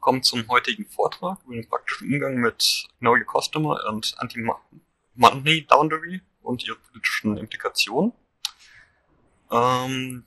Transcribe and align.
Willkommen 0.00 0.22
zum 0.22 0.48
heutigen 0.48 0.86
Vortrag 0.86 1.40
über 1.44 1.56
den 1.56 1.68
praktischen 1.68 2.10
Umgang 2.10 2.36
mit 2.36 2.88
Know 3.00 3.12
Your 3.12 3.26
Customer 3.26 3.84
und 3.86 4.14
Anti-Money 4.16 5.60
Boundary 5.68 6.22
und 6.40 6.66
ihre 6.66 6.76
politischen 6.76 7.36
Implikationen. 7.36 8.14
Ähm, 9.50 10.24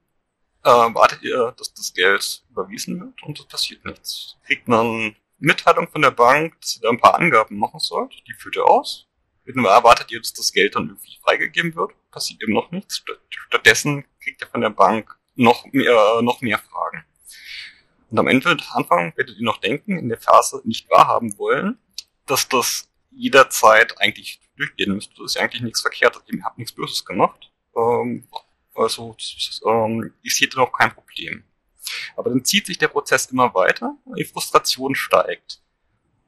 äh, 0.62 0.68
wartet 0.70 1.22
ihr, 1.22 1.52
dass 1.58 1.74
das 1.74 1.92
Geld 1.92 2.44
überwiesen 2.50 3.00
wird 3.00 3.22
und 3.22 3.38
es 3.38 3.46
passiert 3.46 3.84
nichts. 3.84 4.36
Kriegt 4.46 4.68
man 4.68 5.14
Mitteilung 5.38 5.88
von 5.88 6.02
der 6.02 6.10
Bank, 6.10 6.60
dass 6.60 6.76
ihr 6.76 6.82
da 6.82 6.90
ein 6.90 7.00
paar 7.00 7.16
Angaben 7.16 7.58
machen 7.58 7.80
sollt. 7.80 8.12
Die 8.26 8.32
führt 8.32 8.56
ihr 8.56 8.64
aus. 8.66 9.06
Erwartet 9.44 10.10
ihr, 10.10 10.20
dass 10.20 10.32
das 10.32 10.52
Geld 10.52 10.74
dann 10.74 10.88
irgendwie 10.88 11.18
freigegeben 11.22 11.74
wird? 11.74 11.92
Passiert 12.10 12.42
eben 12.42 12.52
noch 12.52 12.70
nichts. 12.72 13.04
Stattdessen 13.48 14.04
kriegt 14.20 14.40
ihr 14.40 14.48
von 14.48 14.60
der 14.60 14.70
Bank 14.70 15.16
noch 15.36 15.64
mehr, 15.72 16.20
noch 16.22 16.40
mehr 16.40 16.58
Fragen. 16.58 17.04
Und 18.10 18.18
am 18.18 18.28
Ende, 18.28 18.56
Anfang, 18.72 19.12
werdet 19.16 19.36
ihr 19.36 19.44
noch 19.44 19.58
denken, 19.58 19.98
in 19.98 20.08
der 20.08 20.18
Phase 20.18 20.62
nicht 20.64 20.90
wahrhaben 20.90 21.36
wollen, 21.38 21.78
dass 22.26 22.48
das 22.48 22.88
jederzeit 23.10 24.00
eigentlich 24.00 24.40
durchgehen 24.56 24.94
müsste. 24.94 25.14
Das 25.16 25.32
ist 25.32 25.34
ja 25.34 25.42
eigentlich 25.42 25.62
nichts 25.62 25.80
Verkehrtes. 25.80 26.22
Ihr 26.26 26.42
habt 26.42 26.58
nichts 26.58 26.72
Böses 26.72 27.04
gemacht. 27.04 27.50
Ähm, 27.76 28.26
also, 28.74 29.16
ähm, 29.66 30.12
ich 30.22 30.36
sehe 30.36 30.48
da 30.48 30.60
noch 30.60 30.72
kein 30.72 30.94
Problem. 30.94 31.44
Aber 32.16 32.30
dann 32.30 32.44
zieht 32.44 32.66
sich 32.66 32.78
der 32.78 32.88
Prozess 32.88 33.26
immer 33.26 33.54
weiter, 33.54 33.96
die 34.16 34.24
Frustration 34.24 34.94
steigt. 34.94 35.60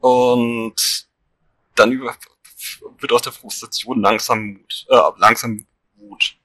Und 0.00 1.08
dann 1.74 1.92
über, 1.92 2.16
wird 2.98 3.12
aus 3.12 3.22
der 3.22 3.32
Frustration 3.32 4.00
langsam 4.00 4.52
Mut, 4.52 4.86
äh, 4.88 5.00
langsam 5.18 5.66
Wut. 5.96 6.36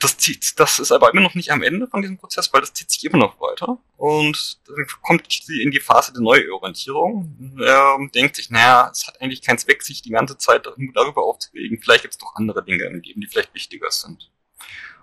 Das 0.00 0.16
zieht, 0.16 0.60
das 0.60 0.78
ist 0.78 0.92
aber 0.92 1.10
immer 1.12 1.22
noch 1.22 1.34
nicht 1.34 1.50
am 1.50 1.62
Ende 1.62 1.88
von 1.88 2.02
diesem 2.02 2.18
Prozess, 2.18 2.52
weil 2.52 2.60
das 2.60 2.72
zieht 2.72 2.88
sich 2.88 3.04
immer 3.04 3.18
noch 3.18 3.40
weiter. 3.40 3.78
Und 3.96 4.60
dann 4.68 4.86
kommt 5.02 5.26
sie 5.28 5.60
in 5.60 5.72
die 5.72 5.80
Phase 5.80 6.12
der 6.12 6.22
Neuorientierung. 6.22 7.56
Er 7.60 7.98
denkt 8.14 8.36
sich, 8.36 8.48
naja, 8.48 8.90
es 8.92 9.08
hat 9.08 9.20
eigentlich 9.20 9.42
keinen 9.42 9.58
Zweck, 9.58 9.82
sich 9.82 10.00
die 10.00 10.10
ganze 10.10 10.38
Zeit 10.38 10.66
darüber 10.66 11.24
aufzuregen. 11.24 11.80
Vielleicht 11.82 12.02
gibt 12.02 12.14
es 12.14 12.18
doch 12.18 12.36
andere 12.36 12.64
Dinge 12.64 12.84
im 12.84 13.00
Leben, 13.00 13.20
die 13.20 13.26
vielleicht 13.26 13.54
wichtiger 13.54 13.90
sind. 13.90 14.30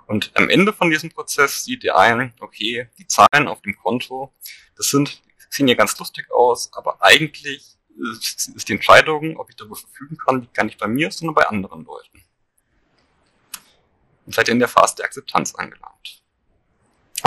Und 0.08 0.32
am 0.36 0.50
Ende 0.50 0.72
von 0.72 0.90
diesem 0.90 1.10
Prozess 1.10 1.64
sieht 1.64 1.84
ihr 1.84 1.98
ein, 1.98 2.34
okay, 2.40 2.90
die 2.98 3.08
Zahlen 3.08 3.48
auf 3.48 3.62
dem 3.62 3.76
Konto, 3.76 4.34
das 4.76 4.90
sind, 4.90 5.22
sehen 5.50 5.68
ja 5.68 5.76
ganz 5.76 5.98
lustig 5.98 6.30
aus, 6.32 6.72
aber 6.74 7.02
eigentlich 7.02 7.78
ist 8.56 8.70
die 8.70 8.74
Entscheidung, 8.74 9.38
ob 9.38 9.50
ich 9.50 9.56
darüber 9.56 9.76
verfügen 9.76 10.18
kann, 10.18 10.42
liegt 10.42 10.54
gar 10.54 10.66
nicht 10.66 10.78
bei 10.78 10.88
mir, 10.88 11.10
sondern 11.12 11.34
bei 11.34 11.48
anderen 11.48 11.86
Leuten. 11.86 12.24
Und 14.26 14.36
seid 14.36 14.48
ihr 14.48 14.54
in 14.54 14.60
der 14.60 14.68
Phase 14.68 14.96
der 14.98 15.06
Akzeptanz 15.06 15.56
angelangt. 15.56 16.25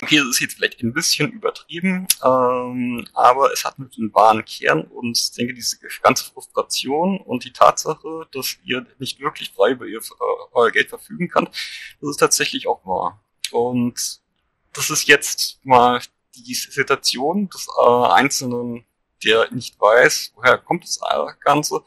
Okay, 0.00 0.19
das 0.19 0.28
ist 0.28 0.41
jetzt 0.41 0.54
vielleicht 0.54 0.81
ein 0.82 0.92
bisschen 0.92 1.32
übertrieben, 1.32 2.06
ähm, 2.25 3.06
aber 3.14 3.53
es 3.53 3.64
hat 3.64 3.78
einen 3.78 4.14
wahren 4.14 4.44
Kern 4.44 4.82
und 4.82 5.19
ich 5.19 5.32
denke, 5.32 5.54
diese 5.54 5.76
ganze 6.03 6.25
Frustration 6.25 7.20
und 7.20 7.44
die 7.44 7.53
Tatsache, 7.53 8.28
dass 8.32 8.56
ihr 8.64 8.86
nicht 8.98 9.19
wirklich 9.20 9.50
frei 9.50 9.72
über 9.72 9.86
ihr, 9.86 9.98
äh, 9.98 10.44
euer 10.53 10.70
Geld 10.70 10.88
verfügen 10.88 11.28
könnt, 11.28 11.48
das 12.00 12.10
ist 12.10 12.19
tatsächlich 12.19 12.69
auch 12.69 12.86
wahr. 12.86 13.20
Und 13.50 14.20
das 14.72 14.91
ist 14.91 15.09
jetzt 15.09 15.59
mal 15.64 16.00
die 16.36 16.54
Situation 16.54 17.48
des 17.48 17.66
äh, 17.66 18.06
Einzelnen, 18.12 18.84
der 19.25 19.50
nicht 19.53 19.80
weiß, 19.80 20.32
woher 20.36 20.59
kommt 20.59 20.84
das 20.84 21.00
Ganze 21.41 21.82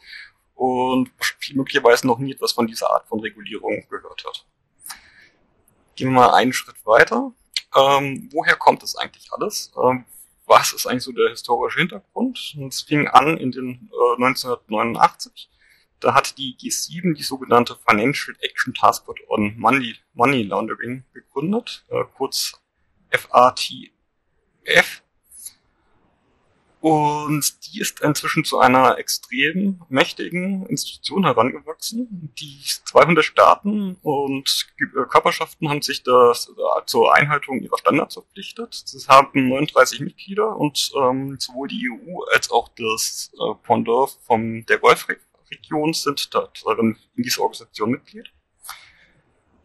und 0.56 1.10
möglicherweise 1.54 2.06
noch 2.06 2.20
nie 2.20 2.34
etwas 2.34 2.52
von 2.52 2.68
dieser 2.68 2.92
Art 2.92 3.08
von 3.08 3.22
Regulierung 3.22 3.88
gehört 3.90 4.26
hat. 4.26 4.46
Gehen 5.96 6.10
wir 6.10 6.20
mal 6.20 6.34
einen 6.34 6.52
Schritt 6.52 6.86
weiter 6.86 7.34
ähm, 7.76 8.30
woher 8.32 8.56
kommt 8.56 8.84
das 8.84 8.96
eigentlich 8.96 9.32
alles? 9.32 9.72
Ähm, 9.82 10.06
was 10.46 10.74
ist 10.74 10.86
eigentlich 10.86 11.04
so 11.04 11.12
der 11.12 11.30
historische 11.30 11.80
Hintergrund? 11.80 12.56
Und 12.58 12.74
es 12.74 12.82
fing 12.82 13.08
an 13.08 13.38
in 13.38 13.52
den 13.52 13.90
äh, 13.92 14.24
1989. 14.24 15.50
Da 16.00 16.14
hat 16.14 16.38
die 16.38 16.58
G7 16.58 17.16
die 17.16 17.24
sogenannte 17.24 17.78
Financial 17.88 18.36
Action 18.42 18.74
Task 18.74 19.06
Force 19.06 19.22
on 19.30 19.58
Money, 19.58 19.96
Money 20.14 20.44
Laundering 20.44 21.04
gegründet, 21.14 21.86
äh, 21.90 22.04
kurz 22.18 22.60
FATF. 23.12 25.04
Und 26.82 27.68
die 27.68 27.80
ist 27.80 28.02
inzwischen 28.02 28.44
zu 28.44 28.58
einer 28.58 28.98
extrem 28.98 29.80
mächtigen 29.88 30.66
Institution 30.66 31.24
herangewachsen. 31.26 32.34
Die 32.40 32.60
200 32.86 33.24
Staaten 33.24 33.98
und 34.02 34.68
Körperschaften 35.10 35.70
haben 35.70 35.84
sich 35.84 36.02
das, 36.02 36.50
äh, 36.50 36.86
zur 36.88 37.14
Einhaltung 37.14 37.62
ihrer 37.62 37.78
Standards 37.78 38.16
verpflichtet. 38.16 38.74
Sie 38.74 39.08
haben 39.08 39.48
39 39.48 40.00
Mitglieder 40.00 40.56
und 40.58 40.92
ähm, 41.00 41.38
sowohl 41.40 41.68
die 41.68 41.88
EU 41.88 42.24
als 42.34 42.50
auch 42.50 42.70
das 42.70 43.32
äh, 43.40 43.54
Pendant 43.62 44.18
von 44.26 44.66
der 44.66 44.80
Golfregion 44.80 45.94
sind 45.94 46.34
darin 46.34 46.98
in 47.16 47.22
dieser 47.22 47.42
Organisation 47.42 47.92
Mitglied. 47.92 48.34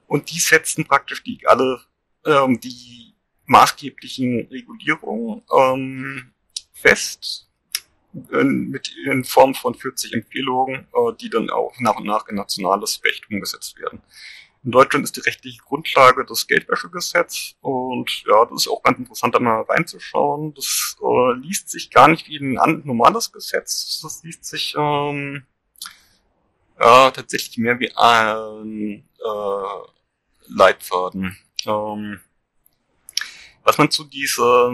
Und 0.06 0.30
die 0.30 0.38
setzen 0.38 0.84
praktisch 0.84 1.24
die 1.24 1.46
alle 1.46 1.80
ähm, 2.26 2.60
die 2.60 3.14
maßgeblichen 3.46 4.48
Regulierungen 4.48 5.42
ähm, 5.56 6.32
fest 6.76 7.48
in, 8.32 8.70
mit, 8.70 8.94
in 9.04 9.24
Form 9.24 9.54
von 9.54 9.74
40 9.74 10.12
Empfehlungen, 10.12 10.86
äh, 10.94 11.12
die 11.20 11.30
dann 11.30 11.50
auch 11.50 11.74
nach 11.80 11.96
und 11.96 12.06
nach 12.06 12.28
in 12.28 12.36
nationales 12.36 13.00
Recht 13.04 13.30
umgesetzt 13.30 13.78
werden. 13.78 14.00
In 14.64 14.72
Deutschland 14.72 15.04
ist 15.04 15.16
die 15.16 15.20
rechtliche 15.20 15.62
Grundlage 15.62 16.24
das 16.24 16.46
Geldwäschegesetz 16.46 17.54
und 17.60 18.24
ja, 18.26 18.44
das 18.46 18.62
ist 18.62 18.68
auch 18.68 18.82
ganz 18.82 18.98
interessant, 18.98 19.34
da 19.34 19.38
mal 19.38 19.62
reinzuschauen. 19.62 20.54
Das 20.54 20.96
äh, 21.00 21.32
liest 21.34 21.70
sich 21.70 21.90
gar 21.90 22.08
nicht 22.08 22.28
wie 22.28 22.38
ein 22.38 22.82
normales 22.84 23.32
Gesetz, 23.32 24.00
das 24.02 24.22
liest 24.24 24.44
sich 24.44 24.74
ähm, 24.76 25.44
ja, 26.80 27.10
tatsächlich 27.10 27.58
mehr 27.58 27.78
wie 27.78 27.94
ein 27.94 29.08
äh, 29.24 30.48
Leitfaden. 30.48 31.36
Ähm, 31.64 32.20
was 33.62 33.78
man 33.78 33.90
zu 33.90 34.04
dieser 34.04 34.72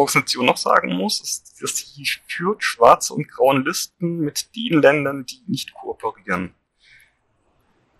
Organisation 0.00 0.46
noch 0.46 0.56
sagen 0.56 0.94
muss, 0.94 1.20
ist, 1.20 1.62
dass 1.62 1.76
sie 1.76 2.06
führt 2.26 2.62
schwarze 2.64 3.14
und 3.14 3.28
graue 3.28 3.60
Listen 3.60 4.18
mit 4.18 4.54
den 4.56 4.80
Ländern, 4.80 5.26
die 5.26 5.42
nicht 5.46 5.72
kooperieren. 5.74 6.54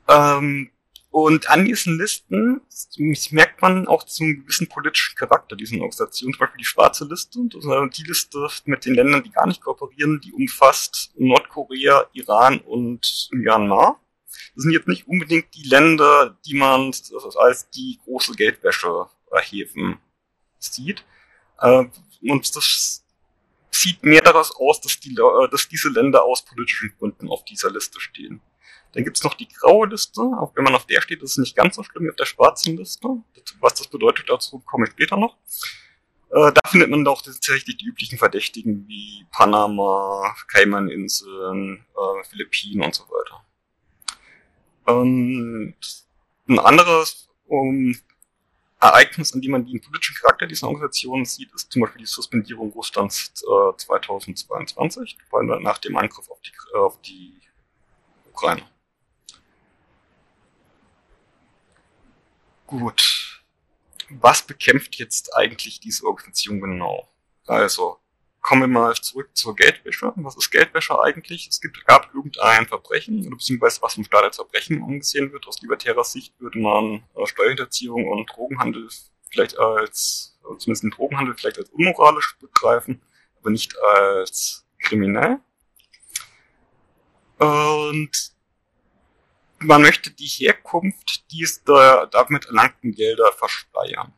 Ähm, 0.08 0.70
und 1.10 1.50
an 1.50 1.64
diesen 1.64 1.98
Listen 1.98 2.60
merkt 3.30 3.60
man 3.62 3.88
auch 3.88 4.04
zum 4.04 4.42
gewissen 4.42 4.68
politischen 4.68 5.16
Charakter 5.16 5.56
dieser 5.56 5.76
Organisation. 5.76 6.32
Zum 6.32 6.38
Beispiel 6.38 6.58
die 6.58 6.64
schwarze 6.64 7.04
Liste, 7.04 7.40
die 7.48 8.04
Liste 8.04 8.46
mit 8.64 8.84
den 8.84 8.94
Ländern, 8.94 9.24
die 9.24 9.32
gar 9.32 9.46
nicht 9.46 9.60
kooperieren, 9.60 10.20
die 10.20 10.32
umfasst 10.32 11.12
Nordkorea, 11.16 12.06
Iran 12.12 12.60
und 12.60 13.28
Myanmar. 13.32 14.00
Das 14.54 14.62
sind 14.62 14.72
jetzt 14.72 14.86
nicht 14.86 15.08
unbedingt 15.08 15.52
die 15.54 15.68
Länder, 15.68 16.38
die 16.46 16.54
man 16.54 16.92
als 17.38 17.70
die 17.70 17.98
große 18.04 18.34
Geldwäsche 18.34 19.06
erheben 19.32 19.98
sieht. 20.58 21.04
Äh, 21.60 21.84
und 22.22 22.56
das 22.56 23.04
sieht 23.70 24.02
mehr 24.02 24.20
daraus 24.20 24.54
aus, 24.56 24.80
dass, 24.80 24.98
die, 25.00 25.14
dass 25.14 25.68
diese 25.68 25.88
Länder 25.88 26.24
aus 26.24 26.44
politischen 26.44 26.92
Gründen 26.98 27.28
auf 27.28 27.44
dieser 27.44 27.70
Liste 27.70 28.00
stehen. 28.00 28.40
Dann 28.92 29.04
gibt's 29.04 29.22
noch 29.22 29.34
die 29.34 29.48
graue 29.48 29.86
Liste. 29.86 30.20
Auch 30.20 30.54
wenn 30.56 30.64
man 30.64 30.74
auf 30.74 30.86
der 30.86 31.00
steht, 31.00 31.22
ist 31.22 31.32
es 31.32 31.38
nicht 31.38 31.56
ganz 31.56 31.76
so 31.76 31.82
schlimm 31.82 32.04
wie 32.04 32.10
auf 32.10 32.16
der 32.16 32.26
schwarzen 32.26 32.76
Liste. 32.76 33.08
Was 33.60 33.74
das 33.74 33.86
bedeutet, 33.86 34.28
dazu 34.28 34.58
komme 34.60 34.86
ich 34.86 34.92
später 34.92 35.16
noch. 35.16 35.36
Äh, 36.30 36.52
da 36.52 36.60
findet 36.68 36.90
man 36.90 37.04
doch 37.04 37.22
tatsächlich 37.22 37.76
die 37.76 37.84
üblichen 37.84 38.18
Verdächtigen 38.18 38.86
wie 38.86 39.26
Panama, 39.32 40.34
Cayman-Inseln, 40.48 41.84
äh, 41.94 42.24
Philippinen 42.28 42.84
und 42.84 42.94
so 42.94 43.04
weiter. 43.04 43.44
Und 44.86 45.74
ein 46.48 46.58
anderes 46.58 47.28
um, 47.46 47.96
Ereignis, 48.80 49.34
an 49.34 49.42
dem 49.42 49.50
man 49.50 49.66
den 49.66 49.80
politischen 49.80 50.16
Charakter 50.16 50.46
dieser 50.46 50.66
Organisation 50.68 51.24
sieht, 51.24 51.52
ist 51.52 51.70
zum 51.70 51.82
Beispiel 51.82 52.00
die 52.00 52.06
Suspendierung 52.06 52.72
Russlands 52.72 53.32
äh, 53.42 53.76
2022, 53.76 55.18
nach 55.60 55.78
dem 55.78 55.96
Angriff 55.96 56.30
auf 56.30 56.40
die, 56.40 56.52
auf 56.74 57.00
die 57.02 57.40
Ukraine. 58.30 58.62
Gut. 62.66 63.42
Was 64.08 64.42
bekämpft 64.42 64.96
jetzt 64.96 65.36
eigentlich 65.36 65.80
diese 65.80 66.06
Organisation 66.06 66.60
genau? 66.60 67.08
Also, 67.46 67.99
kommen 68.40 68.62
wir 68.62 68.68
mal 68.68 68.94
zurück 68.94 69.30
zur 69.34 69.54
Geldwäsche. 69.54 70.12
Was 70.16 70.36
ist 70.36 70.50
Geldwäsche 70.50 70.98
eigentlich? 71.00 71.48
Es 71.48 71.60
gibt, 71.60 71.84
gab 71.86 72.14
irgendein 72.14 72.66
Verbrechen, 72.66 73.26
oder 73.26 73.36
beziehungsweise 73.36 73.82
was 73.82 73.94
vom 73.94 74.04
Staat 74.04 74.24
als 74.24 74.36
Verbrechen 74.36 74.82
angesehen 74.82 75.32
wird. 75.32 75.46
Aus 75.46 75.60
libertärer 75.60 76.04
Sicht 76.04 76.38
würde 76.40 76.58
man 76.58 77.04
äh, 77.16 77.26
Steuerhinterziehung 77.26 78.08
und 78.08 78.30
Drogenhandel 78.30 78.88
vielleicht 79.30 79.58
als, 79.58 80.38
zumindest 80.58 80.82
den 80.82 80.90
Drogenhandel 80.90 81.36
vielleicht 81.36 81.58
als 81.58 81.70
unmoralisch 81.70 82.36
begreifen, 82.40 83.02
aber 83.40 83.50
nicht 83.50 83.76
als 83.78 84.66
kriminell. 84.82 85.38
Und 87.38 88.32
man 89.60 89.82
möchte 89.82 90.10
die 90.10 90.26
Herkunft 90.26 91.30
dieser 91.30 92.06
damit 92.08 92.46
erlangten 92.46 92.92
Gelder 92.92 93.32
verschleiern. 93.32 94.12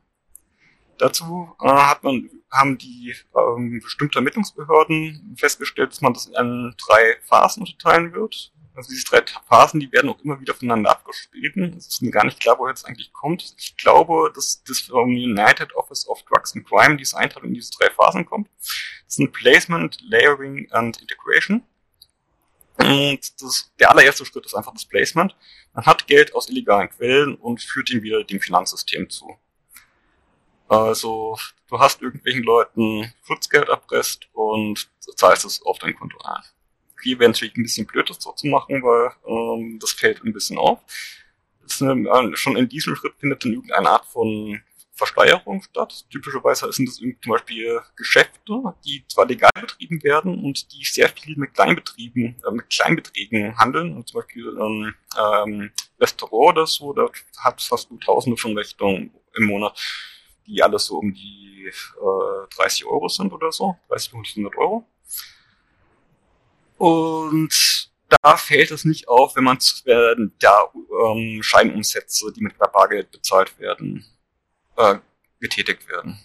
Dazu 0.98 1.54
äh, 1.60 1.68
hat 1.68 2.02
man, 2.04 2.30
haben 2.50 2.78
die 2.78 3.14
ähm, 3.36 3.80
bestimmte 3.82 4.18
Ermittlungsbehörden 4.18 5.36
festgestellt, 5.38 5.90
dass 5.90 6.00
man 6.00 6.14
das 6.14 6.26
in 6.26 6.74
drei 6.86 7.16
Phasen 7.22 7.62
unterteilen 7.62 8.12
wird. 8.12 8.52
Also 8.74 8.90
diese 8.90 9.04
drei 9.04 9.22
Phasen, 9.48 9.80
die 9.80 9.92
werden 9.92 10.10
auch 10.10 10.20
immer 10.20 10.40
wieder 10.40 10.54
voneinander 10.54 10.90
abgeschrieben. 10.90 11.74
Es 11.76 11.88
ist 11.88 12.02
mir 12.02 12.10
gar 12.10 12.24
nicht 12.24 12.40
klar, 12.40 12.58
woher 12.58 12.72
es 12.72 12.84
eigentlich 12.84 13.12
kommt. 13.12 13.54
Ich 13.58 13.76
glaube, 13.76 14.32
dass 14.34 14.62
das 14.64 14.80
vom 14.80 15.10
United 15.10 15.74
Office 15.74 16.08
of 16.08 16.22
Drugs 16.22 16.54
and 16.54 16.66
Crime 16.66 16.96
diese 16.96 17.16
Einteilung 17.16 17.48
in 17.48 17.54
diese 17.54 17.72
drei 17.78 17.90
Phasen 17.90 18.24
kommt. 18.24 18.48
Das 18.58 19.16
sind 19.16 19.32
Placement, 19.32 20.00
Layering 20.02 20.70
and 20.70 21.00
Integration. 21.02 21.62
Und 22.78 23.42
das, 23.42 23.72
der 23.78 23.90
allererste 23.90 24.24
Schritt 24.24 24.46
ist 24.46 24.54
einfach 24.54 24.72
das 24.72 24.86
Placement. 24.86 25.36
Man 25.74 25.84
hat 25.84 26.06
Geld 26.06 26.34
aus 26.34 26.48
illegalen 26.48 26.88
Quellen 26.88 27.34
und 27.34 27.60
führt 27.60 27.90
ihn 27.90 28.02
wieder 28.02 28.24
dem 28.24 28.40
Finanzsystem 28.40 29.10
zu. 29.10 29.36
Also, 30.68 31.36
du 31.68 31.78
hast 31.78 32.02
irgendwelchen 32.02 32.42
Leuten 32.44 33.12
Schutzgeld 33.26 33.68
erpresst 33.68 34.28
und 34.32 34.88
zahlst 35.16 35.44
es 35.44 35.62
auf 35.62 35.78
dein 35.78 35.94
Konto 35.94 36.18
ein. 36.24 36.42
Hier 37.02 37.18
wäre 37.18 37.30
natürlich 37.30 37.56
ein 37.56 37.62
bisschen 37.62 37.86
blöd, 37.86 38.08
das 38.08 38.22
so 38.22 38.32
zu 38.32 38.46
machen, 38.46 38.82
weil 38.82 39.12
ähm, 39.26 39.78
das 39.80 39.92
fällt 39.92 40.22
ein 40.24 40.32
bisschen 40.32 40.58
auf. 40.58 40.80
Eine, 41.80 42.08
äh, 42.08 42.36
schon 42.36 42.56
in 42.56 42.68
diesem 42.68 42.94
Schritt 42.96 43.14
findet 43.18 43.44
dann 43.44 43.52
irgendeine 43.52 43.90
Art 43.90 44.06
von 44.06 44.60
Versteuerung 44.92 45.62
statt. 45.62 46.04
Typischerweise 46.10 46.70
sind 46.72 46.88
das 46.88 46.96
zum 46.96 47.16
Beispiel 47.26 47.80
Geschäfte, 47.96 48.74
die 48.84 49.04
zwar 49.08 49.26
legal 49.26 49.50
betrieben 49.60 50.02
werden 50.04 50.44
und 50.44 50.72
die 50.72 50.84
sehr 50.84 51.08
viel 51.08 51.36
mit 51.36 51.54
Kleinbetrieben, 51.54 52.36
äh, 52.46 52.50
mit 52.52 52.70
Kleinbeträgen 52.70 53.58
handeln. 53.58 53.96
Und 53.96 54.08
zum 54.08 54.20
Beispiel 54.20 54.48
ein 54.60 54.94
ähm, 55.18 55.72
Restaurant 56.00 56.58
oder 56.58 56.66
so, 56.66 56.92
da 56.92 57.08
hat 57.38 57.62
fast 57.62 57.90
du 57.90 57.98
Tausende 57.98 58.36
von 58.36 58.56
Rechnungen 58.56 59.12
im 59.34 59.44
Monat, 59.44 59.80
die 60.46 60.62
alles 60.62 60.86
so 60.86 60.98
um 60.98 61.12
die 61.12 61.66
äh, 61.68 62.54
30 62.56 62.86
Euro 62.86 63.08
sind 63.08 63.32
oder 63.32 63.52
so, 63.52 63.76
30 63.88 64.12
bis 64.12 64.36
100 64.36 64.56
Euro. 64.56 64.84
Und 66.78 67.90
da 68.20 68.36
fällt 68.36 68.70
es 68.70 68.84
nicht 68.84 69.08
auf, 69.08 69.36
wenn 69.36 69.44
man 69.44 69.58
äh, 69.84 70.14
da 70.38 70.72
ähm, 71.04 71.42
Scheinumsätze, 71.42 72.32
die 72.32 72.42
mit 72.42 72.58
Bargeld 72.58 73.10
bezahlt 73.10 73.58
werden, 73.58 74.04
äh, 74.76 74.96
getätigt 75.40 75.88
werden. 75.88 76.18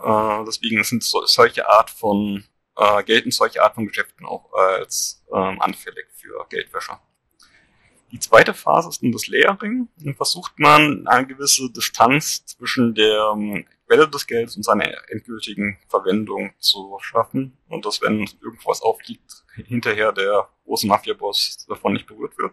Äh, 0.00 0.44
deswegen 0.46 0.82
sind 0.84 1.02
so, 1.02 1.26
solche 1.26 1.68
Art 1.68 1.90
von 1.90 2.44
äh, 2.76 3.02
gelten 3.02 3.30
solche 3.30 3.62
Art 3.62 3.74
von 3.74 3.86
Geschäften 3.86 4.24
auch 4.24 4.52
als 4.52 5.24
ähm, 5.34 5.60
anfällig 5.60 6.06
für 6.14 6.46
Geldwäscher. 6.48 7.00
Die 8.10 8.18
zweite 8.18 8.54
Phase 8.54 8.88
ist 8.88 9.02
dann 9.02 9.12
das 9.12 9.26
Layering. 9.28 9.88
Dann 9.98 10.14
versucht 10.14 10.58
man 10.58 11.06
eine 11.06 11.26
gewisse 11.26 11.70
Distanz 11.70 12.44
zwischen 12.46 12.94
der 12.94 13.32
ähm, 13.34 13.66
Quelle 13.86 14.08
des 14.08 14.26
Geldes 14.26 14.56
und 14.56 14.62
seiner 14.62 14.90
endgültigen 15.10 15.78
Verwendung 15.88 16.52
zu 16.58 16.98
schaffen. 17.00 17.56
Und 17.68 17.84
dass, 17.84 18.00
wenn 18.00 18.28
irgendwas 18.42 18.80
aufliegt, 18.82 19.44
hinterher 19.54 20.12
der 20.12 20.48
große 20.64 20.86
Mafia-Boss 20.86 21.66
davon 21.68 21.94
nicht 21.94 22.06
berührt 22.06 22.36
wird. 22.38 22.52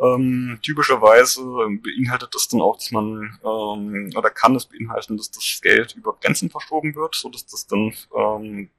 Ähm, 0.00 0.58
typischerweise 0.62 1.42
beinhaltet 1.42 2.34
das 2.34 2.48
dann 2.48 2.62
auch, 2.62 2.76
dass 2.76 2.90
man 2.90 3.38
ähm, 3.44 4.10
oder 4.16 4.30
kann 4.30 4.56
es 4.56 4.64
beinhalten, 4.64 5.18
dass 5.18 5.30
das 5.30 5.60
Geld 5.62 5.94
über 5.94 6.16
Grenzen 6.18 6.48
verschoben 6.48 6.94
wird, 6.94 7.14
so 7.14 7.28
dass 7.28 7.44
das 7.44 7.66
dann 7.66 7.92
ähm, 8.16 8.70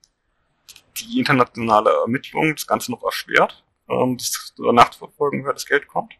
die 0.98 1.20
internationale 1.20 1.92
Ermittlung 2.02 2.56
das 2.56 2.66
Ganze 2.66 2.92
noch 2.92 3.04
erschwert, 3.04 3.64
ähm, 3.92 4.18
das 4.18 4.54
nachzuverfolgen, 4.58 5.46
wer 5.46 5.54
das 5.54 5.66
Geld 5.66 5.88
kommt. 5.88 6.14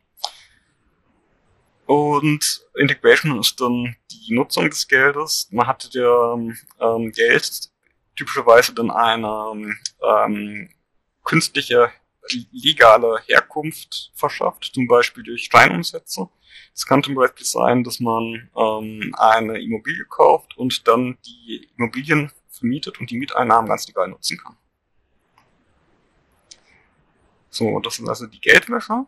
Und 1.86 2.66
Integration 2.76 3.40
ist 3.40 3.60
dann 3.60 3.96
die 4.12 4.34
Nutzung 4.34 4.70
des 4.70 4.88
Geldes. 4.88 5.48
Man 5.52 5.68
hat 5.68 5.94
der 5.94 6.38
ähm, 6.80 7.12
Geld 7.12 7.70
typischerweise 8.16 8.74
dann 8.74 8.92
eine 8.92 9.76
ähm, 10.02 10.70
künstliche 11.24 11.92
legale 12.52 13.20
Herkunft 13.26 14.12
verschafft, 14.16 14.72
zum 14.74 14.88
Beispiel 14.88 15.24
durch 15.24 15.46
Steinumsätze. 15.46 16.30
Es 16.74 16.86
kann 16.86 17.04
zum 17.04 17.16
Beispiel 17.16 17.46
sein, 17.46 17.84
dass 17.84 18.00
man 18.00 18.50
ähm, 18.56 19.14
eine 19.18 19.62
Immobilie 19.62 20.06
kauft 20.06 20.58
und 20.58 20.88
dann 20.88 21.18
die 21.26 21.68
Immobilien 21.78 22.32
vermietet 22.50 23.00
und 23.00 23.10
die 23.10 23.18
Mieteinnahmen 23.18 23.68
ganz 23.68 23.88
legal 23.88 24.08
nutzen 24.08 24.38
kann. 24.38 24.56
So, 27.52 27.80
das 27.82 27.96
sind 27.98 28.10
also 28.10 28.26
die 28.26 28.40
Geldwäsche. 28.40 29.06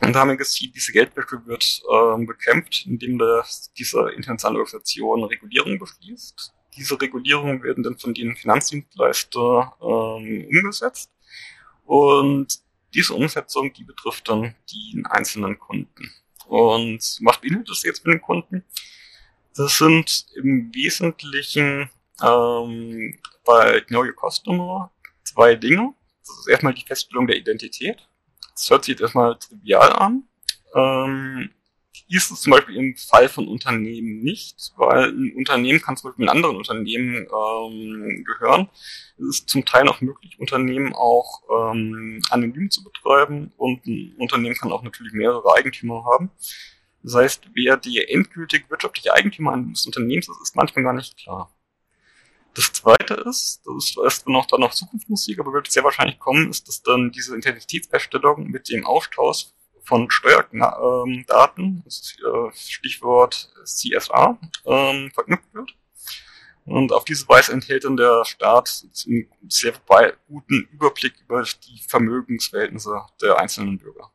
Und 0.00 0.12
da 0.12 0.20
haben 0.20 0.28
wir 0.28 0.36
gesehen, 0.36 0.72
diese 0.74 0.92
Geldwäsche 0.92 1.44
wird 1.46 1.82
ähm, 1.92 2.26
bekämpft, 2.26 2.86
indem 2.86 3.18
das, 3.18 3.72
diese 3.76 4.10
internationale 4.10 4.60
Organisation 4.60 5.24
Regulierung 5.24 5.78
beschließt. 5.78 6.52
Diese 6.76 7.00
Regulierungen 7.00 7.62
werden 7.62 7.82
dann 7.82 7.98
von 7.98 8.14
den 8.14 8.36
Finanzdienstleistern 8.36 9.72
ähm, 9.82 10.46
umgesetzt. 10.48 11.10
Und 11.84 12.60
diese 12.94 13.14
Umsetzung, 13.14 13.72
die 13.72 13.84
betrifft 13.84 14.28
dann 14.28 14.54
die 14.70 15.02
einzelnen 15.08 15.58
Kunden. 15.58 16.12
Und 16.46 17.18
was 17.22 17.40
beinhaltet 17.40 17.70
das 17.70 17.82
jetzt 17.82 18.02
für 18.02 18.10
den 18.10 18.22
Kunden? 18.22 18.64
Das 19.56 19.78
sind 19.78 20.26
im 20.36 20.72
Wesentlichen 20.72 21.90
ähm, 22.22 23.18
bei 23.44 23.80
Know 23.88 24.04
Your 24.04 24.14
Customer 24.14 24.92
zwei 25.24 25.56
Dinge. 25.56 25.94
Das 26.26 26.38
ist 26.38 26.48
erstmal 26.48 26.74
die 26.74 26.84
Feststellung 26.84 27.26
der 27.26 27.36
Identität. 27.36 28.08
Das 28.52 28.70
hört 28.70 28.84
sich 28.84 28.92
jetzt 28.92 29.02
erstmal 29.02 29.38
trivial 29.38 29.92
an. 29.92 30.24
Ähm, 30.74 31.50
ist 32.08 32.30
es 32.30 32.40
zum 32.40 32.52
Beispiel 32.52 32.76
im 32.76 32.96
Fall 32.96 33.28
von 33.28 33.48
Unternehmen 33.48 34.20
nicht, 34.22 34.72
weil 34.76 35.10
ein 35.10 35.34
Unternehmen 35.36 35.80
kann 35.80 35.96
zum 35.96 36.10
Beispiel 36.10 36.24
mit 36.24 36.34
anderen 36.34 36.56
Unternehmen 36.56 37.26
ähm, 37.26 38.24
gehören. 38.24 38.68
Es 39.18 39.40
ist 39.40 39.48
zum 39.48 39.64
Teil 39.64 39.88
auch 39.88 40.00
möglich, 40.00 40.38
Unternehmen 40.38 40.94
auch 40.94 41.42
ähm, 41.50 42.22
anonym 42.30 42.70
zu 42.70 42.84
betreiben 42.84 43.52
und 43.56 43.86
ein 43.86 44.14
Unternehmen 44.18 44.54
kann 44.54 44.72
auch 44.72 44.82
natürlich 44.82 45.12
mehrere 45.12 45.54
Eigentümer 45.54 46.04
haben. 46.04 46.30
Das 47.02 47.14
heißt, 47.14 47.50
wer 47.54 47.76
der 47.76 48.12
endgültig 48.12 48.68
wirtschaftliche 48.68 49.14
Eigentümer 49.14 49.52
eines 49.52 49.86
Unternehmens 49.86 50.28
ist, 50.28 50.42
ist 50.42 50.56
manchmal 50.56 50.84
gar 50.84 50.92
nicht 50.92 51.16
klar. 51.16 51.50
Das 52.56 52.72
zweite 52.72 53.14
ist, 53.28 53.60
das 53.66 53.96
ist 54.06 54.26
noch 54.28 54.46
dann 54.46 54.60
noch 54.60 54.72
Zukunftsmusik, 54.72 55.38
aber 55.38 55.52
wird 55.52 55.70
sehr 55.70 55.84
wahrscheinlich 55.84 56.18
kommen, 56.18 56.48
ist, 56.48 56.66
dass 56.66 56.82
dann 56.82 57.12
diese 57.12 57.36
Identitätsfeststellung 57.36 58.46
mit 58.46 58.70
dem 58.70 58.86
Austausch 58.86 59.48
von 59.84 60.10
Steuerdaten, 60.10 61.84
äh, 61.86 62.50
Stichwort 62.54 63.52
CSA, 63.62 64.38
ähm, 64.64 65.10
verknüpft 65.12 65.52
wird. 65.52 65.76
Und 66.64 66.92
auf 66.92 67.04
diese 67.04 67.28
Weise 67.28 67.52
enthält 67.52 67.84
dann 67.84 67.98
der 67.98 68.24
Staat 68.24 68.86
einen 69.06 69.28
sehr 69.48 69.74
guten 70.26 70.66
Überblick 70.72 71.14
über 71.20 71.42
die 71.42 71.82
Vermögensverhältnisse 71.86 73.02
der 73.20 73.38
einzelnen 73.38 73.78
Bürger. 73.78 74.10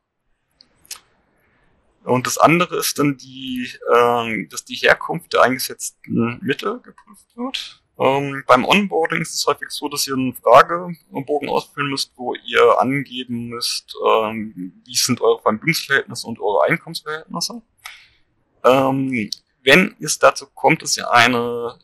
Und 2.04 2.26
das 2.26 2.40
andere 2.40 2.78
ist 2.78 2.98
dann 2.98 3.18
die, 3.18 3.70
äh, 3.94 4.48
dass 4.48 4.66
die 4.66 4.76
Herkunft 4.76 5.32
der 5.32 5.44
eingesetzten 5.44 6.40
Mittel 6.42 6.80
geprüft 6.82 7.38
wird. 7.38 7.81
Ähm, 8.00 8.44
beim 8.48 8.66
Onboarding 8.66 9.22
ist 9.22 9.36
es 9.36 9.46
häufig 9.46 9.70
so, 9.70 9.88
dass 9.88 10.08
ihr 10.08 10.16
einen 10.16 10.34
Fragebogen 10.34 11.50
ausfüllen 11.50 11.92
müsst, 11.92 12.14
wo 12.16 12.34
ihr 12.34 12.80
angeben 12.80 13.50
müsst, 13.50 13.96
ähm, 14.06 14.82
wie 14.86 14.96
sind 14.96 15.22
eure 15.22 15.42
Vermögensverhältnisse 15.42 16.28
und 16.28 16.40
eure 16.40 16.64
Einkommensverhältnisse. 16.64 17.62
Ähm, 18.64 19.30
wenn 19.64 19.96
es 20.00 20.18
dazu 20.18 20.48
kommt, 20.48 20.82
dass 20.82 20.98
ihr 20.98 21.12
eine 21.12 21.78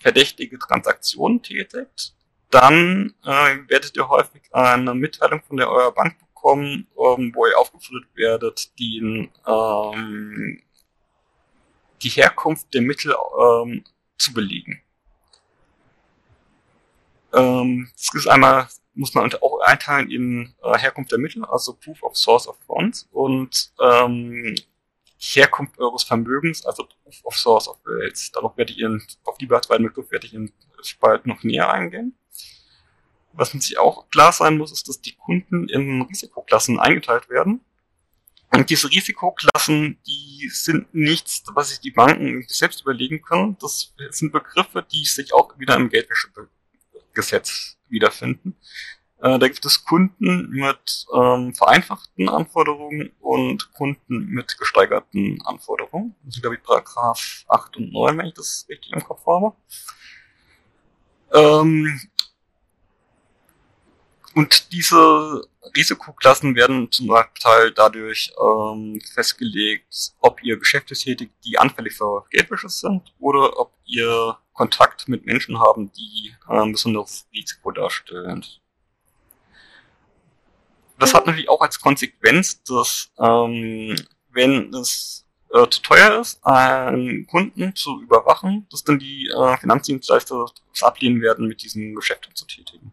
verdächtige 0.00 0.58
Transaktion 0.58 1.42
tätigt, 1.42 2.14
dann 2.50 3.14
äh, 3.24 3.58
werdet 3.68 3.96
ihr 3.96 4.08
häufig 4.08 4.42
eine 4.52 4.94
Mitteilung 4.94 5.42
von 5.42 5.58
der 5.58 5.70
eurer 5.70 5.92
Bank 5.92 6.18
bekommen, 6.18 6.86
ähm, 6.96 7.32
wo 7.34 7.46
ihr 7.46 7.58
aufgefordert 7.58 8.08
werdet, 8.14 8.78
den, 8.78 9.30
ähm, 9.46 10.62
die 12.02 12.08
Herkunft 12.08 12.72
der 12.72 12.82
Mittel 12.82 13.14
ähm, 13.38 13.84
zu 14.16 14.32
belegen. 14.32 14.80
Ähm, 17.32 17.90
das 17.96 18.14
ist 18.14 18.26
einmal, 18.26 18.68
muss 18.94 19.14
man 19.14 19.32
auch 19.34 19.60
einteilen 19.60 20.10
in 20.10 20.54
äh, 20.62 20.78
Herkunft 20.78 21.12
der 21.12 21.18
Mittel, 21.18 21.44
also 21.44 21.74
Proof 21.74 22.02
of 22.02 22.16
Source 22.16 22.48
of 22.48 22.56
Funds 22.66 23.08
und 23.12 23.72
ähm, 23.80 24.54
Herkunft 25.18 25.78
eures 25.78 26.04
Vermögens, 26.04 26.64
also 26.64 26.84
Proof 26.84 27.20
of 27.24 27.36
Source 27.36 27.68
of 27.68 27.78
Wealth. 27.84 28.34
Darauf 28.34 28.56
werde 28.56 28.72
ich 28.72 28.78
in, 28.80 29.02
auf 29.24 29.36
die 29.38 29.46
beiden 29.46 29.86
Begriffe 29.86 30.12
werde 30.12 30.26
ich 30.26 30.34
in 30.34 30.52
Spalt 30.82 31.26
noch 31.26 31.42
näher 31.42 31.70
eingehen. 31.70 32.16
Was 33.32 33.50
sich 33.50 33.78
auch 33.78 34.08
klar 34.10 34.32
sein 34.32 34.58
muss, 34.58 34.72
ist, 34.72 34.88
dass 34.88 35.00
die 35.00 35.14
Kunden 35.14 35.68
in 35.68 36.02
Risikoklassen 36.02 36.80
eingeteilt 36.80 37.28
werden. 37.28 37.60
Und 38.50 38.70
diese 38.70 38.90
Risikoklassen, 38.90 39.98
die 40.06 40.48
sind 40.48 40.92
nichts, 40.94 41.44
was 41.52 41.68
sich 41.68 41.80
die 41.80 41.90
Banken 41.90 42.44
selbst 42.48 42.80
überlegen 42.82 43.20
können. 43.20 43.56
Das 43.60 43.94
sind 44.10 44.32
Begriffe, 44.32 44.84
die 44.90 45.04
sich 45.04 45.34
auch 45.34 45.58
wieder 45.58 45.76
im 45.76 45.92
Geldwäschegesetz 47.18 47.78
wiederfinden. 47.88 48.56
Äh, 49.20 49.38
da 49.38 49.48
gibt 49.48 49.64
es 49.64 49.84
Kunden 49.84 50.50
mit 50.50 51.06
ähm, 51.14 51.54
vereinfachten 51.54 52.28
Anforderungen 52.28 53.10
und 53.20 53.72
Kunden 53.72 54.26
mit 54.26 54.56
gesteigerten 54.58 55.40
Anforderungen. 55.44 56.14
Das 56.24 56.34
sind, 56.34 56.42
glaube 56.42 56.56
ich, 56.56 56.62
Paragraph 56.62 57.44
8 57.48 57.76
und 57.78 57.92
9, 57.92 58.18
wenn 58.18 58.26
ich 58.26 58.34
das 58.34 58.66
richtig 58.68 58.92
im 58.92 59.02
Kopf 59.02 59.26
habe. 59.26 59.54
Ähm, 61.32 62.00
und 64.38 64.72
diese 64.72 65.48
Risikoklassen 65.76 66.54
werden 66.54 66.92
zum 66.92 67.12
Teil 67.40 67.72
dadurch 67.72 68.32
ähm, 68.40 69.00
festgelegt, 69.12 70.12
ob 70.20 70.40
ihr 70.44 70.56
Geschäfte 70.56 70.94
tätigt, 70.94 71.32
die 71.44 71.58
anfällig 71.58 71.94
für 71.94 72.24
Geldwäsche 72.30 72.68
sind 72.68 73.12
oder 73.18 73.58
ob 73.58 73.74
ihr 73.84 74.38
Kontakt 74.52 75.08
mit 75.08 75.26
Menschen 75.26 75.58
haben, 75.58 75.90
die 75.90 76.36
ein 76.46 76.68
ähm, 76.68 76.72
besonderes 76.72 77.26
Risiko 77.34 77.72
darstellen. 77.72 78.44
Das 81.00 81.14
hat 81.14 81.26
natürlich 81.26 81.48
auch 81.48 81.60
als 81.60 81.80
Konsequenz, 81.80 82.62
dass 82.62 83.10
ähm, 83.18 83.96
wenn 84.30 84.72
es 84.72 85.26
äh, 85.52 85.66
zu 85.68 85.82
teuer 85.82 86.20
ist, 86.20 86.38
einen 86.46 87.26
Kunden 87.26 87.74
zu 87.74 88.00
überwachen, 88.02 88.68
dass 88.70 88.84
dann 88.84 89.00
die 89.00 89.28
äh, 89.36 89.56
Finanzdienstleister 89.56 90.46
es 90.72 90.82
ablehnen 90.84 91.22
werden, 91.22 91.48
mit 91.48 91.64
diesen 91.64 91.96
Geschäften 91.96 92.36
zu 92.36 92.46
tätigen. 92.46 92.92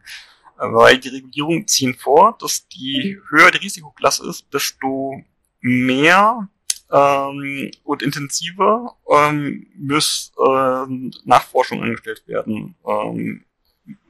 Weil 0.57 0.99
die 0.99 1.09
Regulierungen 1.09 1.67
ziehen 1.67 1.95
vor, 1.95 2.37
dass 2.39 2.67
die 2.69 3.19
höher 3.29 3.51
die 3.51 3.57
Risikoklasse 3.57 4.27
ist, 4.29 4.45
desto 4.53 5.21
mehr 5.59 6.49
ähm, 6.91 7.71
und 7.83 8.01
intensiver 8.01 8.95
ähm, 9.09 9.67
muss 9.75 10.31
äh, 10.37 10.85
Nachforschung 11.25 11.81
angestellt 11.83 12.23
werden, 12.27 12.75
ähm, 12.87 13.45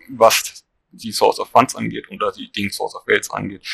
was 0.10 0.66
die 0.92 1.12
Source 1.12 1.40
of 1.40 1.50
Funds 1.50 1.75
angeht 1.75 2.10
oder 2.12 2.32
die 2.32 2.52
Ding 2.52 2.70
Source 2.72 2.96
of 2.96 3.08
Wealth 3.08 3.32
angeht 3.32 3.66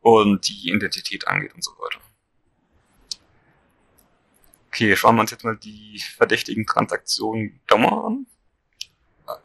und 0.00 0.46
die 0.48 0.70
Identität 0.70 1.26
angeht 1.26 1.54
und 1.54 1.64
so 1.64 1.72
weiter. 1.72 2.00
Okay, 4.68 4.96
schauen 4.96 5.16
wir 5.16 5.20
uns 5.20 5.30
jetzt 5.30 5.44
mal 5.44 5.56
die 5.56 6.00
verdächtigen 6.16 6.66
Transaktionen 6.66 7.60
genauer 7.66 8.06
an. 8.06 8.26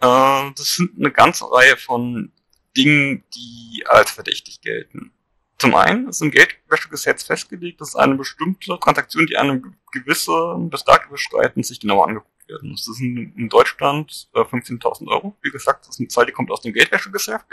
Äh, 0.01 0.53
das 0.55 0.75
sind 0.75 0.97
eine 0.97 1.11
ganze 1.11 1.51
Reihe 1.51 1.77
von 1.77 2.31
Dingen, 2.77 3.23
die 3.35 3.83
als 3.87 4.11
verdächtig 4.11 4.61
gelten. 4.61 5.11
Zum 5.57 5.73
einen 5.73 6.07
ist 6.07 6.21
im 6.21 6.29
Geldwäschegesetz 6.29 7.23
festgelegt, 7.23 7.81
dass 7.81 7.95
eine 7.95 8.15
bestimmte 8.15 8.77
Transaktion, 8.79 9.25
die 9.25 9.37
eine 9.37 9.61
gewisse 9.91 10.55
Betrag 10.69 11.07
überschreiten, 11.07 11.63
sich 11.63 11.79
genauer 11.79 12.07
angeguckt 12.07 12.47
werden. 12.47 12.71
Das 12.71 12.87
ist 12.87 13.01
in, 13.01 13.49
Deutschland 13.49 14.29
äh, 14.35 14.41
15.000 14.41 15.07
Euro. 15.07 15.35
Wie 15.41 15.49
gesagt, 15.49 15.87
das 15.87 15.95
ist 15.95 15.99
eine 15.99 16.09
Zahl, 16.09 16.27
die 16.27 16.31
kommt 16.31 16.51
aus 16.51 16.61
dem 16.61 16.73
Geldwäschegeschäft. 16.73 17.45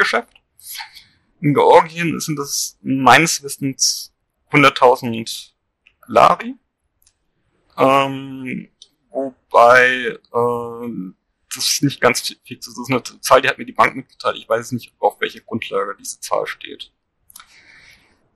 In 1.40 1.54
Georgien 1.54 2.20
sind 2.20 2.38
das 2.38 2.78
meines 2.82 3.42
Wissens 3.42 4.12
100.000 4.50 5.52
Lari. 6.06 6.54
Ähm, 7.78 8.68
wobei 9.10 10.18
äh, 10.32 11.12
das 11.54 11.70
ist 11.70 11.82
nicht 11.82 12.00
ganz 12.00 12.20
fix. 12.44 12.66
Das 12.66 12.78
ist 12.78 12.90
eine 12.90 13.02
Zahl, 13.20 13.40
die 13.40 13.48
hat 13.48 13.58
mir 13.58 13.66
die 13.66 13.72
Bank 13.72 13.96
mitgeteilt. 13.96 14.36
Ich 14.36 14.48
weiß 14.48 14.72
nicht, 14.72 14.92
auf 14.98 15.20
welche 15.20 15.42
Grundlage 15.42 15.96
diese 15.98 16.20
Zahl 16.20 16.46
steht. 16.46 16.92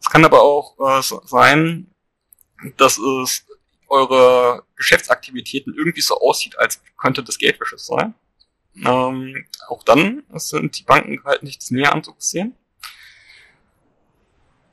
Es 0.01 0.09
kann 0.09 0.25
aber 0.25 0.43
auch 0.43 0.79
äh, 0.79 1.03
sein, 1.27 1.91
dass 2.77 2.99
es 2.99 3.47
eure 3.89 4.65
Geschäftsaktivitäten 4.77 5.75
irgendwie 5.75 6.01
so 6.01 6.21
aussieht, 6.21 6.59
als 6.59 6.83
könnte 6.97 7.23
das 7.23 7.39
Geldwäsche 7.39 7.79
sein. 7.79 8.15
Ähm, 8.85 9.47
auch 9.69 9.83
dann 9.83 10.23
sind 10.35 10.79
die 10.79 10.85
Banken 10.85 11.23
halt 11.25 11.43
nichts 11.43 11.71
näher 11.71 11.93
anzusehen. 11.93 12.55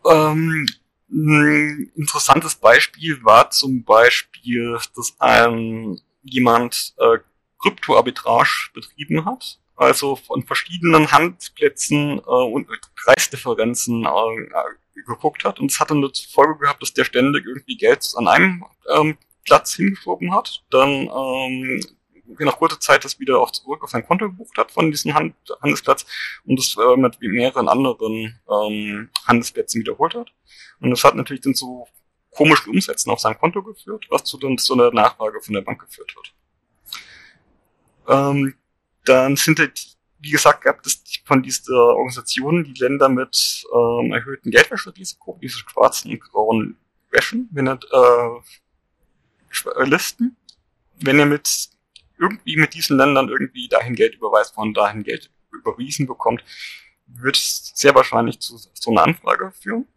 Ähm, 0.06 0.68
ein 1.10 1.92
interessantes 1.96 2.56
Beispiel 2.56 3.24
war 3.24 3.50
zum 3.52 3.84
Beispiel, 3.84 4.78
dass 4.96 5.16
ein 5.20 6.00
jemand 6.24 6.94
äh, 6.98 7.20
Kryptoarbitrage 7.66 8.70
betrieben 8.74 9.26
hat, 9.26 9.60
also 9.76 10.16
von 10.16 10.44
verschiedenen 10.44 11.12
Handelsplätzen 11.12 12.20
äh, 12.20 12.22
und 12.22 12.68
Preisdifferenzen 13.04 14.06
äh, 14.06 15.02
geguckt 15.02 15.44
hat. 15.44 15.60
Und 15.60 15.72
es 15.72 15.80
hat 15.80 15.92
dann 15.92 16.08
zur 16.14 16.30
Folge 16.30 16.60
gehabt, 16.60 16.82
dass 16.82 16.94
der 16.94 17.06
ständig 17.06 17.46
irgendwie 17.46 17.78
Geld 17.78 18.08
an 18.16 18.28
einem 18.28 18.66
ähm, 18.94 19.18
Platz 19.44 19.76
hingeschoben 19.76 20.34
hat, 20.34 20.64
dann 20.70 20.90
ähm, 20.90 21.82
nach 22.40 22.58
kurzer 22.58 22.80
Zeit 22.80 23.06
das 23.06 23.20
wieder 23.20 23.40
auch 23.40 23.52
zurück 23.52 23.84
auf 23.84 23.92
sein 23.92 24.06
Konto 24.06 24.26
gebucht 24.26 24.58
hat 24.58 24.72
von 24.72 24.90
diesem 24.90 25.14
Hand 25.14 25.36
Handelsplatz 25.62 26.06
und 26.46 26.58
das 26.58 26.76
äh, 26.78 26.98
mit 26.98 27.22
mehreren 27.22 27.70
anderen 27.70 28.40
ähm, 28.50 29.10
Handelsplätzen 29.28 29.82
wiederholt 29.82 30.16
hat. 30.16 30.32
Und 30.80 30.90
das 30.90 31.04
hat 31.04 31.16
natürlich 31.16 31.44
dann 31.44 31.54
zu 31.54 31.88
komischen 32.32 32.74
Umsätzen 32.74 33.12
auf 33.12 33.20
sein 33.20 33.38
Konto 33.38 33.64
geführt, 33.64 34.06
was 34.10 34.24
zu 34.24 34.38
dann 34.38 34.58
zu 34.58 34.74
einer 34.74 34.92
Nachfrage 34.92 35.40
von 35.42 35.54
der 35.54 35.62
Bank 35.62 35.82
geführt 35.82 36.16
wird. 36.16 36.35
Ähm, 38.08 38.56
dann 39.06 39.36
sind 39.36 39.60
halt, 39.60 39.98
wie 40.20 40.32
gesagt, 40.32 40.64
gab 40.64 40.86
es 40.86 41.02
von 41.26 41.44
dieser 41.44 41.74
Organisation 41.74 42.64
die 42.64 42.80
Länder 42.80 43.10
mit 43.10 43.64
ähm, 43.74 44.12
erhöhten 44.14 44.52
Geldwäscherisiko, 44.52 45.38
diese 45.42 45.60
schwarzen 45.60 46.12
und 46.12 46.20
grauen 46.20 46.78
Wäschen, 47.12 47.50
wenn 47.52 47.68
er, 47.68 47.80
äh, 47.92 48.42
Listen. 49.86 50.36
Wenn 51.00 51.20
ihr 51.20 51.26
mit 51.26 51.70
irgendwie 52.18 52.58
mit 52.58 52.74
diesen 52.74 52.98
Ländern 52.98 53.30
irgendwie 53.30 53.68
dahin 53.68 53.96
Geld 53.96 54.16
überweist, 54.16 54.54
von 54.54 54.74
dahin 54.74 55.04
Geld 55.04 55.30
überwiesen 55.52 56.08
bekommt, 56.08 56.44
wird 57.08 57.36
es 57.36 57.72
sehr 57.76 57.94
wahrscheinlich 57.96 58.40
zu 58.40 58.58
so 58.58 58.92
einer 58.92 59.04
Anfrage 59.04 59.52
führen. 59.52 59.88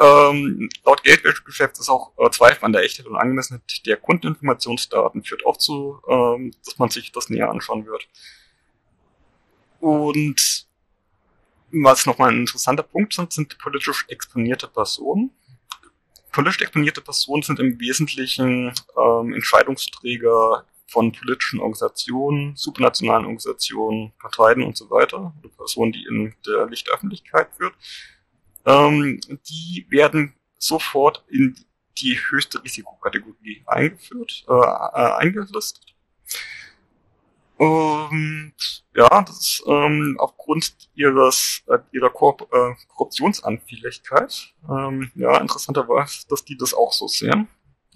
Ähm, 0.00 0.68
laut 0.84 1.04
Geldwäschegeschäft 1.04 1.78
ist 1.78 1.88
auch 1.88 2.12
äh, 2.18 2.28
Zweifel 2.30 2.64
an 2.64 2.72
der 2.72 2.82
Echtheit 2.82 3.06
und 3.06 3.16
Angemessenheit 3.16 3.62
der 3.86 3.96
Kundeninformationsdaten 3.96 5.22
führt 5.22 5.46
auch 5.46 5.56
zu, 5.56 6.00
ähm, 6.08 6.52
dass 6.64 6.78
man 6.78 6.90
sich 6.90 7.12
das 7.12 7.30
näher 7.30 7.48
anschauen 7.48 7.86
wird. 7.86 8.08
Und 9.78 10.66
was 11.70 12.06
nochmal 12.06 12.30
ein 12.30 12.40
interessanter 12.40 12.82
Punkt 12.82 13.12
sind, 13.12 13.32
sind 13.32 13.58
politisch 13.58 14.04
exponierte 14.08 14.66
Personen. 14.66 15.30
Politisch 16.32 16.62
exponierte 16.62 17.00
Personen 17.00 17.42
sind 17.42 17.60
im 17.60 17.78
Wesentlichen 17.78 18.72
ähm, 18.96 19.32
Entscheidungsträger 19.32 20.64
von 20.88 21.12
politischen 21.12 21.60
Organisationen, 21.60 22.56
supranationalen 22.56 23.26
Organisationen, 23.26 24.12
Parteien 24.18 24.62
und 24.62 24.76
so 24.76 24.90
weiter, 24.90 25.32
Personen, 25.56 25.92
die 25.92 26.04
in 26.04 26.34
der 26.46 26.66
Lichtöffentlichkeit 26.66 27.48
führt 27.56 27.74
ähm, 28.66 29.20
die 29.48 29.86
werden 29.88 30.34
sofort 30.58 31.24
in 31.28 31.56
die 31.98 32.18
höchste 32.30 32.62
Risikokategorie 32.62 33.62
eingeführt, 33.66 34.44
äh, 34.48 34.52
äh, 34.52 35.12
eingelistet. 35.18 35.94
Und 37.56 38.54
ja, 38.96 39.22
das 39.22 39.38
ist 39.38 39.62
ähm, 39.66 40.16
aufgrund 40.18 40.74
ihres 40.94 41.62
äh, 41.68 41.78
ihrer 41.92 42.10
Korrup 42.10 42.48
äh, 42.52 42.74
Korruptionsanfälligkeit. 42.88 44.54
Ähm, 44.68 45.12
ja, 45.14 45.38
interessanterweise, 45.38 46.26
dass 46.28 46.44
die 46.44 46.56
das 46.56 46.74
auch 46.74 46.92
so 46.92 47.06
sehen. 47.06 47.48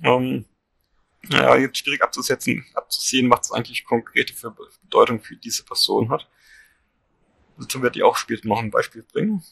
Ähm, 0.05 0.45
ja, 1.29 1.57
jetzt 1.57 1.79
schwierig 1.79 2.03
abzusetzen, 2.03 2.65
abzusehen, 2.75 3.29
was 3.31 3.47
es 3.47 3.53
eigentlich 3.53 3.85
konkrete 3.85 4.33
für 4.33 4.55
Bedeutung 4.83 5.21
für 5.21 5.37
diese 5.37 5.65
Person 5.65 6.11
hat. 6.11 6.29
Dazu 7.59 7.83
werde 7.83 7.99
ich 7.99 8.05
auch 8.05 8.17
später 8.17 8.47
noch 8.47 8.61
ein 8.61 8.71
Beispiel 8.71 9.03
bringen. 9.03 9.43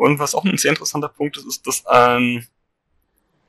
Und 0.00 0.18
was 0.18 0.34
auch 0.34 0.46
ein 0.46 0.56
sehr 0.56 0.70
interessanter 0.70 1.10
Punkt 1.10 1.36
ist, 1.36 1.46
ist, 1.46 1.66
dass 1.66 1.84
ähm, 1.92 2.46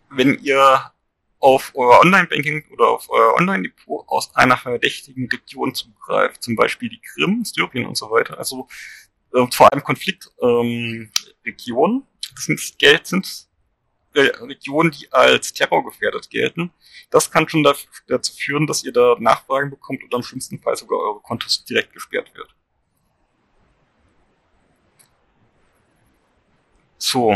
wenn 0.09 0.37
ihr 0.39 0.91
auf 1.39 1.71
euer 1.75 2.01
Online-Banking 2.01 2.65
oder 2.73 2.89
auf 2.89 3.09
euer 3.09 3.35
Online-Depot 3.35 4.03
aus 4.09 4.35
einer 4.35 4.57
verdächtigen 4.57 5.29
Region 5.29 5.73
zugreift, 5.73 6.43
zum 6.43 6.57
Beispiel 6.57 6.89
die 6.89 6.99
Krim, 6.99 7.45
Syrien 7.45 7.85
und 7.85 7.95
so 7.95 8.11
weiter, 8.11 8.37
also 8.37 8.67
äh, 9.33 9.47
vor 9.49 9.71
allem 9.71 9.81
Konfliktregionen, 9.81 12.01
ähm, 12.01 12.07
das 12.35 12.43
sind, 12.43 12.79
Geld 12.79 13.07
sind 13.07 13.47
äh, 14.13 14.23
Regionen, 14.43 14.91
die 14.91 15.09
als 15.09 15.53
terrorgefährdet 15.53 16.29
gelten, 16.29 16.73
das 17.11 17.31
kann 17.31 17.47
schon 17.47 17.63
dazu 17.63 18.33
führen, 18.35 18.67
dass 18.67 18.83
ihr 18.83 18.91
da 18.91 19.15
Nachfragen 19.19 19.69
bekommt 19.69 20.03
oder 20.03 20.17
im 20.17 20.23
schlimmsten 20.23 20.59
Fall 20.59 20.75
sogar 20.75 20.99
eure 20.99 21.21
Kontos 21.21 21.63
direkt 21.63 21.93
gesperrt 21.93 22.29
wird. 22.35 22.53
So, 27.03 27.35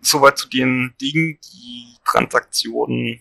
soweit 0.00 0.38
zu 0.38 0.48
den 0.48 0.94
Dingen, 1.00 1.40
die 1.42 1.96
Transaktionen 2.04 3.20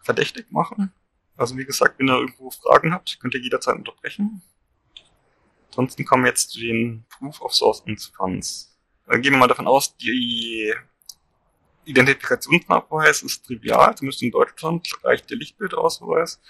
verdächtig 0.00 0.46
machen. 0.52 0.92
Also 1.36 1.56
wie 1.56 1.64
gesagt, 1.64 1.98
wenn 1.98 2.08
ihr 2.08 2.20
irgendwo 2.20 2.52
Fragen 2.52 2.94
habt, 2.94 3.18
könnt 3.18 3.34
ihr 3.34 3.40
jederzeit 3.40 3.74
unterbrechen. 3.74 4.40
Ansonsten 5.70 6.04
kommen 6.04 6.22
wir 6.22 6.28
jetzt 6.28 6.50
zu 6.50 6.60
den 6.60 7.04
Proof 7.08 7.40
of 7.40 7.52
Source. 7.52 7.82
Dann 7.84 9.22
gehen 9.22 9.32
wir 9.32 9.38
mal 9.38 9.48
davon 9.48 9.66
aus, 9.66 9.96
die 9.96 10.72
Identifikationsnachweis 11.84 13.24
ist 13.24 13.44
trivial, 13.44 13.96
zumindest 13.96 14.22
in 14.22 14.30
Deutschland 14.30 14.88
reicht 15.02 15.30
der 15.30 15.36
Lichtbildausweis. 15.38 16.40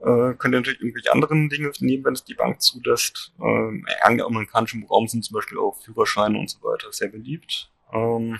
Äh, 0.00 0.34
könnt 0.34 0.54
ihr 0.54 0.60
natürlich 0.60 0.80
irgendwelche 0.80 1.12
anderen 1.12 1.50
Dinge 1.50 1.70
nehmen, 1.80 2.04
wenn 2.04 2.14
es 2.14 2.24
die 2.24 2.34
Bank 2.34 2.62
zulässt. 2.62 3.32
Ähm, 3.38 3.86
Im 4.08 4.20
amerikanischen 4.20 4.84
Raum 4.84 5.06
sind 5.08 5.24
zum 5.24 5.34
Beispiel 5.34 5.58
auch 5.58 5.76
Führerscheine 5.82 6.38
und 6.38 6.48
so 6.48 6.58
weiter 6.62 6.90
sehr 6.90 7.08
beliebt. 7.08 7.70
Ähm, 7.92 8.38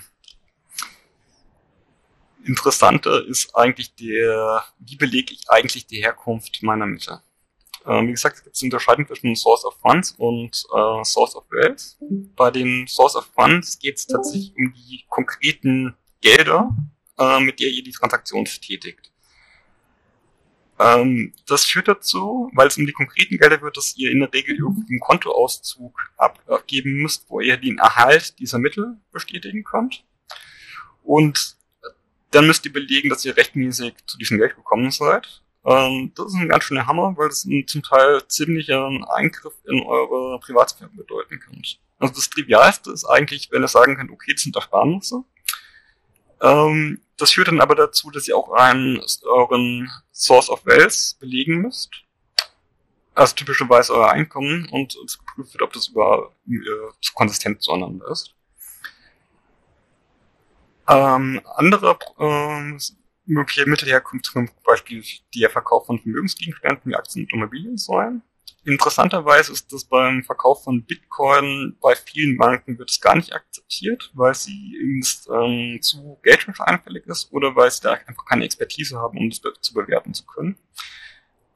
interessanter 2.43 3.25
ist 3.27 3.55
eigentlich 3.55 3.93
der, 3.95 4.63
wie 4.79 4.95
belege 4.95 5.33
ich 5.33 5.49
eigentlich 5.49 5.85
die 5.85 6.01
Herkunft 6.01 6.63
meiner 6.63 6.87
Mittel. 6.87 7.19
Ähm, 7.85 8.07
wie 8.07 8.11
gesagt, 8.11 8.37
es 8.37 8.43
gibt 8.43 8.57
eine 8.57 8.65
Unterscheidung 8.67 9.07
zwischen 9.07 9.35
Source 9.35 9.65
of 9.65 9.77
Funds 9.79 10.11
und 10.17 10.63
äh, 10.73 11.03
Source 11.03 11.35
of 11.35 11.45
Wealth. 11.51 11.97
Bei 12.35 12.49
den 12.49 12.87
Source 12.87 13.15
of 13.15 13.29
Funds 13.35 13.77
geht 13.77 13.97
es 13.97 14.07
tatsächlich 14.07 14.53
um 14.55 14.73
die 14.73 15.03
konkreten 15.09 15.95
Gelder, 16.21 16.75
äh, 17.19 17.39
mit 17.39 17.59
der 17.59 17.69
ihr 17.69 17.83
die 17.83 17.91
Transaktion 17.91 18.45
tätigt. 18.45 19.10
Ähm, 20.81 21.33
das 21.47 21.65
führt 21.65 21.87
dazu, 21.87 22.49
weil 22.53 22.67
es 22.67 22.77
um 22.77 22.85
die 22.85 22.93
konkreten 22.93 23.37
Gelder 23.37 23.61
wird, 23.61 23.77
dass 23.77 23.95
ihr 23.97 24.11
in 24.11 24.19
der 24.19 24.33
Regel 24.33 24.55
irgendeinen 24.55 24.99
Kontoauszug 24.99 25.95
abgeben 26.17 26.93
müsst, 27.01 27.25
wo 27.29 27.39
ihr 27.39 27.57
den 27.57 27.77
Erhalt 27.77 28.39
dieser 28.39 28.57
Mittel 28.57 28.97
bestätigen 29.11 29.63
könnt. 29.63 30.03
Und 31.03 31.57
dann 32.31 32.47
müsst 32.47 32.65
ihr 32.65 32.73
belegen, 32.73 33.09
dass 33.09 33.25
ihr 33.25 33.37
rechtmäßig 33.37 33.93
zu 34.07 34.17
diesem 34.17 34.37
Geld 34.37 34.55
gekommen 34.55 34.89
seid. 34.89 35.41
Ähm, 35.65 36.11
das 36.15 36.27
ist 36.27 36.35
ein 36.35 36.49
ganz 36.49 36.63
schöner 36.63 36.87
Hammer, 36.87 37.15
weil 37.15 37.29
ein 37.29 37.67
zum 37.67 37.83
Teil 37.83 38.27
ziemlicher 38.27 38.89
Eingriff 39.13 39.53
in 39.65 39.81
eure 39.83 40.39
Privatsphäre 40.39 40.89
bedeuten 40.89 41.39
kann. 41.39 41.61
Also 41.99 42.15
das 42.15 42.29
Trivialste 42.31 42.91
ist 42.91 43.05
eigentlich, 43.05 43.49
wenn 43.51 43.61
ihr 43.61 43.67
sagen 43.67 43.97
könnt, 43.97 44.09
okay, 44.09 44.33
das 44.33 44.41
sind 44.41 44.55
Ersparnisse. 44.55 45.23
Ähm, 46.41 47.01
das 47.17 47.31
führt 47.31 47.47
dann 47.47 47.61
aber 47.61 47.75
dazu, 47.75 48.09
dass 48.09 48.27
ihr 48.27 48.35
auch 48.35 48.51
einen, 48.51 48.99
euren 49.23 49.89
Source 50.11 50.49
of 50.49 50.65
Wealth 50.65 51.19
belegen 51.19 51.61
müsst. 51.61 51.91
Also 53.13 53.35
typischerweise 53.35 53.93
euer 53.93 54.09
Einkommen 54.09 54.67
und 54.69 54.95
es 55.05 55.19
geprüft 55.19 55.53
wird, 55.53 55.61
ob 55.61 55.73
das 55.73 55.89
über 55.89 56.33
äh, 56.47 57.11
konsistent 57.13 57.61
zueinander 57.61 58.07
ist. 58.09 58.33
Ähm, 60.87 61.41
andere 61.55 61.99
ähm, 62.19 62.79
mögliche 63.25 63.69
Mittelherkunft 63.69 64.25
zum 64.25 64.49
Beispiel 64.65 65.03
der 65.35 65.49
Verkauf 65.49 65.85
von 65.85 65.99
Vermögensgegenständen 65.99 66.91
wie 66.91 66.95
Aktien 66.95 67.25
und 67.25 67.33
Immobilien 67.33 67.77
sein. 67.77 68.23
Interessanterweise 68.63 69.51
ist 69.53 69.73
das 69.73 69.85
beim 69.85 70.23
Verkauf 70.23 70.63
von 70.63 70.83
Bitcoin 70.83 71.75
bei 71.81 71.95
vielen 71.95 72.37
Banken 72.37 72.77
wird 72.77 72.91
es 72.91 73.01
gar 73.01 73.15
nicht 73.15 73.33
akzeptiert, 73.33 74.11
weil 74.13 74.35
sie 74.35 74.77
ähm, 75.31 75.79
zu 75.81 76.19
geldwäscheanfällig 76.21 77.07
ist 77.07 77.31
oder 77.33 77.55
weil 77.55 77.71
sie 77.71 77.81
da 77.81 77.93
einfach 77.93 78.25
keine 78.25 78.45
Expertise 78.45 78.99
haben, 78.99 79.17
um 79.17 79.29
das 79.31 79.41
zu 79.61 79.73
bewerten 79.73 80.13
zu 80.13 80.25
können. 80.27 80.57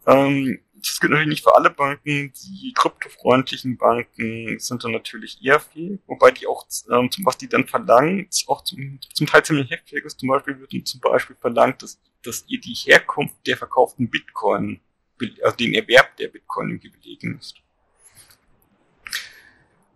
Ähm, 0.07 0.59
das 0.73 0.99
gilt 0.99 1.11
natürlich 1.11 1.29
nicht 1.29 1.43
für 1.43 1.55
alle 1.55 1.69
Banken. 1.69 2.31
Die 2.33 2.73
kryptofreundlichen 2.75 3.77
Banken 3.77 4.59
sind 4.59 4.83
dann 4.83 4.91
natürlich 4.91 5.39
eher 5.43 5.59
fähig, 5.59 5.99
wobei 6.07 6.31
die 6.31 6.47
auch, 6.47 6.65
ähm, 6.91 7.09
was 7.23 7.37
die 7.37 7.47
dann 7.47 7.67
verlangen, 7.67 8.27
auch 8.47 8.63
zum, 8.63 8.99
zum 9.13 9.27
Teil 9.27 9.43
ziemlich 9.43 9.71
heftig 9.71 10.05
ist. 10.05 10.19
Zum 10.19 10.29
Beispiel 10.29 10.59
wird 10.59 10.87
zum 10.87 11.01
Beispiel 11.01 11.35
verlangt, 11.39 11.81
dass, 11.81 11.99
dass 12.23 12.45
ihr 12.47 12.59
die 12.59 12.73
Herkunft 12.73 13.35
der 13.47 13.57
verkauften 13.57 14.09
Bitcoin, 14.09 14.79
also 15.43 15.55
den 15.55 15.73
Erwerb 15.73 16.15
der 16.17 16.27
Bitcoin 16.29 16.69
irgendwie 16.69 16.89
belegen 16.89 17.35
müsst. 17.35 17.61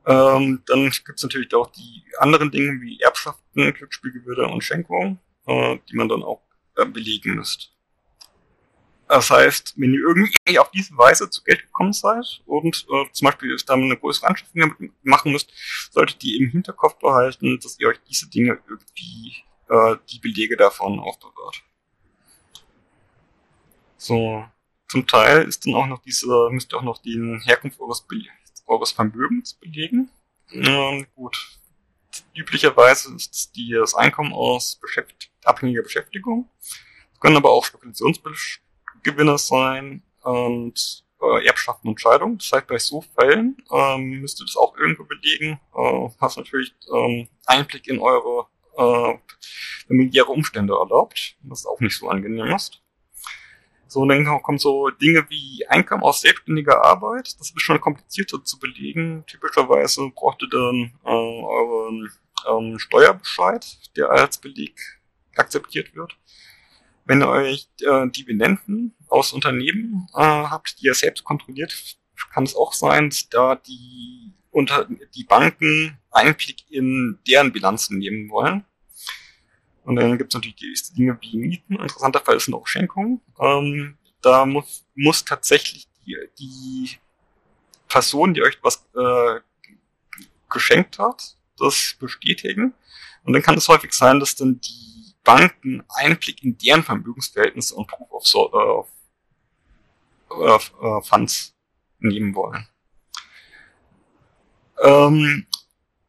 Ähm, 0.05 0.63
dann 0.65 0.89
gibt 0.89 1.17
es 1.17 1.23
natürlich 1.23 1.53
auch 1.53 1.71
die 1.71 2.03
anderen 2.17 2.49
Dinge 2.49 2.81
wie 2.81 2.99
Erbschaften, 2.99 3.73
Glücksspielgewürde 3.73 4.47
und 4.47 4.63
Schenkungen, 4.63 5.19
äh, 5.45 5.77
die 5.89 5.95
man 5.95 6.09
dann 6.09 6.23
auch 6.23 6.41
äh, 6.77 6.85
belegen 6.85 7.35
müsst. 7.35 7.71
Das 9.07 9.31
heißt, 9.31 9.73
wenn 9.77 9.93
ihr 9.93 10.01
irgendwie 10.01 10.59
auf 10.59 10.69
diese 10.69 10.95
Weise 10.95 11.29
zu 11.29 11.43
Geld 11.43 11.63
gekommen 11.63 11.93
seid 11.93 12.41
und 12.45 12.85
äh, 12.91 13.11
zum 13.11 13.25
Beispiel 13.25 13.57
dann 13.65 13.83
eine 13.83 13.97
größere 13.97 14.27
Anschaffung 14.27 14.91
machen 15.01 15.31
müsst, 15.31 15.51
solltet 15.91 16.23
ihr 16.23 16.39
im 16.39 16.51
Hinterkopf 16.51 16.99
behalten, 16.99 17.59
dass 17.59 17.79
ihr 17.79 17.87
euch 17.87 17.99
diese 18.07 18.29
Dinge 18.29 18.59
irgendwie 18.67 19.43
äh, 19.67 19.95
die 20.09 20.19
Belege 20.19 20.57
davon 20.57 20.99
aufbewahrt. 20.99 21.63
So, 23.97 24.45
zum 24.89 25.05
Teil 25.05 25.43
ist 25.43 25.65
dann 25.65 25.75
auch 25.75 25.85
noch 25.85 26.01
diese, 26.01 26.49
müsst 26.51 26.73
ihr 26.73 26.77
auch 26.77 26.83
noch 26.83 26.97
den 26.97 27.39
Herkunft 27.45 27.79
eures, 27.79 28.05
eures 28.65 28.91
Vermögens 28.91 29.53
belegen. 29.53 30.09
Ähm, 30.51 31.05
gut. 31.15 31.59
Üblicherweise 32.35 33.15
ist 33.15 33.55
die, 33.55 33.71
das 33.71 33.93
Einkommen 33.93 34.33
aus 34.33 34.77
beschäftigt, 34.81 35.31
abhängiger 35.43 35.83
Beschäftigung. 35.83 36.49
Das 37.11 37.19
können 37.19 37.37
aber 37.37 37.51
auch 37.51 37.63
Spekulationsbestände 37.63 38.69
Gewinner 39.03 39.37
sein 39.37 40.03
und 40.23 41.05
äh, 41.21 41.45
Erbschaften 41.45 41.89
und 41.89 42.01
Scheidung. 42.01 42.37
Das 42.37 42.51
heißt, 42.51 42.67
bei 42.67 42.79
so 42.79 43.01
Fällen 43.01 43.57
ähm, 43.71 44.21
müsst 44.21 44.41
ihr 44.41 44.45
das 44.45 44.57
auch 44.57 44.75
irgendwo 44.75 45.03
belegen. 45.03 45.59
Äh, 45.73 46.09
was 46.19 46.37
natürlich 46.37 46.73
ähm, 46.93 47.29
Einblick 47.45 47.87
in 47.87 47.99
eure 47.99 48.47
äh, 48.77 49.17
familiäre 49.87 50.31
Umstände 50.31 50.73
erlaubt, 50.73 51.37
was 51.43 51.65
auch 51.65 51.79
nicht 51.79 51.97
so 51.97 52.09
angenehm 52.09 52.53
ist. 52.55 52.81
So, 53.89 54.05
dann 54.05 54.23
kommen 54.43 54.59
so 54.59 54.91
Dinge 54.91 55.25
wie 55.29 55.65
Einkommen 55.67 56.03
aus 56.03 56.21
selbstständiger 56.21 56.85
Arbeit. 56.85 57.39
Das 57.39 57.49
ist 57.49 57.61
schon 57.61 57.81
komplizierter 57.81 58.43
zu 58.43 58.59
belegen. 58.59 59.23
Typischerweise 59.25 60.11
braucht 60.13 60.43
ihr 60.43 60.49
dann 60.49 60.93
äh, 61.03 61.09
euren 61.09 62.11
ähm, 62.47 62.77
Steuerbescheid, 62.77 63.65
der 63.95 64.11
als 64.11 64.37
Beleg 64.37 64.79
akzeptiert 65.35 65.95
wird. 65.95 66.15
Wenn 67.05 67.23
ihr 67.23 67.29
euch 67.29 67.67
äh, 67.81 68.07
Dividenden 68.09 68.93
aus 69.07 69.33
Unternehmen 69.33 70.07
äh, 70.13 70.19
habt, 70.21 70.79
die 70.79 70.85
ihr 70.85 70.93
selbst 70.93 71.23
kontrolliert, 71.23 71.73
kann 72.31 72.43
es 72.43 72.55
auch 72.55 72.73
sein, 72.73 73.09
dass 73.09 73.27
da 73.29 73.55
die, 73.55 74.33
unter, 74.51 74.87
die 75.15 75.23
Banken 75.23 75.97
Einblick 76.11 76.69
in 76.69 77.17
deren 77.27 77.51
Bilanzen 77.51 77.97
nehmen 77.97 78.29
wollen. 78.29 78.65
Und 79.89 79.95
dann 79.95 80.19
gibt 80.19 80.31
es 80.31 80.35
natürlich 80.35 80.55
die 80.55 80.93
Dinge 80.97 81.17
wie 81.19 81.37
Mieten. 81.37 81.73
Interessanter 81.73 82.19
Fall 82.19 82.39
sind 82.39 82.53
auch 82.53 82.67
Schenkungen. 82.67 83.21
Ähm, 83.39 83.97
da 84.21 84.45
muss, 84.45 84.85
muss 84.93 85.25
tatsächlich 85.25 85.87
die, 86.05 86.15
die 86.37 86.91
Person, 87.87 88.35
die 88.35 88.43
euch 88.43 88.59
was 88.61 88.87
äh, 88.95 89.39
geschenkt 90.47 90.99
hat, 90.99 91.35
das 91.57 91.95
bestätigen. 91.99 92.75
Und 93.23 93.33
dann 93.33 93.41
kann 93.41 93.57
es 93.57 93.67
häufig 93.67 93.91
sein, 93.93 94.19
dass 94.19 94.35
dann 94.35 94.61
die 94.61 95.15
Banken 95.23 95.83
Einblick 95.89 96.43
in 96.43 96.55
deren 96.59 96.83
Vermögensverhältnisse 96.83 97.73
und 97.73 97.87
Proof 97.87 98.11
of, 98.11 98.27
so, 98.27 98.87
äh, 100.29 100.55
äh, 100.55 101.01
Funds 101.01 101.55
nehmen 101.97 102.35
wollen. 102.35 102.67
Ähm, 104.83 105.47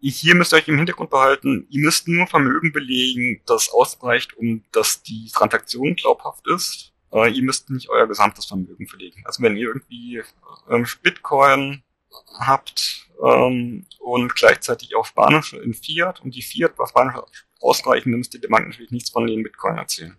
hier 0.08 0.34
müsst 0.34 0.52
ihr 0.52 0.56
euch 0.56 0.68
im 0.68 0.78
Hintergrund 0.78 1.10
behalten, 1.10 1.66
ihr 1.68 1.80
müsst 1.80 2.08
nur 2.08 2.26
Vermögen 2.26 2.72
belegen, 2.72 3.42
das 3.46 3.68
ausreicht, 3.70 4.36
um 4.36 4.64
dass 4.72 5.02
die 5.02 5.30
Transaktion 5.32 5.94
glaubhaft 5.94 6.46
ist. 6.48 6.92
Äh, 7.12 7.30
ihr 7.30 7.42
müsst 7.42 7.68
nicht 7.70 7.90
euer 7.90 8.06
gesamtes 8.06 8.46
Vermögen 8.46 8.86
verlegen. 8.86 9.22
Also 9.26 9.42
wenn 9.42 9.56
ihr 9.56 9.68
irgendwie 9.68 10.22
ähm, 10.70 10.86
Bitcoin 11.02 11.82
habt 12.38 13.08
ähm, 13.22 13.86
und 13.98 14.34
gleichzeitig 14.34 14.94
auch 14.96 15.04
Spanische 15.04 15.58
in 15.58 15.74
Fiat 15.74 16.20
und 16.22 16.34
die 16.34 16.42
Fiat 16.42 16.76
bei 16.76 16.86
Spanisch 16.86 17.16
ausreichen, 17.60 18.10
dann 18.10 18.18
müsst 18.18 18.34
ihr 18.34 18.40
der 18.40 18.48
Bank 18.48 18.68
natürlich 18.68 18.90
nichts 18.90 19.10
von 19.10 19.26
den 19.26 19.42
Bitcoin 19.42 19.76
erzählen. 19.76 20.16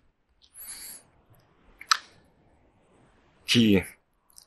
Okay, 3.42 3.84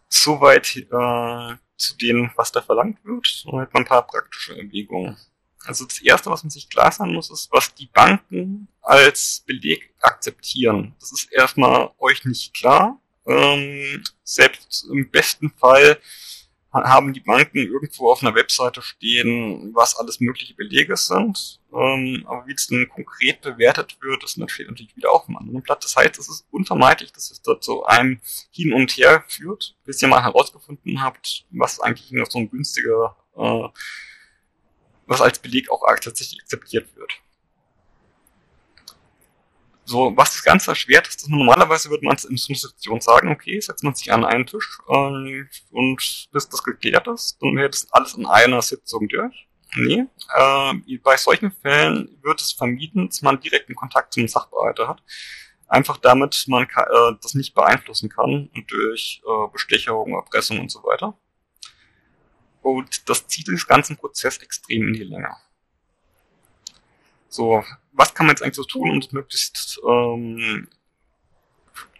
soweit 0.08 0.78
äh, 0.78 1.56
zu 1.78 1.96
dem, 1.98 2.32
was 2.36 2.52
da 2.52 2.62
verlangt 2.62 3.04
wird. 3.04 3.44
Und 3.46 3.62
hat 3.62 3.74
man 3.74 3.84
ein 3.84 3.88
paar 3.88 4.06
praktische 4.06 4.58
Erwägungen. 4.58 5.18
Also 5.66 5.86
das 5.86 6.00
Erste, 6.00 6.30
was 6.30 6.44
man 6.44 6.52
sich 6.52 6.70
klar 6.70 6.92
sein 6.92 7.14
muss, 7.14 7.32
ist, 7.32 7.52
was 7.52 7.74
die 7.74 7.88
Banken 7.88 8.68
als 8.82 9.44
Beleg 9.46 9.94
akzeptieren. 10.02 10.96
Das 11.00 11.12
ist 11.12 11.32
erstmal 11.32 11.90
euch 11.98 12.24
nicht 12.26 12.54
klar. 12.54 13.00
Ähm, 13.26 14.04
selbst 14.24 14.86
im 14.92 15.10
besten 15.10 15.50
Fall 15.58 16.00
haben 16.72 17.14
die 17.14 17.22
Banken 17.22 17.58
irgendwo 17.58 18.12
auf 18.12 18.22
einer 18.22 18.36
Webseite 18.36 18.82
stehen, 18.82 19.74
was 19.74 19.96
alles 19.96 20.20
mögliche 20.20 20.54
Belege 20.54 20.98
sind. 20.98 21.60
Ähm, 21.76 22.24
aber 22.26 22.48
wie 22.48 22.54
es 22.54 22.68
denn 22.68 22.88
konkret 22.88 23.42
bewertet 23.42 23.98
wird, 24.00 24.24
ist 24.24 24.38
natürlich 24.38 24.96
wieder 24.96 25.12
auf 25.12 25.28
einem 25.28 25.38
anderen 25.38 25.62
Blatt. 25.62 25.84
Das 25.84 25.98
heißt, 25.98 26.18
es 26.18 26.30
ist 26.30 26.48
unvermeidlich, 26.50 27.12
dass 27.12 27.32
es 27.32 27.42
dort 27.42 27.66
so 27.66 27.84
einem 27.84 28.22
Hin 28.52 28.72
und 28.72 28.92
Her 28.92 29.26
führt, 29.28 29.76
bis 29.84 30.02
ihr 30.02 30.08
mal 30.08 30.24
herausgefunden 30.24 31.04
habt, 31.04 31.46
was 31.52 31.82
eigentlich 31.82 32.12
noch 32.12 32.32
so 32.32 32.40
ein 32.40 32.50
günstiger, 32.50 33.18
äh, 33.36 33.68
was 35.06 35.20
als 35.20 35.40
Beleg 35.40 35.70
auch 35.70 35.84
tatsächlich 36.00 36.42
akzeptiert 36.42 36.96
wird. 36.96 37.12
So, 39.84 40.14
was 40.16 40.32
das 40.32 40.44
Ganze 40.44 40.72
erschwert 40.72 41.08
ist, 41.08 41.22
dass 41.22 41.28
normalerweise 41.28 41.90
würde 41.90 42.06
man 42.06 42.16
es 42.16 42.26
in 42.26 42.38
Situation 42.38 43.02
sagen, 43.02 43.30
okay, 43.30 43.60
setzt 43.60 43.84
man 43.84 43.94
sich 43.94 44.12
an 44.14 44.24
einen 44.24 44.46
Tisch 44.46 44.80
äh, 44.88 45.44
und 45.72 46.28
bis 46.32 46.50
das 46.50 46.64
geklärt 46.64 47.08
ist, 47.08 47.38
dann 47.42 47.56
wäre 47.58 47.70
das 47.70 47.92
alles 47.92 48.14
in 48.14 48.26
einer 48.26 48.62
Sitzung 48.62 49.10
durch. 49.10 49.48
Nee, 49.76 50.06
äh, 50.36 50.98
bei 51.00 51.18
solchen 51.18 51.52
Fällen 51.52 52.18
wird 52.22 52.42
es 52.42 52.54
vermieden, 52.54 53.08
dass 53.10 53.22
man 53.22 53.40
direkten 53.40 53.76
Kontakt 53.76 54.14
zum 54.14 54.28
Sachbearbeiter 54.28 54.88
hat. 54.88 55.04
Einfach 55.68 55.98
damit 55.98 56.46
man 56.48 56.64
äh, 56.64 57.14
das 57.22 57.34
nicht 57.34 57.54
beeinflussen 57.54 58.10
kann 58.10 58.50
durch 58.68 59.22
äh, 59.26 59.52
Bestechung, 59.52 60.14
Erpressung 60.14 60.60
und 60.60 60.72
so 60.72 60.84
weiter. 60.84 61.18
Und 62.62 63.10
das 63.10 63.28
zieht 63.28 63.48
den 63.48 63.60
ganzen 63.68 63.98
Prozess 63.98 64.38
extrem 64.38 64.88
in 64.88 64.94
die 64.94 65.04
Länge. 65.04 65.36
So, 67.28 67.64
was 67.92 68.14
kann 68.14 68.28
man 68.28 68.36
jetzt 68.36 68.44
eigentlich 68.44 68.56
so 68.56 68.64
tun, 68.64 68.90
um 68.92 69.02
das 69.02 69.12
möglichst 69.12 69.80
ähm, 69.88 70.68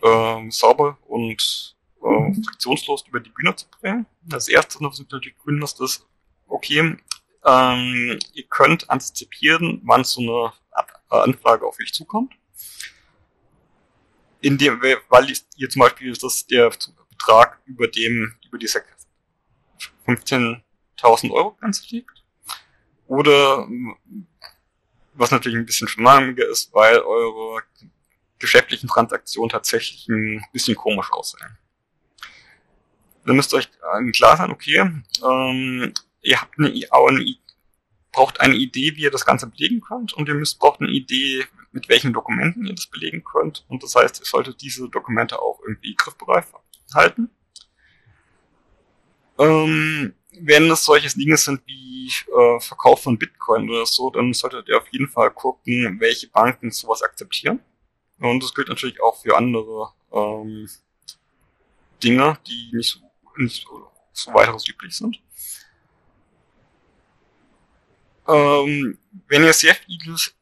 ähm, 0.02 0.52
sauber 0.52 0.98
und 1.08 1.76
äh, 2.02 2.34
friktionslos 2.34 3.04
über 3.08 3.20
die 3.20 3.30
Bühne 3.32 3.56
zu 3.56 3.68
bringen? 3.70 4.06
Das 4.22 4.48
erste, 4.48 4.80
was 4.82 5.00
ich 5.00 5.10
natürlich 5.10 5.38
grün 5.38 5.62
ist, 5.62 5.82
ist, 5.82 6.06
okay, 6.48 6.98
ähm, 7.46 8.20
ihr 8.34 8.48
könnt 8.48 8.90
antizipieren, 8.90 9.82
wann 9.84 10.04
so 10.04 10.22
eine 10.22 10.52
äh, 11.12 11.16
Anfrage 11.16 11.66
auf 11.66 11.80
euch 11.80 11.94
zukommt. 11.94 12.34
In 14.42 14.58
dem, 14.58 14.82
weil 14.82 15.32
ihr 15.56 15.70
zum 15.70 15.80
Beispiel 15.80 16.12
das 16.14 16.46
der 16.46 16.72
Betrag 17.10 17.62
über 17.66 17.88
dem, 17.88 18.36
über 18.48 18.58
die 18.58 18.68
15.000 18.68 21.32
Euro 21.32 21.54
Grenze 21.54 21.84
liegt. 21.90 22.24
Oder 23.08 23.68
was 25.14 25.32
natürlich 25.32 25.58
ein 25.58 25.66
bisschen 25.66 25.88
schmarriger 25.88 26.46
ist, 26.48 26.74
weil 26.74 27.00
eure 27.00 27.64
geschäftlichen 28.40 28.88
Transaktionen 28.88 29.50
tatsächlich 29.50 30.08
ein 30.10 30.44
bisschen 30.52 30.76
komisch 30.76 31.12
aussehen. 31.12 31.58
Dann 33.26 33.36
müsst 33.36 33.54
ihr 33.54 33.58
euch 33.58 33.70
klar 34.12 34.38
sein, 34.38 34.52
okay, 34.52 34.88
ähm, 35.24 35.94
ihr 36.26 36.42
habt 36.42 36.58
eine, 36.58 36.70
eine, 36.70 37.36
braucht 38.12 38.42
eine 38.42 38.56
Idee, 38.56 38.96
wie 38.96 39.04
ihr 39.04 39.12
das 39.12 39.26
Ganze 39.26 39.48
belegen 39.48 39.82
könnt 39.82 40.14
und 40.14 40.28
ihr 40.28 40.36
müsst 40.36 40.60
braucht 40.60 40.82
eine 40.82 40.92
Idee, 40.92 41.46
mit 41.72 41.90
welchen 41.90 42.14
Dokumenten 42.14 42.66
ihr 42.66 42.74
das 42.74 42.88
belegen 42.88 43.24
könnt. 43.24 43.66
Und 43.68 43.84
das 43.84 43.96
heißt, 43.96 44.20
ihr 44.20 44.26
solltet 44.26 44.62
diese 44.62 44.90
Dokumente 44.90 45.40
auch 45.42 45.60
irgendwie 45.66 45.96
griffbereit 45.96 46.48
halten. 46.94 47.30
Ähm, 49.38 50.14
wenn 50.40 50.72
es 50.72 50.86
solche 50.86 51.10
Dinge 51.18 51.38
sind 51.38 51.62
wie 51.66 52.08
äh, 52.08 52.60
Verkauf 52.60 53.04
von 53.04 53.18
Bitcoin 53.18 53.70
oder 53.70 53.86
so, 53.86 54.10
dann 54.10 54.34
solltet 54.34 54.70
ihr 54.70 54.78
auf 54.78 54.88
jeden 54.92 55.10
Fall 55.10 55.32
gucken, 55.32 56.00
welche 56.00 56.30
Banken 56.30 56.72
sowas 56.72 57.02
akzeptieren. 57.02 57.60
Und 58.20 58.42
das 58.42 58.54
gilt 58.54 58.70
natürlich 58.70 59.02
auch 59.02 59.22
für 59.22 59.36
andere 59.36 59.90
ähm, 60.14 60.70
Dinge, 62.02 62.38
die 62.48 62.70
nicht 62.74 62.90
so, 62.90 63.00
nicht 63.36 63.68
so 64.14 64.34
weiteres 64.34 64.68
üblich 64.70 64.96
sind. 64.96 65.20
Ähm, 68.28 68.98
wenn 69.28 69.44
ihr 69.44 69.54
sehr 69.54 69.76
vieles 69.76 70.36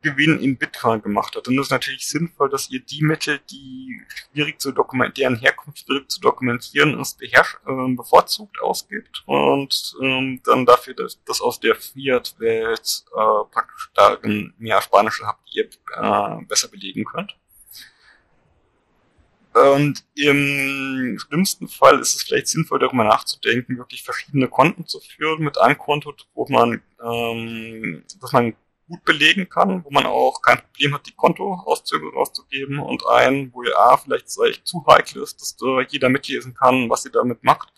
Gewinn 0.00 0.38
in 0.38 0.56
Bitcoin 0.56 1.02
gemacht 1.02 1.34
hat, 1.34 1.46
dann 1.46 1.54
ist 1.54 1.66
es 1.66 1.70
natürlich 1.70 2.06
sinnvoll, 2.06 2.48
dass 2.48 2.70
ihr 2.70 2.80
die 2.80 3.02
Mittel, 3.02 3.40
die 3.50 4.00
schwierig 4.32 4.60
zu 4.60 4.70
dokumentieren, 4.70 5.34
deren 5.34 5.40
Herkunft 5.40 5.80
schwierig 5.80 6.08
zu 6.08 6.20
dokumentieren 6.20 6.98
ist, 7.00 7.18
beherrscht, 7.18 7.58
äh, 7.66 7.94
bevorzugt 7.94 8.60
ausgibt 8.60 9.24
und 9.26 9.94
ähm, 10.00 10.40
dann 10.44 10.66
dafür, 10.66 10.94
dass, 10.94 11.22
dass 11.24 11.40
aus 11.40 11.58
der 11.58 11.74
Fiat-Welt 11.74 13.04
äh, 13.12 13.50
praktisch 13.50 13.90
da 13.94 14.18
mehr 14.58 14.80
Spanische 14.80 15.26
habt, 15.26 15.48
die 15.52 15.58
ihr 15.58 15.68
äh, 15.96 16.44
besser 16.44 16.68
belegen 16.68 17.04
könnt. 17.04 17.36
Und 19.58 20.04
im 20.14 21.18
schlimmsten 21.18 21.68
Fall 21.68 21.98
ist 22.00 22.14
es 22.14 22.22
vielleicht 22.22 22.48
sinnvoll, 22.48 22.78
darüber 22.78 23.04
nachzudenken, 23.04 23.78
wirklich 23.78 24.02
verschiedene 24.02 24.48
Konten 24.48 24.86
zu 24.86 25.00
führen 25.00 25.42
mit 25.42 25.58
einem 25.58 25.78
Konto, 25.78 26.14
wo 26.34 26.46
man, 26.48 26.82
ähm, 27.02 28.04
dass 28.20 28.32
man 28.32 28.54
gut 28.88 29.04
belegen 29.04 29.48
kann, 29.48 29.84
wo 29.84 29.90
man 29.90 30.06
auch 30.06 30.40
kein 30.40 30.58
Problem 30.58 30.94
hat, 30.94 31.06
die 31.06 31.14
Kontoauszüge 31.14 32.10
rauszugeben 32.12 32.78
und 32.78 33.06
ein, 33.06 33.52
wo 33.52 33.62
ja 33.62 33.96
vielleicht 33.98 34.28
es 34.28 34.38
zu 34.64 34.84
heikel 34.86 35.22
ist, 35.22 35.40
dass 35.40 35.56
da 35.56 35.80
jeder 35.82 36.08
mitlesen 36.08 36.54
kann, 36.54 36.88
was 36.88 37.02
sie 37.02 37.10
damit 37.10 37.44
macht. 37.44 37.72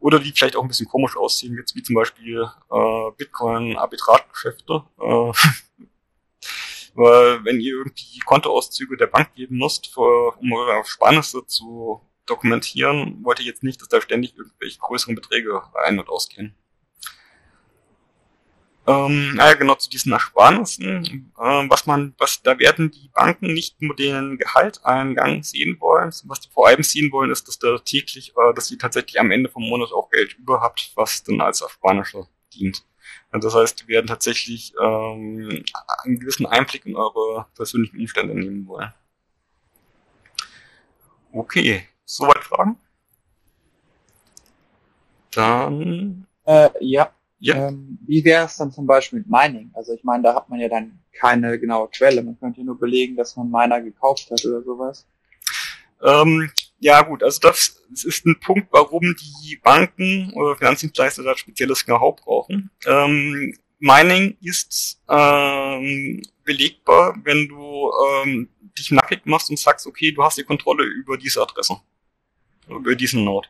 Oder 0.00 0.18
die 0.18 0.32
vielleicht 0.32 0.56
auch 0.56 0.62
ein 0.62 0.68
bisschen 0.68 0.88
komisch 0.88 1.16
aussehen, 1.16 1.56
jetzt 1.56 1.74
wie 1.74 1.82
zum 1.82 1.94
Beispiel 1.94 2.46
äh, 2.70 3.10
Bitcoin-Arbitragegeschäfte. 3.16 4.84
Äh, 5.00 5.32
weil 6.94 7.44
wenn 7.44 7.60
ihr 7.60 7.74
irgendwie 7.74 8.18
Kontoauszüge 8.24 8.96
der 8.96 9.06
Bank 9.06 9.34
geben 9.34 9.58
müsst, 9.58 9.92
für, 9.92 10.36
um 10.38 10.52
eure 10.52 10.72
Ersparnisse 10.72 11.46
zu 11.46 12.00
dokumentieren, 12.26 13.18
wollt 13.22 13.40
ihr 13.40 13.46
jetzt 13.46 13.62
nicht, 13.62 13.80
dass 13.80 13.88
da 13.88 14.00
ständig 14.00 14.36
irgendwelche 14.36 14.78
größeren 14.78 15.14
Beträge 15.14 15.62
ein- 15.74 15.98
und 15.98 16.08
ausgehen. 16.08 16.54
Ähm, 18.86 19.34
naja, 19.34 19.54
genau 19.54 19.76
zu 19.76 19.88
diesen 19.88 20.12
Ersparnissen, 20.12 21.32
äh, 21.38 21.64
was 21.70 21.86
man, 21.86 22.14
was, 22.18 22.42
da 22.42 22.58
werden 22.58 22.90
die 22.90 23.08
Banken 23.14 23.54
nicht 23.54 23.80
nur 23.80 23.96
den 23.96 24.36
Gehalteingang 24.36 25.42
sehen 25.42 25.78
wollen, 25.80 26.12
was 26.24 26.40
die 26.40 26.50
vor 26.50 26.68
allem 26.68 26.82
sehen 26.82 27.10
wollen, 27.10 27.30
ist, 27.30 27.48
dass 27.48 27.58
da 27.58 27.78
täglich, 27.78 28.34
äh, 28.36 28.54
dass 28.54 28.66
sie 28.66 28.76
tatsächlich 28.76 29.18
am 29.18 29.30
Ende 29.30 29.48
vom 29.48 29.62
Monat 29.62 29.90
auch 29.90 30.10
Geld 30.10 30.34
über 30.34 30.60
habt, 30.60 30.92
was 30.96 31.22
dann 31.24 31.40
als 31.40 31.62
Ersparnisse 31.62 32.28
dient. 32.52 32.84
Das 33.32 33.54
heißt, 33.54 33.82
die 33.82 33.88
werden 33.88 34.06
tatsächlich 34.06 34.74
ähm, 34.80 35.64
einen 36.04 36.18
gewissen 36.20 36.46
Einblick 36.46 36.86
in 36.86 36.96
eure 36.96 37.46
persönlichen 37.54 37.98
Umstände 37.98 38.34
nehmen 38.34 38.66
wollen. 38.66 38.92
Okay, 41.32 41.86
soweit 42.04 42.44
Fragen? 42.44 42.76
Dann. 45.32 46.26
Äh, 46.44 46.70
ja, 46.80 47.12
ja. 47.40 47.68
Ähm, 47.68 47.98
wie 48.06 48.24
wäre 48.24 48.46
es 48.46 48.56
dann 48.56 48.72
zum 48.72 48.86
Beispiel 48.86 49.18
mit 49.18 49.28
Mining? 49.28 49.70
Also 49.74 49.92
ich 49.92 50.04
meine, 50.04 50.22
da 50.22 50.34
hat 50.34 50.48
man 50.48 50.60
ja 50.60 50.68
dann 50.68 51.00
keine 51.12 51.58
genaue 51.58 51.88
Quelle. 51.88 52.22
Man 52.22 52.38
könnte 52.38 52.60
ja 52.60 52.64
nur 52.64 52.78
belegen, 52.78 53.16
dass 53.16 53.36
man 53.36 53.50
Miner 53.50 53.82
gekauft 53.82 54.30
hat 54.30 54.44
oder 54.44 54.62
sowas. 54.62 55.06
Ähm, 56.02 56.50
ja 56.78 57.02
gut, 57.02 57.22
also 57.22 57.40
das, 57.40 57.73
das 57.90 58.04
ist 58.04 58.26
ein 58.26 58.38
Punkt, 58.40 58.68
warum 58.70 59.02
die 59.02 59.56
Banken 59.56 60.32
oder 60.34 60.56
Finanzdienstleister 60.56 61.22
da 61.22 61.36
spezielles 61.36 61.84
Know-how 61.84 62.16
brauchen. 62.16 62.70
Ähm, 62.86 63.56
Mining 63.78 64.36
ist 64.40 65.00
ähm, 65.08 66.22
belegbar, 66.44 67.16
wenn 67.22 67.48
du 67.48 67.90
ähm, 68.24 68.48
dich 68.78 68.90
nackig 68.90 69.26
machst 69.26 69.50
und 69.50 69.58
sagst, 69.58 69.86
okay, 69.86 70.12
du 70.12 70.22
hast 70.22 70.38
die 70.38 70.44
Kontrolle 70.44 70.84
über 70.84 71.16
diese 71.16 71.42
Adresse, 71.42 71.76
über 72.68 72.94
diesen 72.94 73.24
Node. 73.24 73.48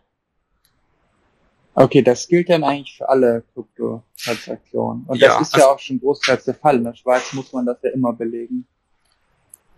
Okay, 1.76 2.02
das 2.02 2.28
gilt 2.28 2.48
dann 2.50 2.62
eigentlich 2.62 2.96
für 2.96 3.08
alle 3.08 3.42
Kryptotransaktionen. 3.52 5.04
Und 5.06 5.18
ja, 5.18 5.38
das 5.38 5.48
ist 5.48 5.56
ja 5.56 5.66
auch 5.66 5.78
schon 5.78 5.98
großteils 5.98 6.44
der 6.44 6.54
Fall. 6.54 6.76
In 6.76 6.84
der 6.84 6.94
Schweiz 6.94 7.32
muss 7.32 7.52
man 7.52 7.66
das 7.66 7.78
ja 7.82 7.90
immer 7.90 8.12
belegen. 8.12 8.66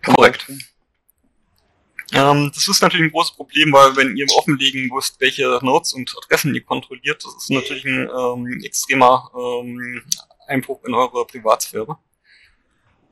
Korrekt. 0.03 0.47
Ähm, 2.13 2.51
das 2.53 2.67
ist 2.67 2.81
natürlich 2.81 3.07
ein 3.07 3.11
großes 3.11 3.35
Problem, 3.35 3.73
weil 3.73 3.95
wenn 3.97 4.15
ihr 4.15 4.27
offenlegen 4.37 4.87
müsst, 4.87 5.19
welche 5.19 5.59
Nodes 5.61 5.93
und 5.93 6.15
Adressen 6.17 6.55
ihr 6.55 6.63
kontrolliert, 6.63 7.23
das 7.23 7.35
ist 7.35 7.49
natürlich 7.49 7.85
ein 7.85 8.09
ähm, 8.09 8.61
extremer 8.63 9.29
ähm, 9.35 10.03
Einbruch 10.47 10.83
in 10.85 10.93
eure 10.93 11.25
Privatsphäre. 11.25 11.97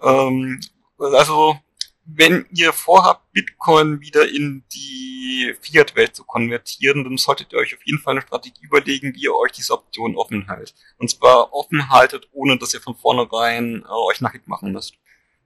Ähm, 0.02 0.62
also, 0.98 1.58
wenn 2.06 2.46
ihr 2.52 2.72
vorhabt, 2.72 3.32
Bitcoin 3.34 4.00
wieder 4.00 4.30
in 4.30 4.64
die 4.74 5.56
Fiat-Welt 5.60 6.16
zu 6.16 6.24
konvertieren, 6.24 7.04
dann 7.04 7.18
solltet 7.18 7.52
ihr 7.52 7.60
euch 7.60 7.74
auf 7.74 7.86
jeden 7.86 8.00
Fall 8.00 8.14
eine 8.14 8.22
Strategie 8.22 8.64
überlegen, 8.64 9.14
wie 9.16 9.24
ihr 9.24 9.36
euch 9.36 9.52
diese 9.52 9.74
Option 9.74 10.16
offen 10.16 10.48
haltet. 10.48 10.76
Und 10.98 11.10
zwar 11.10 11.52
offen 11.54 11.90
haltet, 11.90 12.30
ohne 12.32 12.58
dass 12.58 12.74
ihr 12.74 12.82
von 12.82 12.96
vornherein 12.96 13.84
äh, 13.84 13.92
euch 13.92 14.22
nackig 14.22 14.48
machen 14.48 14.72
müsst. 14.72 14.94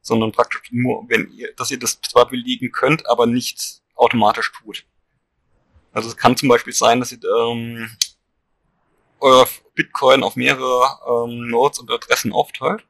Sondern 0.10 0.32
praktisch 0.32 0.72
nur, 0.72 1.06
wenn 1.08 1.32
ihr, 1.32 1.54
dass 1.56 1.70
ihr 1.70 1.78
das 1.78 2.02
zwar 2.02 2.28
belegen 2.28 2.72
könnt, 2.72 3.08
aber 3.08 3.28
nicht 3.28 3.84
automatisch 3.94 4.52
tut. 4.52 4.86
Also 5.92 6.10
es 6.10 6.18
kann 6.18 6.36
zum 6.36 6.50
Beispiel 6.50 6.74
sein, 6.74 7.00
dass 7.00 7.12
ihr 7.12 7.20
ähm, 7.24 7.92
euer 9.20 9.48
Bitcoin 9.76 10.24
auf 10.24 10.36
mehrere 10.36 10.98
ähm, 11.08 11.48
Nodes 11.50 11.78
und 11.78 11.92
Adressen 11.92 12.34
aufteilt. 12.34 12.84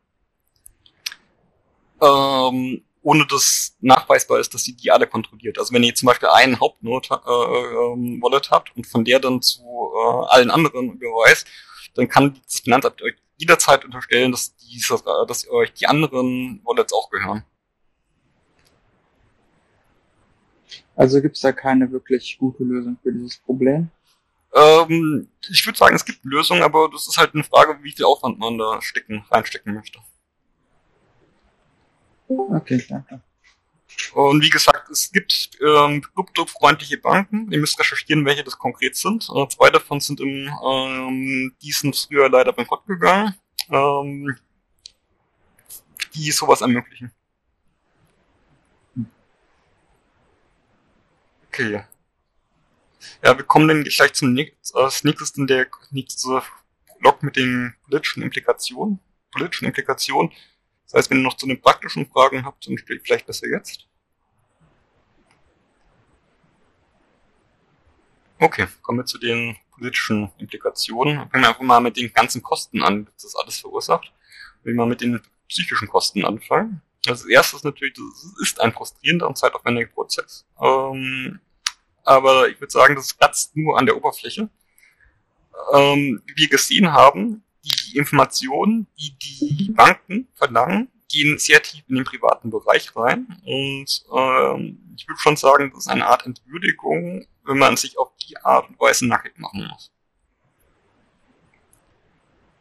Ähm, 2.02 2.86
ohne 3.02 3.28
dass 3.28 3.76
nachweisbar 3.82 4.40
ist, 4.40 4.54
dass 4.54 4.64
sie 4.64 4.78
die 4.78 4.92
alle 4.92 5.08
kontrolliert. 5.08 5.60
Also 5.60 5.74
wenn 5.74 5.84
ihr 5.84 5.96
zum 5.96 6.08
Beispiel 6.08 6.30
einen 6.30 6.62
Hauptnode 6.62 7.10
äh, 7.10 7.94
ähm, 7.94 8.24
habt 8.50 8.78
und 8.78 8.88
von 8.88 9.04
der 9.04 9.20
dann 9.20 9.42
zu 9.42 9.62
äh, 9.62 10.26
allen 10.28 10.52
anderen 10.52 10.94
überweist, 10.94 11.48
dann 11.96 12.08
kann 12.08 12.40
das 12.46 12.62
Finanzamt 12.62 13.02
euch 13.02 13.16
jederzeit 13.40 13.86
unterstellen, 13.86 14.32
dass, 14.32 14.56
diese, 14.58 15.02
dass 15.28 15.50
euch 15.50 15.74
die 15.74 15.88
anderen 15.88 16.62
Wallets 16.66 16.94
auch 16.94 17.10
gehören. 17.10 17.44
Also 20.96 21.22
gibt 21.22 21.38
es 21.38 21.42
da 21.42 21.54
keine 21.54 21.90
wirklich 21.92 22.38
gute 22.38 22.64
Lösung 22.64 22.98
für 23.02 23.14
dieses 23.14 23.38
Problem? 23.38 23.90
Ähm, 24.54 25.30
ich 25.50 25.66
würde 25.66 25.78
sagen, 25.78 25.96
es 25.96 26.04
gibt 26.04 26.24
Lösungen, 26.26 26.62
aber 26.62 26.90
das 26.92 27.08
ist 27.08 27.18
halt 27.18 27.34
eine 27.34 27.44
Frage, 27.44 27.82
wie 27.82 27.92
viel 27.92 28.06
Aufwand 28.06 28.38
man 28.38 28.58
da 28.58 28.82
stecken, 28.82 29.24
reinstecken 29.32 29.74
möchte. 29.74 30.00
Okay, 32.28 32.84
danke. 32.90 33.22
Und 34.14 34.44
wie 34.44 34.50
gesagt, 34.50 34.90
es 34.90 35.12
gibt 35.12 35.52
ähm, 35.62 36.02
kryptofreundliche 36.02 36.98
Banken. 36.98 37.52
Ihr 37.52 37.60
müsst 37.60 37.80
recherchieren, 37.80 38.26
welche 38.26 38.44
das 38.44 38.58
konkret 38.58 38.96
sind. 38.96 39.30
Äh, 39.36 39.48
zwei 39.50 39.70
davon 39.70 40.00
sind 40.00 40.20
im 40.20 40.50
ähm, 40.64 41.56
die 41.62 41.72
früher 41.72 42.30
leider 42.30 42.54
bankrott 42.54 42.86
gegangen, 42.86 43.36
ähm, 43.70 44.38
die 46.14 46.32
sowas 46.32 46.62
ermöglichen. 46.62 47.12
Okay. 51.48 51.84
Ja, 53.24 53.38
wir 53.38 53.44
kommen 53.44 53.68
dann 53.68 53.84
gleich 53.84 54.14
zum 54.14 54.34
nächsten, 54.34 54.78
als 54.78 55.04
nächstes 55.04 55.32
in 55.32 55.48
der 55.48 55.68
nächste 55.92 56.42
Log 57.00 57.24
mit 57.24 57.36
den 57.36 57.76
politischen 57.84 58.24
Implikationen. 58.24 59.00
Politischen 59.32 59.66
Implikationen. 59.66 60.32
Das 60.92 61.00
heißt, 61.00 61.12
wenn 61.12 61.20
ihr 61.20 61.24
noch 61.24 61.38
zu 61.38 61.46
den 61.46 61.62
praktischen 61.62 62.08
Fragen 62.08 62.46
habt, 62.46 62.68
dann 62.68 62.78
vielleicht 62.78 63.28
besser 63.28 63.48
jetzt. 63.48 63.88
Okay, 68.40 68.68
kommen 68.82 69.00
wir 69.00 69.06
zu 69.06 69.20
den 69.20 69.56
politischen 69.72 70.32
Implikationen. 70.40 71.30
Fangen 71.30 71.44
wir 71.44 71.50
einfach 71.50 71.62
mal 71.62 71.80
mit 71.80 71.96
den 71.96 72.12
ganzen 72.12 72.42
Kosten 72.42 72.82
an, 72.82 73.06
was 73.06 73.24
das 73.24 73.36
alles 73.36 73.60
verursacht. 73.60 74.12
Wenn 74.64 74.74
wir 74.74 74.78
mal 74.78 74.88
mit 74.88 75.02
den 75.02 75.22
psychischen 75.48 75.88
Kosten 75.88 76.26
anfangen. 76.26 76.82
Also 77.08 77.28
erstes 77.30 77.64
natürlich, 77.64 77.94
das 77.94 78.34
ist 78.42 78.60
ein 78.60 78.74
frustrierender 78.74 79.28
und 79.28 79.38
zeitaufwendiger 79.38 79.90
Prozess. 79.90 80.46
Ähm, 80.60 81.40
aber 82.04 82.50
ich 82.50 82.60
würde 82.60 82.72
sagen, 82.72 82.96
das 82.96 83.16
kratzt 83.16 83.56
nur 83.56 83.78
an 83.78 83.86
der 83.86 83.96
Oberfläche. 83.96 84.50
Ähm, 85.74 86.24
wie 86.26 86.36
wir 86.36 86.50
gesehen 86.50 86.92
haben, 86.92 87.44
die 87.90 87.98
Informationen, 87.98 88.88
die 89.00 89.18
die 89.18 89.72
Banken 89.72 90.28
verlangen, 90.36 90.90
gehen 91.12 91.40
sehr 91.40 91.62
tief 91.62 91.84
in 91.88 91.96
den 91.96 92.04
privaten 92.04 92.50
Bereich 92.50 92.96
rein. 92.96 93.28
Und 93.44 94.06
ähm, 94.16 94.96
ich 94.96 95.08
würde 95.08 95.20
schon 95.20 95.38
sagen, 95.38 95.72
das 95.74 95.86
ist 95.86 95.88
eine 95.88 96.06
Art 96.06 96.26
Entwürdigung, 96.26 97.26
wenn 97.46 97.58
man 97.58 97.78
sich 97.78 97.98
auf 97.98 98.12
die 98.18 98.38
Art 98.38 98.70
und 98.70 98.80
Weise 98.80 99.08
nackig 99.08 99.38
machen 99.38 99.68
muss. 99.68 99.92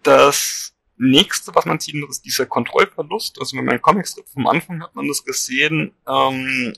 Das 0.02 0.74
nächste, 0.96 1.54
was 1.54 1.66
man 1.66 1.78
sieht, 1.78 1.96
ist 2.08 2.24
dieser 2.24 2.46
Kontrollverlust. 2.46 3.38
Also 3.38 3.56
wenn 3.56 3.66
man 3.66 3.82
Comicstrip 3.82 4.26
vom 4.28 4.46
Anfang 4.46 4.82
hat 4.82 4.94
man 4.94 5.06
das 5.06 5.24
gesehen, 5.24 5.94
ähm, 6.08 6.72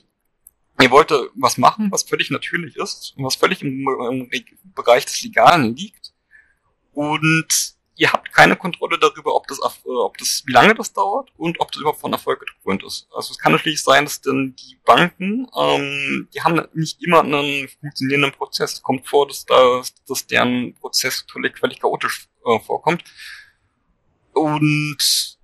ihr 0.81 0.91
wollte 0.91 1.29
was 1.35 1.57
machen, 1.57 1.91
was 1.91 2.03
völlig 2.03 2.31
natürlich 2.31 2.75
ist 2.75 3.13
und 3.15 3.23
was 3.23 3.35
völlig 3.35 3.61
im, 3.61 3.87
im 4.11 4.29
Bereich 4.75 5.05
des 5.05 5.23
Legalen 5.23 5.75
liegt. 5.75 6.13
Und 6.93 7.75
ihr 8.01 8.11
habt 8.11 8.33
keine 8.33 8.55
Kontrolle 8.55 8.97
darüber, 8.97 9.35
ob 9.35 9.45
das, 9.45 9.59
äh, 9.59 9.89
ob 9.89 10.17
das, 10.17 10.41
wie 10.47 10.51
lange 10.51 10.73
das 10.73 10.91
dauert 10.91 11.29
und 11.37 11.59
ob 11.59 11.71
das 11.71 11.81
überhaupt 11.81 12.01
von 12.01 12.11
Erfolg 12.11 12.39
gekrönt 12.39 12.83
ist. 12.83 13.07
Also 13.15 13.29
es 13.29 13.37
kann 13.37 13.51
natürlich 13.51 13.83
sein, 13.83 14.05
dass 14.05 14.19
dann 14.21 14.55
die 14.55 14.79
Banken, 14.83 15.47
ähm, 15.55 16.27
die 16.33 16.41
haben 16.41 16.67
nicht 16.73 16.99
immer 17.03 17.21
einen 17.21 17.67
funktionierenden 17.79 18.31
Prozess. 18.31 18.73
Es 18.73 18.81
kommt 18.81 19.07
vor, 19.07 19.27
dass 19.27 19.45
da, 19.45 19.83
dass 20.07 20.25
deren 20.25 20.73
Prozess 20.73 21.23
völlig, 21.31 21.59
völlig 21.59 21.79
chaotisch 21.79 22.27
äh, 22.43 22.59
vorkommt. 22.59 23.03
Und 24.33 25.37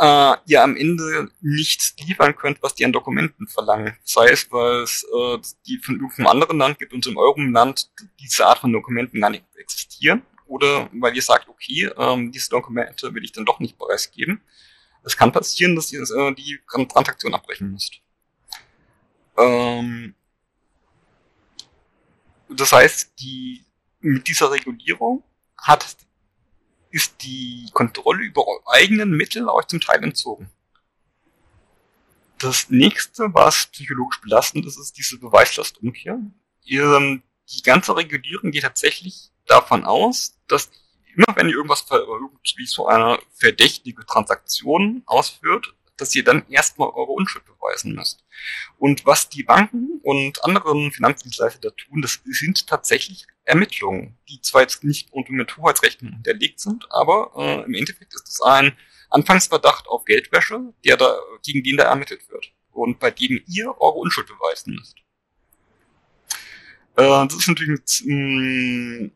äh, 0.00 0.34
ihr 0.46 0.62
am 0.62 0.76
Ende 0.76 1.32
nichts 1.40 1.96
liefern 1.98 2.36
könnt, 2.36 2.62
was 2.62 2.76
die 2.76 2.84
an 2.84 2.92
Dokumenten 2.92 3.48
verlangen. 3.48 3.98
Sei 4.04 4.28
es, 4.28 4.52
weil 4.52 4.82
es 4.82 5.04
äh, 5.12 5.38
die 5.66 5.78
von 5.78 5.96
irgendeinem 5.96 6.28
anderen 6.28 6.58
Land 6.58 6.78
gibt 6.78 6.92
und 6.92 7.04
im 7.08 7.16
Euro-Land 7.16 7.90
diese 8.20 8.46
Art 8.46 8.60
von 8.60 8.72
Dokumenten 8.72 9.20
gar 9.20 9.30
nicht 9.30 9.44
existieren 9.56 10.22
oder 10.52 10.90
weil 10.92 11.16
ihr 11.16 11.22
sagt, 11.22 11.48
okay, 11.48 11.90
ähm, 11.96 12.30
diese 12.30 12.50
Dokumente 12.50 13.14
will 13.14 13.24
ich 13.24 13.32
dann 13.32 13.46
doch 13.46 13.58
nicht 13.58 13.78
preisgeben. 13.78 14.42
Es 15.02 15.16
kann 15.16 15.32
passieren, 15.32 15.74
dass 15.74 15.90
ihr 15.90 16.02
äh, 16.02 16.34
die 16.34 16.60
Transaktion 16.68 17.32
abbrechen 17.32 17.72
müsst. 17.72 18.00
Ähm, 19.38 20.14
das 22.50 22.70
heißt, 22.70 23.18
die, 23.18 23.64
mit 24.00 24.28
dieser 24.28 24.50
Regulierung 24.50 25.24
hat, 25.56 25.96
ist 26.90 27.22
die 27.22 27.70
Kontrolle 27.72 28.22
über 28.22 28.46
eure 28.46 28.68
eigenen 28.74 29.12
Mittel 29.12 29.48
euch 29.48 29.68
zum 29.68 29.80
Teil 29.80 30.04
entzogen. 30.04 30.50
Das 32.38 32.68
nächste, 32.68 33.32
was 33.32 33.68
psychologisch 33.68 34.20
belastend 34.20 34.66
ist, 34.66 34.76
ist 34.76 34.98
diese 34.98 35.18
Beweislastumkehr. 35.18 36.18
Ihr, 36.64 37.22
die 37.48 37.62
ganze 37.62 37.96
Regulierung 37.96 38.50
geht 38.50 38.64
tatsächlich 38.64 39.31
davon 39.46 39.84
aus, 39.84 40.38
dass 40.48 40.70
immer 41.14 41.36
wenn 41.36 41.48
ihr 41.48 41.56
irgendwas 41.56 41.86
irgendwie 41.90 42.66
so 42.66 42.86
eine 42.86 43.18
verdächtige 43.34 44.04
Transaktion 44.06 45.02
ausführt, 45.06 45.74
dass 45.96 46.14
ihr 46.14 46.24
dann 46.24 46.48
erstmal 46.48 46.88
eure 46.88 47.12
Unschuld 47.12 47.44
beweisen 47.44 47.94
müsst. 47.94 48.24
Und 48.78 49.06
was 49.06 49.28
die 49.28 49.42
Banken 49.42 50.00
und 50.02 50.42
anderen 50.44 50.90
Finanzdienstleister 50.90 51.60
da 51.60 51.70
tun, 51.70 52.02
das 52.02 52.20
sind 52.24 52.66
tatsächlich 52.66 53.26
Ermittlungen, 53.44 54.18
die 54.28 54.40
zwar 54.40 54.62
jetzt 54.62 54.84
nicht 54.84 55.12
unter 55.12 55.32
mit 55.32 55.56
Hoheitsrechten 55.56 56.14
unterlegt 56.14 56.60
sind, 56.60 56.90
aber 56.90 57.32
äh, 57.36 57.64
im 57.64 57.74
Endeffekt 57.74 58.14
ist 58.14 58.28
es 58.28 58.40
ein 58.40 58.76
Anfangsverdacht 59.10 59.86
auf 59.88 60.04
Geldwäsche, 60.04 60.72
der 60.84 60.96
da, 60.96 61.18
gegen 61.44 61.62
den 61.62 61.76
da 61.76 61.84
ermittelt 61.84 62.28
wird 62.30 62.52
und 62.72 62.98
bei 62.98 63.10
dem 63.10 63.42
ihr 63.46 63.68
eure 63.80 63.98
Unschuld 63.98 64.26
beweisen 64.26 64.74
müsst. 64.74 64.96
Äh, 66.96 67.26
das 67.26 67.34
ist 67.34 67.48
natürlich 67.48 68.00
ein, 68.00 69.12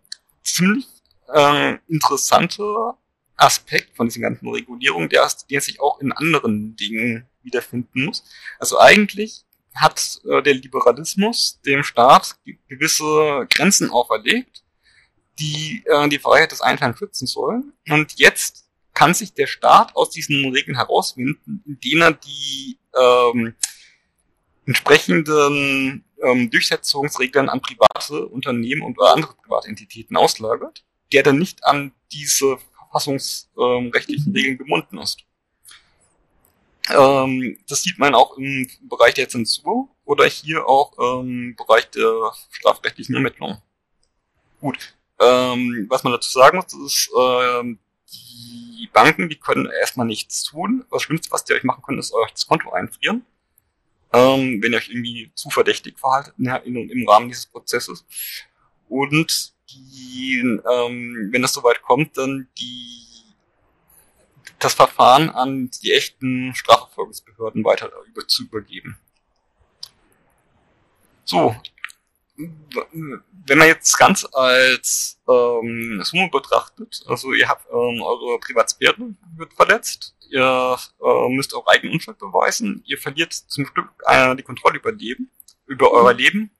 ziemlich 0.46 0.86
äh, 1.32 1.76
interessanter 1.88 2.98
Aspekt 3.36 3.96
von 3.96 4.06
diesen 4.06 4.22
ganzen 4.22 4.48
Regulierungen, 4.48 5.08
der, 5.08 5.28
der 5.50 5.60
sich 5.60 5.80
auch 5.80 6.00
in 6.00 6.12
anderen 6.12 6.76
Dingen 6.76 7.28
wiederfinden 7.42 8.06
muss. 8.06 8.24
Also 8.58 8.78
eigentlich 8.78 9.44
hat 9.74 10.20
äh, 10.24 10.42
der 10.42 10.54
Liberalismus 10.54 11.60
dem 11.66 11.82
Staat 11.82 12.38
gewisse 12.68 13.46
Grenzen 13.50 13.90
auferlegt, 13.90 14.64
die 15.38 15.82
äh, 15.86 16.08
die 16.08 16.18
Freiheit 16.18 16.52
des 16.52 16.62
Einzelnen 16.62 16.96
schützen 16.96 17.26
sollen. 17.26 17.74
Und 17.88 18.18
jetzt 18.18 18.68
kann 18.94 19.12
sich 19.12 19.34
der 19.34 19.46
Staat 19.46 19.94
aus 19.94 20.08
diesen 20.08 20.50
Regeln 20.50 20.78
herauswinden, 20.78 21.62
indem 21.66 22.00
er 22.00 22.12
die 22.12 22.78
ähm, 22.98 23.54
entsprechenden 24.64 26.05
ähm, 26.22 26.50
Durchsetzungsregeln 26.50 27.48
an 27.48 27.60
private 27.60 28.26
Unternehmen 28.26 28.82
und 28.82 29.00
andere 29.00 29.34
private 29.34 29.68
Entitäten 29.68 30.16
auslagert, 30.16 30.84
der 31.12 31.22
dann 31.22 31.38
nicht 31.38 31.64
an 31.64 31.92
diese 32.12 32.58
verfassungsrechtlichen 32.76 34.28
ähm, 34.28 34.32
Regeln 34.32 34.58
gebunden 34.58 34.98
ist. 34.98 35.18
Ähm, 36.88 37.58
das 37.68 37.82
sieht 37.82 37.98
man 37.98 38.14
auch 38.14 38.36
im 38.38 38.68
Bereich 38.82 39.14
der 39.14 39.28
Zensur 39.28 39.88
oder 40.04 40.26
hier 40.26 40.68
auch 40.68 41.20
im 41.20 41.56
Bereich 41.56 41.90
der 41.90 42.32
strafrechtlichen 42.50 43.14
Ermittlung. 43.14 43.60
Gut, 44.60 44.96
ähm, 45.20 45.86
was 45.88 46.04
man 46.04 46.12
dazu 46.12 46.30
sagen 46.30 46.58
muss, 46.58 46.72
ist, 46.72 47.10
ähm, 47.18 47.78
die 48.12 48.88
Banken, 48.92 49.28
die 49.28 49.36
können 49.36 49.66
erstmal 49.66 50.06
nichts 50.06 50.44
tun. 50.44 50.84
Das 50.90 51.02
Schlimmste, 51.02 51.30
was 51.32 51.44
die 51.44 51.54
euch 51.54 51.64
machen 51.64 51.82
können, 51.82 51.98
ist 51.98 52.14
euch 52.14 52.30
das 52.30 52.46
Konto 52.46 52.70
einfrieren 52.70 53.26
ähm, 54.12 54.62
wenn 54.62 54.72
ihr 54.72 54.78
euch 54.78 54.88
irgendwie 54.88 55.30
zu 55.34 55.50
verdächtig 55.50 55.98
verhaltet 55.98 56.34
in, 56.38 56.90
im 56.90 57.08
Rahmen 57.08 57.28
dieses 57.28 57.46
Prozesses. 57.46 58.04
Und 58.88 59.52
die, 59.70 60.38
ähm, 60.40 61.28
wenn 61.32 61.42
das 61.42 61.52
soweit 61.52 61.82
kommt, 61.82 62.16
dann 62.16 62.48
die 62.58 63.06
das 64.58 64.74
Verfahren 64.74 65.28
an 65.30 65.70
die 65.82 65.92
echten 65.92 66.54
Strafverfolgungsbehörden 66.54 67.64
weiter 67.64 67.90
über, 68.06 68.26
zu 68.26 68.44
übergeben. 68.44 68.98
So, 71.24 71.54
wenn 72.36 73.58
man 73.58 73.68
jetzt 73.68 73.96
ganz 73.96 74.26
als 74.32 75.20
ähm, 75.28 76.00
Summe 76.02 76.28
betrachtet, 76.30 77.02
also 77.06 77.32
ihr 77.32 77.48
habt 77.48 77.66
ähm, 77.70 78.02
eure 78.02 78.38
Privatsphäre 78.40 79.14
wird 79.36 79.52
verletzt, 79.54 80.14
ihr 80.30 80.76
äh, 81.02 81.28
müsst 81.30 81.54
auch 81.54 81.66
eigene 81.66 81.92
Unschuld 81.92 82.18
beweisen, 82.18 82.82
ihr 82.86 82.98
verliert 82.98 83.32
zum 83.32 83.66
Stück 83.66 83.88
äh, 84.06 84.36
die 84.36 84.42
Kontrolle 84.42 84.78
über 84.78 84.92
Leben, 84.92 85.30
über 85.66 85.90
euer 85.92 86.12
Leben. 86.12 86.50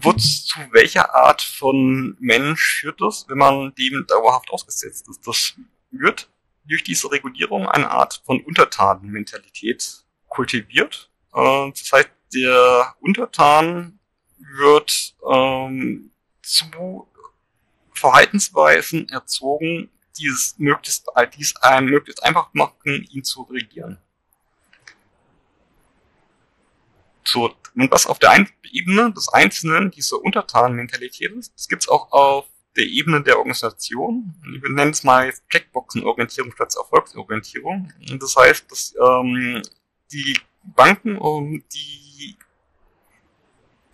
Wozu 0.00 0.44
zu 0.44 0.58
welcher 0.72 1.14
Art 1.14 1.40
von 1.40 2.16
Mensch 2.20 2.80
führt 2.80 3.00
das, 3.00 3.26
wenn 3.28 3.38
man 3.38 3.74
dem 3.74 4.04
dauerhaft 4.06 4.50
ausgesetzt 4.50 5.08
ist? 5.08 5.26
Das 5.26 5.54
wird 5.90 6.28
durch 6.66 6.84
diese 6.84 7.10
Regulierung 7.10 7.66
eine 7.66 7.90
Art 7.90 8.22
von 8.26 8.42
Untertanenmentalität 8.42 10.04
kultiviert. 10.28 11.10
Äh, 11.34 11.70
das 11.70 11.92
heißt, 11.92 12.10
der 12.34 12.94
Untertan 13.00 13.98
wird 14.38 15.14
ähm, 15.30 16.10
zu 16.42 17.08
Verhaltensweisen 17.92 19.08
erzogen, 19.08 19.90
die 20.18 20.28
es 20.28 20.54
möglichst, 20.58 21.06
die 21.36 21.42
es 21.42 21.56
einem 21.56 21.90
möglichst 21.90 22.22
einfach 22.22 22.48
machen, 22.52 23.06
ihn 23.10 23.24
zu 23.24 23.42
regieren. 23.42 23.98
So, 27.24 27.54
und 27.74 27.90
was 27.90 28.06
auf 28.06 28.18
der 28.18 28.30
einen 28.30 28.48
Ebene 28.72 29.12
des 29.12 29.28
Einzelnen 29.28 29.90
diese 29.90 30.16
Untertanenmentalität 30.16 31.32
ist, 31.32 31.52
das 31.54 31.68
gibt's 31.68 31.88
auch 31.88 32.10
auf 32.10 32.46
der 32.76 32.86
Ebene 32.86 33.22
der 33.22 33.38
Organisation. 33.38 34.34
Wir 34.42 34.70
nennen 34.70 34.92
es 34.92 35.04
mal 35.04 35.32
Checkboxenorientierung 35.50 36.52
statt 36.52 36.74
Erfolgsorientierung. 36.76 37.92
Das 38.18 38.36
heißt, 38.36 38.70
dass 38.70 38.94
ähm, 39.00 39.62
die 40.10 40.38
Banken, 40.62 41.18
um 41.18 41.62
die 41.72 42.07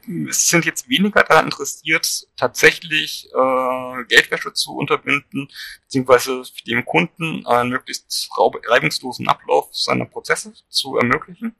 sind 0.06 0.64
jetzt 0.64 0.88
weniger 0.88 1.22
daran 1.22 1.46
interessiert, 1.46 2.28
tatsächlich 2.36 3.28
äh, 3.32 4.04
Geldwäsche 4.04 4.52
zu 4.52 4.76
unterbinden, 4.76 5.48
beziehungsweise 5.82 6.42
dem 6.66 6.84
Kunden 6.84 7.46
einen 7.46 7.70
möglichst 7.70 8.28
reibungslosen 8.68 9.28
Ablauf 9.28 9.68
seiner 9.72 10.06
Prozesse 10.06 10.52
zu 10.68 10.96
ermöglichen. 10.96 11.54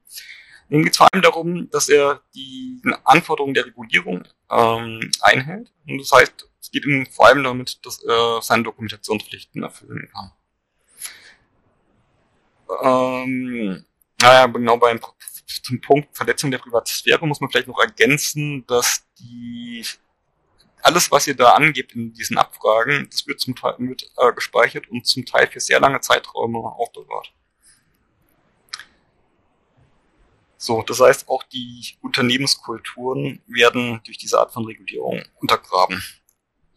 Ihm 0.70 0.82
geht 0.82 0.92
es 0.92 0.98
vor 0.98 1.08
allem 1.12 1.22
darum, 1.22 1.70
dass 1.70 1.88
er 1.88 2.22
die 2.34 2.80
Anforderungen 3.04 3.54
der 3.54 3.66
Regulierung 3.66 4.24
ähm, 4.50 5.10
einhält. 5.20 5.72
Und 5.86 5.98
das 5.98 6.12
heißt, 6.12 6.48
es 6.60 6.70
geht 6.70 6.86
ihm 6.86 7.06
vor 7.06 7.26
allem 7.26 7.44
damit, 7.44 7.84
dass 7.84 8.02
er 8.02 8.40
seine 8.42 8.62
Dokumentationspflichten 8.62 9.62
erfüllen 9.62 10.08
kann. 10.12 10.32
Ähm, 12.82 13.84
naja, 14.20 14.46
genau 14.46 14.78
beim 14.78 15.00
zum 15.46 15.80
Punkt 15.80 16.16
Verletzung 16.16 16.50
der 16.50 16.58
Privatsphäre 16.58 17.26
muss 17.26 17.40
man 17.40 17.50
vielleicht 17.50 17.68
noch 17.68 17.78
ergänzen, 17.78 18.66
dass 18.66 19.04
die 19.18 19.84
alles, 20.82 21.10
was 21.10 21.26
ihr 21.26 21.34
da 21.34 21.52
angebt 21.52 21.94
in 21.94 22.12
diesen 22.12 22.36
Abfragen, 22.36 23.08
das 23.10 23.26
wird 23.26 23.40
zum 23.40 23.56
Teil 23.56 23.74
wird, 23.78 24.10
äh, 24.18 24.32
gespeichert 24.34 24.88
und 24.90 25.06
zum 25.06 25.24
Teil 25.24 25.46
für 25.46 25.60
sehr 25.60 25.80
lange 25.80 26.00
Zeiträume 26.00 26.58
aufbewahrt. 26.58 27.32
So, 30.58 30.82
das 30.82 31.00
heißt, 31.00 31.28
auch 31.28 31.42
die 31.42 31.96
Unternehmenskulturen 32.00 33.42
werden 33.46 34.00
durch 34.04 34.18
diese 34.18 34.38
Art 34.38 34.52
von 34.52 34.64
Regulierung 34.64 35.22
untergraben 35.40 36.02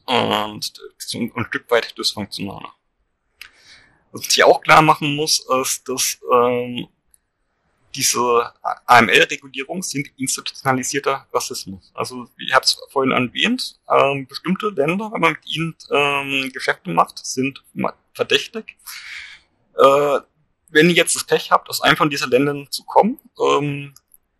und 0.05 0.73
ein 1.13 1.45
Stück 1.47 1.69
weit 1.69 1.97
dysfunktionaler. 1.97 2.73
Was 4.11 4.27
ich 4.27 4.43
auch 4.43 4.61
klar 4.61 4.81
machen 4.81 5.15
muss, 5.15 5.45
ist, 5.61 5.87
dass 5.87 6.19
ähm, 6.33 6.87
diese 7.97 8.53
AML-Regulierung 8.85 9.81
sind 9.81 10.07
institutionalisierter 10.17 11.27
Rassismus. 11.33 11.91
Also, 11.95 12.29
ich 12.37 12.53
habe 12.53 12.63
es 12.63 12.77
vorhin 12.91 13.11
erwähnt, 13.11 13.79
ähm, 13.89 14.27
bestimmte 14.27 14.69
Länder, 14.69 15.11
wenn 15.11 15.21
man 15.21 15.33
mit 15.33 15.47
ihnen 15.47 15.75
ähm, 15.91 16.51
Geschäfte 16.53 16.91
macht, 16.91 17.25
sind 17.25 17.63
verdächtig. 18.13 18.77
Äh, 19.77 20.19
wenn 20.69 20.89
ihr 20.89 20.95
jetzt 20.95 21.15
das 21.15 21.23
Pech 21.23 21.51
habt, 21.51 21.69
aus 21.69 21.81
einem 21.81 21.97
von 21.97 22.09
diesen 22.09 22.29
Ländern 22.29 22.67
zu 22.69 22.83
kommen, 22.83 23.19
ähm, 23.41 23.93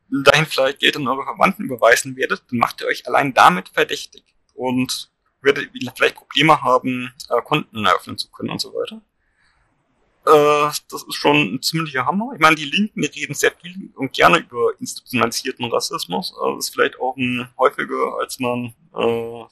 dahin 0.09 0.45
vielleicht 0.45 0.79
Geld 0.79 0.95
an 0.95 1.07
eure 1.07 1.23
Verwandten 1.23 1.63
überweisen 1.63 2.15
werdet, 2.15 2.43
dann 2.49 2.59
macht 2.59 2.81
ihr 2.81 2.87
euch 2.87 3.07
allein 3.07 3.33
damit 3.33 3.69
verdächtig 3.69 4.23
und 4.53 5.09
werdet 5.41 5.69
vielleicht 5.95 6.15
Probleme 6.15 6.61
haben, 6.61 7.11
äh, 7.29 7.41
Konten 7.41 7.85
eröffnen 7.85 8.17
zu 8.17 8.29
können 8.29 8.49
und 8.49 8.61
so 8.61 8.73
weiter. 8.73 9.01
Äh, 10.27 10.71
das 10.89 11.03
ist 11.03 11.15
schon 11.15 11.55
ein 11.55 11.61
ziemlicher 11.61 12.05
Hammer. 12.05 12.31
Ich 12.33 12.41
meine, 12.41 12.55
die 12.55 12.65
Linken 12.65 13.03
reden 13.05 13.33
sehr 13.33 13.51
viel 13.51 13.91
und 13.95 14.11
gerne 14.11 14.39
über 14.39 14.71
institutionalisierten 14.79 15.71
Rassismus. 15.71 16.33
Äh, 16.33 16.55
das 16.55 16.65
ist 16.65 16.73
vielleicht 16.73 16.99
auch 16.99 17.15
ein 17.15 17.47
häufiger, 17.57 18.17
als 18.19 18.37
man 18.39 18.73
äh, 18.93 19.45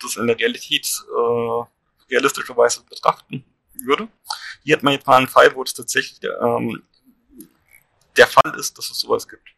das 0.00 0.16
in 0.16 0.26
der 0.28 0.38
Realität 0.38 0.86
äh, 1.08 1.64
realistischerweise 2.12 2.84
betrachten 2.84 3.44
würde. 3.84 4.08
Hier 4.62 4.76
hat 4.76 4.84
man 4.84 4.92
jetzt 4.94 5.06
mal 5.06 5.16
einen 5.16 5.26
Fall, 5.26 5.52
wo 5.56 5.62
es 5.64 5.74
tatsächlich 5.74 6.20
der, 6.20 6.40
ähm, 6.40 6.82
der 8.16 8.28
Fall 8.28 8.54
ist, 8.56 8.78
dass 8.78 8.90
es 8.90 9.00
sowas 9.00 9.26
gibt. 9.26 9.48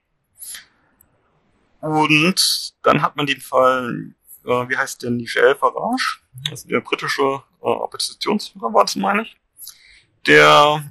Und 1.81 2.75
dann 2.83 3.03
hat 3.03 3.17
man 3.17 3.27
den 3.27 3.41
Fall, 3.43 4.15
äh, 4.45 4.69
wie 4.69 4.77
heißt 4.77 5.03
der, 5.03 5.11
Nigel 5.11 5.55
Farage, 5.57 6.21
ist 6.51 6.71
der 6.71 6.81
britische 6.81 7.43
äh, 7.61 7.67
Oppositionsführer, 7.67 8.73
war 8.73 8.85
das, 8.85 8.97
meine 8.97 9.23
ich 9.23 9.37
der 10.27 10.85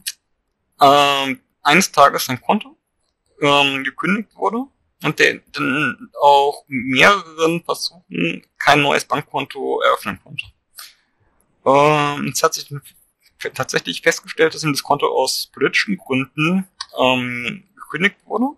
ähm, 0.82 1.40
eines 1.62 1.92
Tages 1.92 2.26
sein 2.26 2.42
Konto 2.42 2.78
ähm, 3.42 3.84
gekündigt 3.84 4.36
wurde 4.36 4.66
und 5.04 5.20
der 5.20 5.40
dann 5.52 6.10
auch 6.22 6.64
mehreren 6.68 7.64
Versuchen 7.64 8.46
kein 8.58 8.82
neues 8.82 9.06
Bankkonto 9.06 9.82
eröffnen 9.82 10.20
konnte. 10.24 10.46
Ähm, 11.66 12.32
es 12.34 12.44
hat 12.44 12.54
sich 12.54 12.74
tatsächlich 13.54 14.02
festgestellt, 14.02 14.54
dass 14.54 14.64
ihm 14.64 14.74
das 14.74 14.84
Konto 14.84 15.08
aus 15.08 15.50
politischen 15.54 15.98
Gründen 15.98 16.68
ähm, 16.98 17.64
gekündigt 17.76 18.18
wurde. 18.26 18.58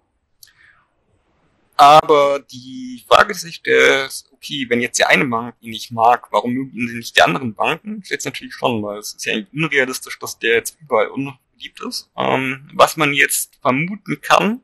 Aber 1.78 2.40
die 2.40 3.04
Frage, 3.08 3.34
sich 3.34 3.56
stellt, 3.56 4.24
okay, 4.32 4.66
wenn 4.70 4.82
jetzt 4.82 4.98
die 4.98 5.04
eine 5.04 5.26
Bank 5.26 5.56
ihn 5.60 5.72
nicht 5.72 5.92
mag, 5.92 6.28
warum 6.32 6.54
mögen 6.54 6.88
sie 6.88 6.96
nicht 6.96 7.16
die 7.18 7.22
anderen 7.22 7.54
Banken? 7.54 8.04
Stellt 8.04 8.24
natürlich 8.26 8.54
schon, 8.54 8.82
weil 8.82 9.00
es 9.00 9.14
ist 9.14 9.26
ja 9.26 9.36
unrealistisch, 9.52 10.18
dass 10.20 10.40
der 10.40 10.56
jetzt 10.56 10.78
überall 10.82 11.08
unbeliebt 11.08 11.82
ist. 11.86 12.10
Ähm, 12.16 12.70
was 12.74 12.96
man 12.96 13.14
jetzt 13.14 13.56
vermuten 13.62 14.22
kann, 14.22 14.62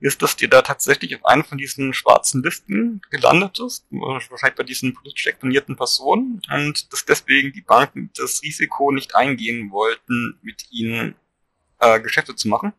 ist, 0.00 0.22
dass 0.22 0.36
der 0.36 0.48
da 0.48 0.62
tatsächlich 0.62 1.14
auf 1.14 1.24
einer 1.24 1.44
von 1.44 1.58
diesen 1.58 1.92
schwarzen 1.92 2.42
Listen 2.42 3.02
gelandet 3.10 3.58
ist, 3.60 3.86
wahrscheinlich 3.90 4.56
bei 4.56 4.62
diesen 4.62 4.94
politisch 4.94 5.26
exponierten 5.26 5.76
Personen, 5.76 6.40
und 6.50 6.92
dass 6.92 7.04
deswegen 7.04 7.52
die 7.52 7.60
Banken 7.60 8.10
das 8.16 8.42
Risiko 8.42 8.92
nicht 8.92 9.14
eingehen 9.14 9.70
wollten, 9.70 10.38
mit 10.42 10.66
ihnen 10.70 11.14
äh, 11.80 12.00
Geschäfte 12.00 12.34
zu 12.34 12.48
machen. 12.48 12.72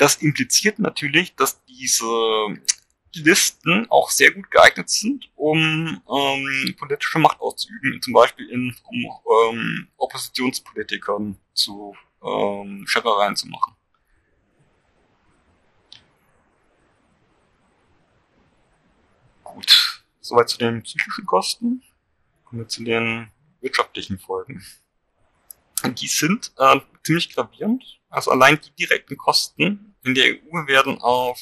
Das 0.00 0.14
impliziert 0.14 0.78
natürlich, 0.78 1.36
dass 1.36 1.62
diese 1.66 2.06
Listen 3.12 3.86
auch 3.90 4.08
sehr 4.08 4.30
gut 4.30 4.50
geeignet 4.50 4.88
sind, 4.88 5.30
um 5.36 5.58
ähm, 6.08 6.74
politische 6.78 7.18
Macht 7.18 7.38
auszuüben, 7.38 8.00
zum 8.00 8.14
Beispiel 8.14 8.48
in, 8.48 8.74
um 8.84 9.20
ähm, 9.50 9.88
Oppositionspolitikern 9.98 11.36
zu 11.52 11.94
ähm, 12.24 12.86
Scherereien 12.86 13.36
zu 13.36 13.48
machen. 13.48 13.76
Gut, 19.44 20.02
soweit 20.22 20.48
zu 20.48 20.56
den 20.56 20.82
psychischen 20.82 21.26
Kosten. 21.26 21.82
Kommen 22.46 22.62
wir 22.62 22.68
zu 22.68 22.84
den 22.84 23.30
wirtschaftlichen 23.60 24.18
Folgen. 24.18 24.64
Die 25.84 26.08
sind 26.08 26.54
äh, 26.56 26.80
ziemlich 27.04 27.34
gravierend. 27.34 28.00
Also 28.08 28.30
allein 28.30 28.58
die 28.60 28.70
direkten 28.72 29.18
Kosten 29.18 29.89
in 30.04 30.14
der 30.14 30.34
EU 30.34 30.66
werden 30.66 31.00
auf 31.00 31.38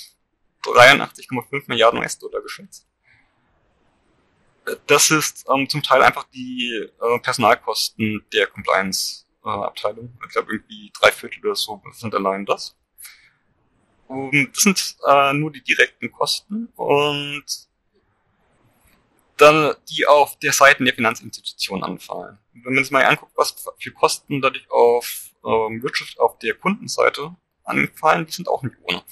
83,5 0.63 1.65
Milliarden 1.67 2.01
US-Dollar 2.01 2.43
geschätzt. 2.43 2.87
Das 4.87 5.11
ist 5.11 5.47
ähm, 5.49 5.69
zum 5.69 5.83
Teil 5.83 6.03
einfach 6.03 6.25
die 6.25 6.89
äh, 7.01 7.19
Personalkosten 7.21 8.25
der 8.33 8.49
Compliance-Abteilung. 8.49 10.19
Äh, 10.21 10.27
ich 10.27 10.33
glaube, 10.33 10.53
irgendwie 10.53 10.93
drei 11.01 11.11
Viertel 11.11 11.41
oder 11.47 11.55
so 11.55 11.81
sind 11.93 12.15
allein 12.15 12.45
das. 12.45 12.77
Und 14.09 14.51
das 14.53 14.63
sind 14.63 14.97
äh, 15.07 15.33
nur 15.33 15.53
die 15.53 15.63
direkten 15.63 16.11
Kosten 16.11 16.69
und 16.77 17.45
dann 19.37 19.75
die 19.89 20.07
auf 20.07 20.39
der 20.39 20.53
Seite 20.53 20.83
der 20.85 20.95
Finanzinstitutionen 20.95 21.85
anfallen. 21.85 22.39
Wenn 22.53 22.75
man 22.75 22.85
sich 22.85 22.91
mal 22.91 23.05
anguckt, 23.05 23.33
was 23.37 23.55
für 23.79 23.93
Kosten 23.93 24.41
dadurch 24.43 24.69
auf 24.71 25.31
ähm, 25.45 25.83
Wirtschaft 25.83 26.19
auf 26.19 26.39
der 26.39 26.55
Kundenseite 26.55 27.37
angefallen, 27.69 28.27
die 28.27 28.33
sind 28.33 28.49
auch 28.49 28.63
nicht 28.63 28.77
ohne. 28.83 29.03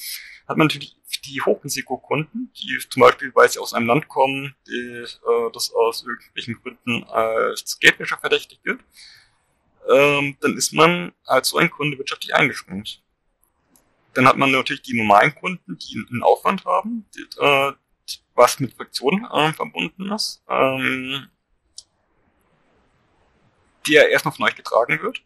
Hat 0.48 0.56
man 0.56 0.66
natürlich 0.68 0.96
die 1.24 1.42
Hochrisikokunden, 1.42 2.52
die 2.56 2.78
zum 2.88 3.00
Beispiel, 3.00 3.34
weil 3.34 3.48
sie 3.48 3.58
aus 3.58 3.74
einem 3.74 3.86
Land 3.86 4.08
kommen, 4.08 4.54
die, 4.66 4.72
äh, 4.72 5.52
das 5.52 5.72
aus 5.72 6.04
irgendwelchen 6.04 6.60
Gründen 6.62 7.04
als 7.04 7.78
Geldwäscher 7.78 8.18
verdächtigt 8.18 8.64
wird. 8.64 8.80
ähm, 9.88 10.36
dann 10.40 10.56
ist 10.56 10.72
man 10.72 11.12
als 11.26 11.50
so 11.50 11.58
ein 11.58 11.70
Kunde 11.70 11.96
wirtschaftlich 11.96 12.34
eingeschränkt. 12.34 13.02
Dann 14.14 14.26
hat 14.26 14.36
man 14.36 14.50
natürlich 14.50 14.82
die 14.82 14.96
normalen 14.96 15.34
Kunden, 15.34 15.78
die 15.78 16.04
einen 16.10 16.22
Aufwand 16.22 16.64
haben, 16.64 17.06
die, 17.14 17.22
äh, 17.38 17.72
was 18.34 18.60
mit 18.60 18.74
Friktion 18.74 19.26
äh, 19.32 19.52
verbunden 19.52 20.10
ist, 20.12 20.42
ähm, 20.48 21.28
der 23.88 24.08
erstmal 24.10 24.34
von 24.34 24.46
euch 24.46 24.56
getragen 24.56 25.00
wird, 25.02 25.22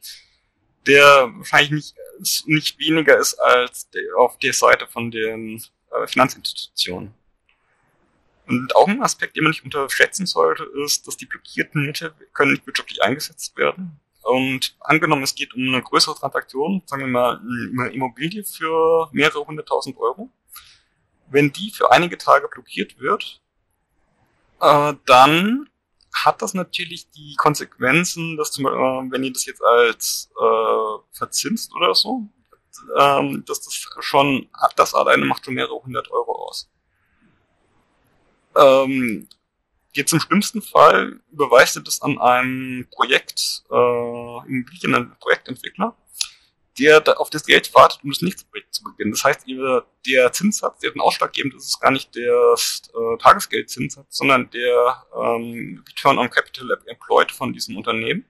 der 0.87 1.31
wahrscheinlich 1.37 1.95
nicht, 2.18 2.49
nicht 2.49 2.78
weniger 2.78 3.18
ist 3.18 3.35
als 3.35 3.89
der, 3.91 4.03
auf 4.16 4.39
der 4.39 4.53
Seite 4.53 4.87
von 4.87 5.11
den 5.11 5.62
äh, 5.91 6.07
Finanzinstitutionen. 6.07 7.14
Und 8.47 8.74
auch 8.74 8.89
ein 8.89 9.03
Aspekt, 9.03 9.37
den 9.37 9.45
man 9.45 9.53
nicht 9.53 9.64
unterschätzen 9.64 10.26
sollte, 10.26 10.64
ist, 10.85 11.07
dass 11.07 11.16
die 11.16 11.26
blockierten 11.26 11.87
Mittel 11.87 12.12
können 12.33 12.53
nicht 12.53 12.66
wirtschaftlich 12.66 13.03
eingesetzt 13.03 13.57
werden. 13.57 14.01
Und 14.22 14.76
angenommen, 14.81 15.22
es 15.22 15.35
geht 15.35 15.55
um 15.55 15.62
eine 15.62 15.83
größere 15.83 16.16
Transaktion, 16.16 16.83
sagen 16.85 17.03
wir 17.03 17.09
mal 17.09 17.39
eine 17.39 17.93
Immobilie 17.93 18.45
für 18.45 19.09
mehrere 19.12 19.47
hunderttausend 19.47 19.97
Euro. 19.99 20.31
Wenn 21.28 21.53
die 21.53 21.70
für 21.70 21.91
einige 21.93 22.18
Tage 22.18 22.49
blockiert 22.49 22.99
wird, 22.99 23.41
äh, 24.61 24.95
dann 25.07 25.69
hat 26.24 26.42
das 26.42 26.54
natürlich 26.54 27.10
die 27.10 27.34
Konsequenzen, 27.36 28.36
dass 28.36 28.52
zum 28.52 28.64
Beispiel, 28.64 28.80
äh, 28.80 29.10
wenn 29.10 29.24
ihr 29.24 29.32
das 29.32 29.46
jetzt 29.46 29.62
als 29.62 30.30
äh, 30.40 31.16
verzinst 31.16 31.74
oder 31.74 31.94
so, 31.94 32.28
ähm, 32.98 33.44
dass 33.46 33.60
das 33.60 33.74
schon, 34.00 34.48
das 34.76 34.94
alleine 34.94 35.24
macht 35.24 35.44
schon 35.44 35.54
mehrere 35.54 35.82
hundert 35.82 36.10
Euro 36.10 36.48
aus. 36.48 36.70
Ähm, 38.56 39.28
jetzt 39.92 40.12
im 40.12 40.20
schlimmsten 40.20 40.62
Fall 40.62 41.20
überweist 41.30 41.76
ihr 41.76 41.82
das 41.82 42.02
an 42.02 42.18
ein 42.18 42.88
Projekt, 42.90 43.64
äh, 43.70 44.48
Immobilien, 44.48 44.94
einen 44.94 45.16
Projektentwickler, 45.18 45.96
der 46.81 47.20
auf 47.20 47.31
das 47.31 47.45
Geld 47.45 47.72
wartet, 47.74 48.03
um 48.03 48.11
das 48.11 48.22
nächste 48.22 48.45
Projekt 48.47 48.74
zu 48.74 48.83
beginnen. 48.83 49.12
Das 49.12 49.24
heißt, 49.24 49.47
der 50.07 50.33
Zinssatz, 50.33 50.81
der 50.81 50.93
den 50.93 51.01
ausschlaggebend 51.01 51.55
ist, 51.55 51.66
ist 51.66 51.81
gar 51.81 51.91
nicht 51.91 52.14
der 52.14 52.33
äh, 52.33 53.18
Tagesgeldzinssatz, 53.18 54.16
sondern 54.16 54.51
der 54.51 55.05
ähm, 55.14 55.85
Return 55.89 56.18
on 56.18 56.31
Capital 56.31 56.78
Employed 56.87 57.31
von 57.33 57.53
diesem 57.53 57.76
Unternehmen. 57.76 58.24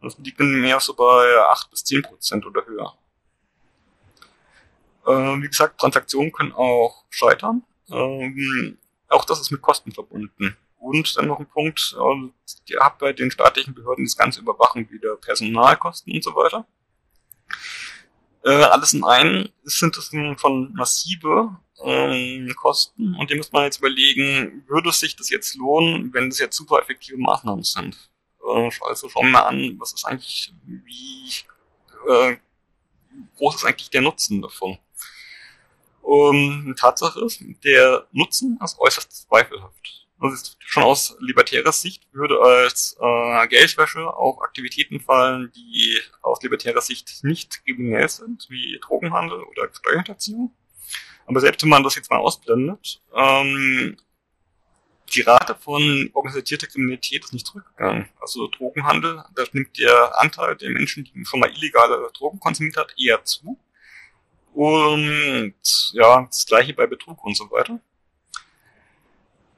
Und 0.00 0.12
das 0.12 0.18
liegt 0.18 0.40
dann 0.40 0.60
mehr 0.60 0.80
so 0.80 0.94
bei 0.94 1.36
acht 1.48 1.70
bis 1.70 1.84
zehn 1.84 2.02
Prozent 2.02 2.44
oder 2.46 2.66
höher. 2.66 2.98
Äh, 5.06 5.42
wie 5.42 5.48
gesagt, 5.48 5.80
Transaktionen 5.80 6.32
können 6.32 6.52
auch 6.52 7.04
scheitern. 7.10 7.64
Ähm, 7.90 8.78
auch 9.08 9.24
das 9.24 9.40
ist 9.40 9.50
mit 9.50 9.62
Kosten 9.62 9.92
verbunden. 9.92 10.56
Und 10.78 11.16
dann 11.16 11.28
noch 11.28 11.38
ein 11.38 11.46
Punkt, 11.46 11.94
äh, 11.96 12.72
ihr 12.72 12.80
habt 12.80 12.98
bei 12.98 13.12
den 13.12 13.30
staatlichen 13.30 13.74
Behörden 13.74 14.04
das 14.04 14.16
ganze 14.16 14.40
Überwachen 14.40 14.90
wieder 14.90 15.16
Personalkosten 15.16 16.12
und 16.12 16.24
so 16.24 16.34
weiter. 16.34 16.66
Äh, 18.44 18.50
alles 18.50 18.92
in 18.92 19.04
einem 19.04 19.48
sind 19.62 19.96
das 19.96 20.10
von 20.40 20.72
massive 20.74 21.56
ähm, 21.84 22.52
Kosten 22.56 23.14
und 23.14 23.30
dem 23.30 23.38
muss 23.38 23.52
man 23.52 23.64
jetzt 23.64 23.78
überlegen, 23.78 24.64
würde 24.66 24.88
es 24.88 25.00
sich 25.00 25.14
das 25.14 25.30
jetzt 25.30 25.54
lohnen, 25.54 26.12
wenn 26.12 26.28
das 26.28 26.38
jetzt 26.38 26.56
super 26.56 26.80
effektive 26.80 27.16
Maßnahmen 27.18 27.62
sind. 27.62 27.96
Äh, 28.44 28.70
also 28.88 29.08
schauen 29.08 29.26
wir 29.26 29.32
mal 29.32 29.42
an, 29.42 29.76
was 29.78 29.92
ist 29.92 30.04
eigentlich, 30.04 30.52
wie 30.66 31.28
äh, 32.10 32.36
groß 33.36 33.56
ist 33.56 33.64
eigentlich 33.64 33.90
der 33.90 34.02
Nutzen 34.02 34.42
davon. 34.42 34.78
Und 36.02 36.74
Tatsache 36.76 37.24
ist, 37.24 37.40
der 37.64 38.08
Nutzen 38.10 38.58
ist 38.62 38.78
äußerst 38.78 39.28
zweifelhaft. 39.28 40.01
Das 40.22 40.34
ist 40.34 40.56
schon 40.60 40.84
aus 40.84 41.16
libertärer 41.18 41.72
Sicht 41.72 42.06
würde 42.12 42.40
als 42.40 42.96
äh, 43.00 43.48
Geldwäsche 43.48 44.06
auch 44.06 44.40
Aktivitäten 44.42 45.00
fallen, 45.00 45.50
die 45.56 45.98
aus 46.22 46.40
libertärer 46.42 46.80
Sicht 46.80 47.24
nicht 47.24 47.64
kriminell 47.64 48.08
sind, 48.08 48.46
wie 48.48 48.78
Drogenhandel 48.80 49.42
oder 49.42 49.68
Steuerhinterziehung. 49.72 50.54
Aber 51.26 51.40
selbst 51.40 51.62
wenn 51.62 51.70
man 51.70 51.82
das 51.82 51.96
jetzt 51.96 52.10
mal 52.10 52.18
ausblendet, 52.18 53.02
ähm, 53.14 53.96
die 55.12 55.22
Rate 55.22 55.56
von 55.56 56.10
organisierter 56.14 56.68
Kriminalität 56.68 57.24
ist 57.24 57.32
nicht 57.32 57.46
zurückgegangen. 57.46 58.08
Also 58.20 58.46
Drogenhandel, 58.48 59.24
da 59.34 59.44
nimmt 59.52 59.76
der 59.78 60.18
Anteil 60.20 60.56
der 60.56 60.70
Menschen, 60.70 61.04
die 61.04 61.24
schon 61.24 61.40
mal 61.40 61.50
illegale 61.50 62.10
Drogen 62.16 62.40
konsumiert 62.40 62.76
hat, 62.76 62.94
eher 62.98 63.24
zu. 63.24 63.58
Und 64.54 65.54
ja, 65.92 66.26
das 66.26 66.46
gleiche 66.46 66.74
bei 66.74 66.86
Betrug 66.86 67.24
und 67.24 67.36
so 67.36 67.50
weiter. 67.50 67.80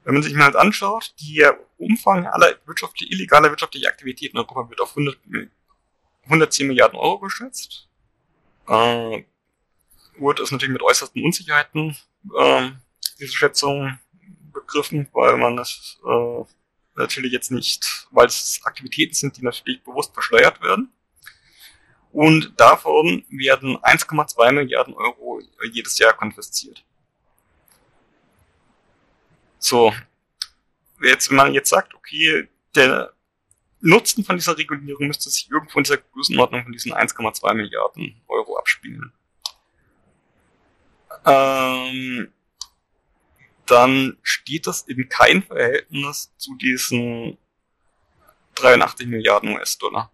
Wenn 0.05 0.15
man 0.15 0.23
sich 0.23 0.35
mal 0.35 0.45
halt 0.45 0.57
anschaut, 0.57 1.15
der 1.21 1.59
Umfang 1.79 2.27
aller 2.27 2.59
wirtschaftlich, 2.67 3.11
illegaler 3.11 3.51
wirtschaftlicher 3.51 3.89
Aktivitäten 3.89 4.37
in 4.37 4.43
Europa 4.43 4.69
wird 4.69 4.81
auf 4.81 4.91
100, 4.91 5.19
110 6.25 6.67
Milliarden 6.67 6.99
Euro 6.99 7.21
geschätzt. 7.21 7.89
Äh, 8.69 9.25
wurde 10.19 10.43
es 10.43 10.53
natürlich 10.53 10.73
mit 10.73 10.83
äußersten 10.83 11.25
Unsicherheiten 11.25 11.97
äh, 12.39 12.71
diese 13.19 13.33
Schätzung 13.33 13.99
begriffen, 14.53 15.09
weil 15.13 15.37
man 15.37 15.59
es 15.59 15.99
äh, 16.07 16.45
natürlich 16.97 17.33
jetzt 17.33 17.51
nicht, 17.51 18.07
weil 18.11 18.27
es 18.27 18.61
Aktivitäten 18.65 19.15
sind, 19.15 19.37
die 19.37 19.43
natürlich 19.43 19.83
bewusst 19.83 20.13
verschleiert 20.13 20.63
werden. 20.63 20.93
Und 22.13 22.53
davon 22.59 23.25
werden 23.29 23.77
1,2 23.79 24.53
Milliarden 24.53 24.95
Euro 24.95 25.41
jedes 25.73 25.99
Jahr 25.99 26.13
konfisziert. 26.13 26.85
So, 29.65 29.95
jetzt, 31.01 31.31
wenn 31.31 31.39
man 31.39 31.55
jetzt 31.55 31.71
sagt, 31.71 31.95
okay, 31.95 32.51
der 32.75 33.15
Nutzen 33.81 34.23
von 34.23 34.37
dieser 34.37 34.59
Regulierung 34.59 35.07
müsste 35.07 35.31
sich 35.31 35.51
irgendwo 35.51 35.79
in 35.79 35.85
dieser 35.85 35.97
Größenordnung 35.97 36.65
von 36.65 36.73
diesen 36.73 36.93
1,2 36.93 37.55
Milliarden 37.55 38.21
Euro 38.29 38.59
abspielen. 38.59 39.11
Ähm, 41.25 42.31
dann 43.65 44.19
steht 44.23 44.67
das 44.67 44.83
in 44.83 45.09
kein 45.09 45.43
Verhältnis 45.43 46.31
zu 46.37 46.57
diesen 46.57 47.39
83 48.57 49.07
Milliarden 49.07 49.57
US-Dollar. 49.57 50.13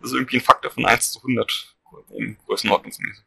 Das 0.00 0.12
ist 0.12 0.16
irgendwie 0.16 0.38
ein 0.38 0.42
Faktor 0.42 0.70
von 0.70 0.86
1 0.86 1.12
zu 1.12 1.18
100 1.18 1.76
größenordnungsmäßig. 2.46 3.24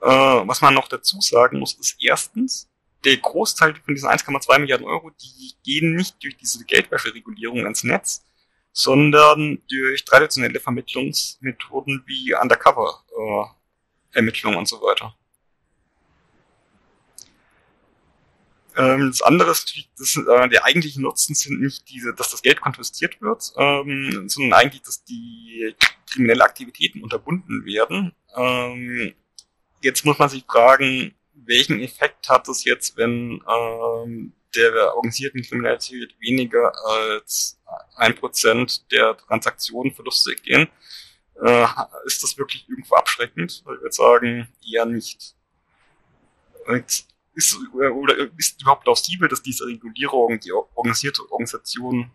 Äh, 0.00 0.08
was 0.08 0.60
man 0.60 0.74
noch 0.74 0.88
dazu 0.88 1.20
sagen 1.20 1.60
muss, 1.60 1.74
ist 1.74 1.96
erstens, 2.02 2.68
der 3.04 3.16
Großteil 3.18 3.76
von 3.76 3.94
diesen 3.94 4.08
1,2 4.08 4.58
Milliarden 4.58 4.86
Euro, 4.86 5.10
die 5.10 5.54
gehen 5.64 5.94
nicht 5.94 6.22
durch 6.22 6.36
diese 6.36 6.64
Geldwäscheregulierung 6.64 7.66
ins 7.66 7.84
Netz, 7.84 8.24
sondern 8.72 9.62
durch 9.68 10.04
traditionelle 10.04 10.60
Vermittlungsmethoden 10.60 12.02
wie 12.06 12.34
Undercover-Ermittlungen 12.34 14.56
äh, 14.56 14.58
und 14.58 14.68
so 14.68 14.82
weiter. 14.82 15.14
Ähm, 18.76 19.10
das 19.10 19.22
andere 19.22 19.52
ist 19.52 19.72
das, 19.98 20.16
äh, 20.16 20.48
der 20.48 20.64
eigentliche 20.64 21.00
Nutzen 21.00 21.34
sind 21.34 21.60
nicht 21.60 21.88
diese, 21.88 22.12
dass 22.14 22.30
das 22.30 22.42
Geld 22.42 22.60
konfisziert 22.60 23.20
wird, 23.22 23.52
ähm, 23.56 24.28
sondern 24.28 24.52
eigentlich, 24.54 24.82
dass 24.82 25.04
die 25.04 25.74
kriminelle 26.10 26.44
Aktivitäten 26.44 27.02
unterbunden 27.02 27.64
werden. 27.64 28.12
Ähm, 28.36 29.14
jetzt 29.80 30.04
muss 30.04 30.18
man 30.18 30.28
sich 30.28 30.44
fragen, 30.44 31.14
welchen 31.34 31.80
Effekt 31.80 32.28
hat 32.28 32.48
es 32.48 32.64
jetzt, 32.64 32.96
wenn 32.96 33.42
ähm, 33.48 34.32
der 34.54 34.94
organisierten 34.96 35.42
Kriminalität 35.42 36.14
weniger 36.20 36.72
als 36.86 37.60
ein 37.96 38.14
Prozent 38.14 38.90
der 38.92 39.16
Transaktionen 39.16 39.92
Verluste 39.92 40.34
gehen? 40.36 40.68
Äh, 41.42 41.66
ist 42.06 42.22
das 42.22 42.38
wirklich 42.38 42.68
irgendwo 42.68 42.94
abschreckend? 42.94 43.52
Ich 43.52 43.66
würde 43.66 43.92
sagen, 43.92 44.48
eher 44.64 44.86
nicht. 44.86 45.34
Und 46.66 47.06
ist, 47.34 47.58
oder 47.74 48.16
ist 48.38 48.62
überhaupt 48.62 48.84
plausibel, 48.84 49.28
dass 49.28 49.42
diese 49.42 49.66
Regulierung 49.66 50.38
die 50.38 50.52
organisierte 50.52 51.22
Organisation, 51.22 52.10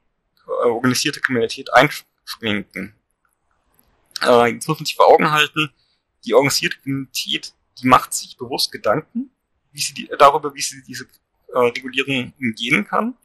äh, 0.47 0.67
organisierte 0.67 1.19
Kriminalität 1.19 1.69
einschränken? 1.73 2.95
Äh, 4.21 4.53
jetzt 4.53 4.67
muss 4.67 4.79
man 4.79 4.85
sich 4.85 4.95
vor 4.95 5.07
Augen 5.07 5.31
halten, 5.31 5.71
die 6.25 6.33
organisierte 6.33 6.77
Kriminalität, 6.79 7.53
die 7.81 7.87
macht 7.87 8.13
sich 8.13 8.37
bewusst 8.37 8.71
Gedanken, 8.71 9.31
wie 9.71 9.81
sie 9.81 9.93
die, 9.93 10.09
darüber, 10.17 10.53
wie 10.53 10.61
sie 10.61 10.83
diese 10.87 11.05
äh, 11.53 11.59
Regulierung 11.59 12.33
umgehen 12.39 12.85
kann. 12.85 13.15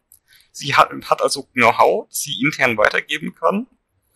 Sie 0.53 0.75
hat, 0.75 0.91
hat 0.93 1.23
also 1.23 1.45
Know-how, 1.55 2.07
sie 2.11 2.41
intern 2.43 2.77
weitergeben 2.77 3.35
kann. 3.35 3.67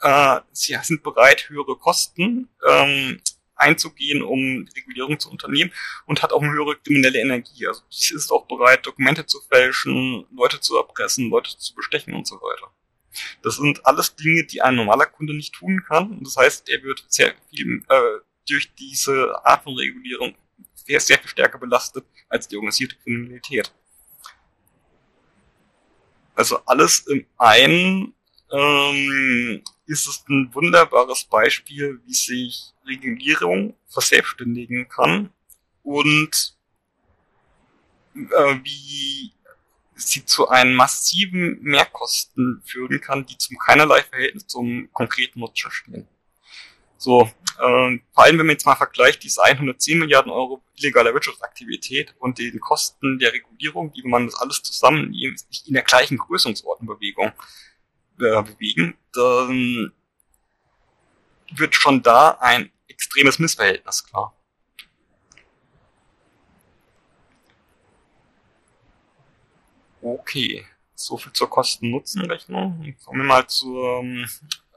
Äh, 0.01 0.41
sie 0.53 0.77
sind 0.83 1.03
bereit, 1.03 1.49
höhere 1.49 1.77
Kosten 1.77 2.49
ähm, 2.67 3.21
einzugehen, 3.57 4.23
um 4.23 4.69
Regulierung 4.77 5.19
zu 5.19 5.31
unternehmen 5.31 5.73
und 6.07 6.23
hat 6.23 6.33
auch 6.33 6.43
eine 6.43 6.53
höhere 6.53 6.77
kriminelle 6.77 7.19
Energie. 7.19 7.67
Also 7.67 7.83
sie 7.91 8.15
ist 8.15 8.31
auch 8.31 8.47
bereit, 8.47 8.87
Dokumente 8.87 9.27
zu 9.27 9.41
fälschen, 9.41 10.27
Leute 10.35 10.61
zu 10.61 10.77
erpressen, 10.77 11.29
Leute 11.29 11.57
zu 11.59 11.75
bestechen 11.75 12.15
und 12.15 12.27
so 12.27 12.37
weiter. 12.37 12.73
Das 13.43 13.57
sind 13.57 13.85
alles 13.85 14.15
Dinge, 14.15 14.45
die 14.45 14.63
ein 14.63 14.77
normaler 14.77 15.07
Kunde 15.07 15.35
nicht 15.35 15.55
tun 15.55 15.83
kann. 15.87 16.11
Und 16.13 16.27
das 16.27 16.37
heißt, 16.37 16.69
er 16.69 16.83
wird 16.85 17.05
sehr 17.09 17.35
viel 17.51 17.83
äh, 17.89 18.21
durch 18.49 18.75
diese 18.75 19.35
Art 19.45 19.65
von 19.65 19.75
Regulierung 19.75 20.35
sehr, 20.75 21.19
viel 21.19 21.29
stärker 21.29 21.59
belastet 21.59 22.05
als 22.29 22.49
die 22.49 22.57
organisierte 22.57 22.97
Kriminalität. 22.97 23.73
Also 26.35 26.59
alles 26.67 27.01
im 27.09 27.27
einen 27.37 28.15
ähm, 28.51 29.63
ist 29.87 30.07
es 30.07 30.25
ein 30.29 30.55
wunderbares 30.55 31.25
Beispiel, 31.25 32.01
wie 32.07 32.15
sich 32.15 32.73
Regulierung 32.87 33.75
verselbstständigen 33.89 34.89
kann 34.89 35.31
und 35.83 36.57
äh, 38.15 38.59
wie 38.63 39.33
sie 39.95 40.25
zu 40.25 40.49
einem 40.49 40.75
massiven 40.75 41.61
Mehrkosten 41.61 42.63
führen 42.65 43.01
kann, 43.01 43.27
die 43.27 43.37
zum 43.37 43.59
keinerlei 43.59 44.03
Verhältnis 44.03 44.47
zum 44.47 44.89
konkreten 44.93 45.41
Nutzen 45.41 45.71
stehen. 45.71 46.09
So, 46.99 47.23
äh, 47.23 47.99
vor 48.13 48.25
allem 48.25 48.39
wenn 48.39 48.47
man 48.47 48.51
jetzt 48.51 48.67
mal 48.67 48.75
vergleicht, 48.75 49.23
diese 49.23 49.41
110 49.43 50.01
Milliarden 50.01 50.33
Euro 50.33 50.63
illegaler 50.77 51.15
Wirtschaftsaktivität 51.15 52.13
und 52.19 52.39
den 52.39 52.59
Kosten 52.59 53.21
der 53.21 53.33
Regulierung, 53.33 53.93
die 53.93 54.03
man 54.03 54.27
das 54.27 54.35
alles 54.35 54.63
zusammen 54.63 55.15
in 55.15 55.75
der 55.75 55.85
gleichen 55.85 56.19
Größenordnenbewegung 56.19 57.29
äh, 58.21 58.43
bewegen, 58.43 58.99
dann 59.13 59.93
wird 61.53 61.75
schon 61.77 62.03
da 62.03 62.31
ein 62.41 62.73
extremes 62.89 63.39
Missverhältnis 63.39 64.05
klar. 64.05 64.35
Okay, 70.03 70.65
soviel 70.95 71.33
zur 71.33 71.49
Kosten-Nutzen-Rechnung. 71.49 72.97
Kommen 73.05 73.21
wir 73.21 73.25
mal 73.25 73.47
zur 73.47 74.03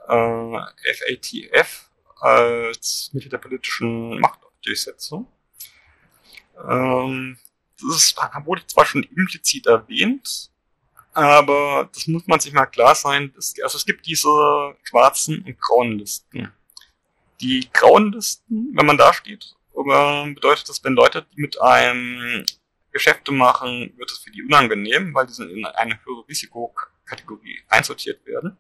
äh, 0.07 0.59
FATF 0.93 1.90
als 2.21 3.09
Mittel 3.13 3.29
der 3.29 3.39
politischen 3.39 4.19
Machtdurchsetzung. 4.19 5.27
Ähm, 6.69 7.37
das 7.81 8.15
wurde 8.45 8.65
zwar 8.67 8.85
schon 8.85 9.03
implizit 9.03 9.65
erwähnt, 9.65 10.51
aber 11.13 11.89
das 11.93 12.07
muss 12.07 12.27
man 12.27 12.39
sich 12.39 12.53
mal 12.53 12.67
klar 12.67 12.95
sein. 12.95 13.33
Also 13.35 13.77
es 13.77 13.85
gibt 13.85 14.05
diese 14.05 14.75
schwarzen 14.83 15.43
und 15.43 15.59
grauen 15.59 15.97
Listen. 15.97 16.51
Die 17.41 17.67
grauen 17.73 18.11
Listen, 18.11 18.71
wenn 18.75 18.85
man 18.85 18.97
da 18.97 19.13
steht, 19.13 19.55
bedeutet 19.73 20.69
das, 20.69 20.83
wenn 20.83 20.93
Leute, 20.93 21.25
mit 21.35 21.59
einem 21.59 22.45
Geschäfte 22.91 23.31
machen, 23.31 23.93
wird 23.97 24.11
es 24.11 24.19
für 24.19 24.31
die 24.31 24.43
unangenehm, 24.43 25.13
weil 25.13 25.25
die 25.25 25.33
sind 25.33 25.49
in 25.49 25.65
eine 25.65 25.99
höhere 26.05 26.27
Risikokategorie 26.27 27.59
einsortiert 27.67 28.25
werden. 28.25 28.57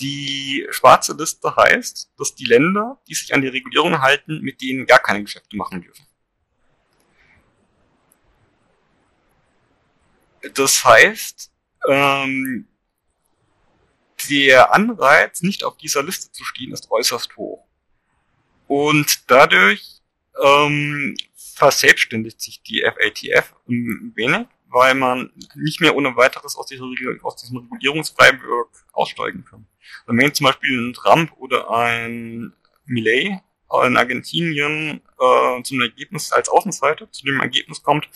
Die 0.00 0.66
schwarze 0.70 1.14
Liste 1.14 1.54
heißt, 1.56 2.12
dass 2.18 2.34
die 2.34 2.44
Länder, 2.44 3.00
die 3.08 3.14
sich 3.14 3.32
an 3.32 3.40
die 3.40 3.48
Regulierung 3.48 4.02
halten, 4.02 4.40
mit 4.42 4.60
denen 4.60 4.86
gar 4.86 4.98
keine 4.98 5.22
Geschäfte 5.22 5.56
machen 5.56 5.82
dürfen. 5.82 6.06
Das 10.54 10.84
heißt, 10.84 11.50
ähm, 11.88 12.68
der 14.28 14.74
Anreiz, 14.74 15.42
nicht 15.42 15.64
auf 15.64 15.76
dieser 15.76 16.02
Liste 16.02 16.30
zu 16.32 16.44
stehen, 16.44 16.72
ist 16.72 16.90
äußerst 16.90 17.36
hoch. 17.36 17.66
Und 18.66 19.30
dadurch 19.30 20.02
ähm, 20.42 21.16
verselbstständigt 21.34 22.40
sich 22.40 22.62
die 22.62 22.82
FATF 22.82 23.54
ein 23.68 24.12
wenig, 24.14 24.46
weil 24.68 24.94
man 24.94 25.32
nicht 25.54 25.80
mehr 25.80 25.96
ohne 25.96 26.16
weiteres 26.16 26.56
aus, 26.56 26.66
dieser, 26.66 26.84
aus 27.22 27.36
diesem 27.36 27.58
Regulierungsfreiburg 27.58 28.70
aussteigen 28.92 29.44
kann. 29.44 29.66
Also 30.06 30.18
wenn 30.18 30.34
zum 30.34 30.46
Beispiel 30.46 30.90
ein 30.90 30.94
Trump 30.94 31.32
oder 31.38 31.70
ein 31.70 32.52
Millet 32.84 33.40
in 33.84 33.96
Argentinien 33.96 35.00
äh, 35.18 35.62
zum 35.62 35.80
Ergebnis 35.80 36.32
als 36.32 36.48
Außenseiter 36.48 37.10
zu 37.10 37.24
dem 37.24 37.40
Ergebnis 37.40 37.82
kommt, 37.82 38.08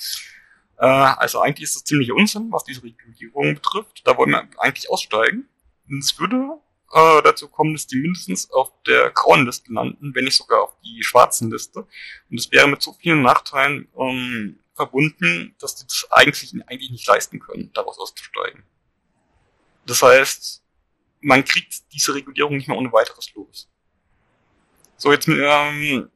äh, 0.78 0.86
also 0.86 1.40
eigentlich 1.40 1.64
ist 1.64 1.76
das 1.76 1.84
ziemlich 1.84 2.12
Unsinn, 2.12 2.50
was 2.50 2.64
diese 2.64 2.82
Regulierung 2.82 3.54
betrifft. 3.54 4.02
Da 4.04 4.16
wollen 4.16 4.30
wir 4.30 4.48
eigentlich 4.58 4.90
aussteigen. 4.90 5.48
Und 5.88 5.98
es 5.98 6.18
würde 6.18 6.58
äh, 6.92 7.22
dazu 7.22 7.48
kommen, 7.48 7.74
dass 7.74 7.86
die 7.86 7.96
mindestens 7.96 8.50
auf 8.50 8.72
der 8.86 9.10
grauen 9.10 9.44
Liste 9.46 9.72
landen, 9.72 10.14
wenn 10.14 10.24
nicht 10.24 10.36
sogar 10.36 10.62
auf 10.62 10.76
die 10.82 11.02
schwarzen 11.02 11.50
Liste. 11.50 11.86
Und 12.30 12.38
es 12.38 12.50
wäre 12.50 12.68
mit 12.68 12.82
so 12.82 12.92
vielen 12.94 13.22
Nachteilen 13.22 13.88
ähm, 13.98 14.58
verbunden, 14.74 15.54
dass 15.58 15.76
die 15.76 15.84
das 15.84 16.06
eigentlich, 16.10 16.54
eigentlich 16.66 16.90
nicht 16.90 17.06
leisten 17.06 17.38
können, 17.38 17.70
daraus 17.74 17.98
auszusteigen. 17.98 18.64
Das 19.86 20.02
heißt, 20.02 20.62
man 21.20 21.44
kriegt 21.44 21.92
diese 21.92 22.14
Regulierung 22.14 22.56
nicht 22.56 22.68
mehr 22.68 22.76
ohne 22.76 22.92
weiteres 22.92 23.32
los. 23.34 23.68
So, 24.96 25.12
jetzt 25.12 25.28
ähm, 25.28 26.10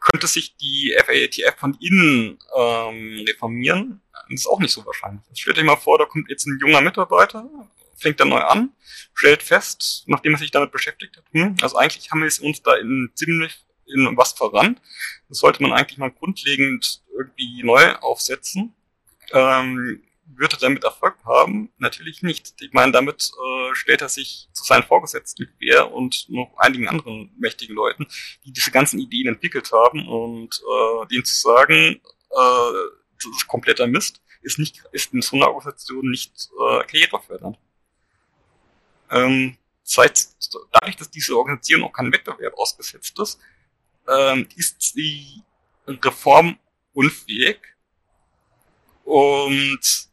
könnte 0.00 0.26
sich 0.26 0.56
die 0.56 0.94
FATF 0.98 1.58
von 1.58 1.76
innen 1.80 2.38
ähm, 2.56 3.24
reformieren. 3.28 4.00
Das 4.12 4.40
ist 4.40 4.46
auch 4.46 4.60
nicht 4.60 4.72
so 4.72 4.84
wahrscheinlich. 4.84 5.22
Stellt 5.34 5.58
euch 5.58 5.64
mal 5.64 5.76
vor, 5.76 5.98
da 5.98 6.06
kommt 6.06 6.30
jetzt 6.30 6.46
ein 6.46 6.58
junger 6.60 6.80
Mitarbeiter, 6.80 7.48
fängt 7.96 8.18
dann 8.18 8.30
neu 8.30 8.40
an, 8.40 8.70
stellt 9.14 9.42
fest, 9.42 10.04
nachdem 10.06 10.34
er 10.34 10.38
sich 10.38 10.50
damit 10.50 10.72
beschäftigt 10.72 11.16
hat, 11.16 11.24
hm, 11.32 11.56
also 11.62 11.76
eigentlich 11.76 12.10
haben 12.10 12.22
wir 12.22 12.44
uns 12.44 12.62
da 12.62 12.74
in 12.76 13.10
ziemlich 13.14 13.64
in 13.86 14.16
was 14.16 14.32
voran. 14.32 14.78
Das 15.28 15.38
sollte 15.38 15.62
man 15.62 15.72
eigentlich 15.72 15.98
mal 15.98 16.10
grundlegend 16.10 17.02
irgendwie 17.12 17.62
neu 17.62 17.94
aufsetzen. 17.96 18.74
Ähm, 19.32 20.02
wird 20.36 20.54
er 20.54 20.58
damit 20.58 20.84
Erfolg 20.84 21.16
haben? 21.24 21.70
Natürlich 21.78 22.22
nicht. 22.22 22.54
Ich 22.60 22.72
meine, 22.72 22.92
damit 22.92 23.30
äh, 23.30 23.74
stellt 23.74 24.02
er 24.02 24.08
sich 24.08 24.48
zu 24.52 24.64
seinen 24.64 24.82
Vorgesetzten 24.82 25.48
quer 25.58 25.92
und 25.92 26.26
noch 26.28 26.52
einigen 26.58 26.88
anderen 26.88 27.32
mächtigen 27.38 27.74
Leuten, 27.74 28.06
die 28.44 28.52
diese 28.52 28.70
ganzen 28.70 28.98
Ideen 28.98 29.28
entwickelt 29.28 29.70
haben 29.72 30.08
und 30.08 30.60
äh, 30.60 31.06
denen 31.08 31.24
zu 31.24 31.34
sagen, 31.34 31.74
äh, 31.74 32.72
das 33.16 33.36
ist 33.36 33.48
kompletter 33.48 33.86
Mist, 33.86 34.22
ist 34.42 34.58
nicht, 34.58 34.82
ist 34.92 35.12
in 35.12 35.22
so 35.22 35.36
einer 35.36 35.48
Organisation 35.48 36.10
nicht 36.10 36.32
äh, 36.58 36.84
karrierefördernd. 36.84 37.58
Ähm, 39.10 39.56
seit, 39.82 40.28
dadurch, 40.72 40.96
dass 40.96 41.10
diese 41.10 41.36
Organisation 41.36 41.82
auch 41.82 41.92
kein 41.92 42.12
Wettbewerb 42.12 42.54
ausgesetzt 42.56 43.18
ist, 43.18 43.40
ähm, 44.08 44.48
ist 44.56 44.94
die 44.96 45.42
Reform 45.86 46.58
unfähig 46.92 47.58
und 49.04 50.09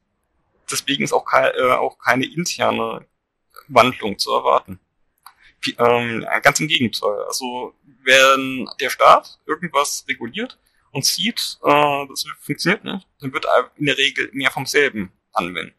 deswegen 0.72 1.04
ist 1.04 1.14
auch, 1.14 1.26
ke 1.26 1.54
äh, 1.56 1.72
auch 1.72 1.98
keine 2.00 2.26
interne 2.26 3.06
Wandlung 3.68 4.18
zu 4.18 4.32
erwarten. 4.32 4.80
Ähm, 5.78 6.26
ganz 6.44 6.60
im 6.60 6.68
Gegenteil. 6.68 7.24
Also 7.28 7.74
wenn 8.04 8.70
der 8.80 8.90
Staat 8.90 9.40
irgendwas 9.46 10.06
reguliert 10.08 10.58
und 10.92 11.06
sieht, 11.06 11.60
äh, 11.64 12.08
das 12.08 12.26
funktioniert 12.40 12.84
nicht, 12.84 13.08
dann 13.20 13.34
wird 13.34 13.46
er 13.46 13.72
in 13.76 13.86
der 13.86 13.98
Regel 13.98 14.30
mehr 14.34 14.52
vom 14.52 14.66
selben 14.66 15.12
anwenden. 15.34 15.74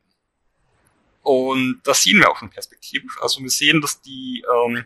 Und 1.22 1.80
das 1.84 2.02
sehen 2.02 2.18
wir 2.18 2.30
auch 2.30 2.38
schon 2.38 2.50
perspektivisch. 2.50 3.18
Also 3.20 3.40
wir 3.42 3.50
sehen, 3.50 3.80
dass 3.80 4.00
die 4.00 4.44
ähm, 4.52 4.84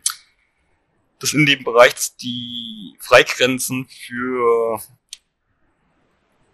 dass 1.19 1.33
in 1.33 1.45
dem 1.45 1.63
Bereich 1.63 1.93
dass 1.93 2.17
die 2.17 2.97
Freigrenzen 2.99 3.87
für 3.87 4.81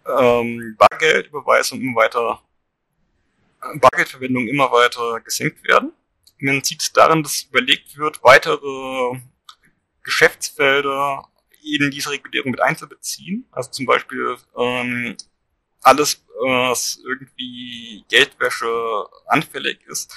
ähm, 0.06 0.76
Bargeldüberweisung 0.78 1.82
immer 1.82 2.02
weiter 2.02 2.44
Bargeldverwendung 3.60 4.48
immer 4.48 4.72
weiter 4.72 5.20
gesenkt 5.22 5.68
werden. 5.68 5.94
Man 6.40 6.64
sieht 6.64 6.82
es 6.82 6.94
daran, 6.94 7.24
dass 7.24 7.44
überlegt 7.44 7.98
wird, 7.98 8.24
weitere 8.24 9.20
Geschäftsfelder 10.04 11.28
in 11.62 11.92
diese 11.92 12.12
Regulierung 12.12 12.52
mit 12.52 12.62
einzubeziehen. 12.62 13.46
Also 13.52 13.72
zum 13.72 13.86
Beispiel 13.86 14.38
ähm, 14.58 15.18
alles, 15.82 16.26
was 16.42 17.00
irgendwie 17.06 18.06
Geldwäsche 18.10 19.06
anfällig 19.28 19.80
ist, 19.88 20.16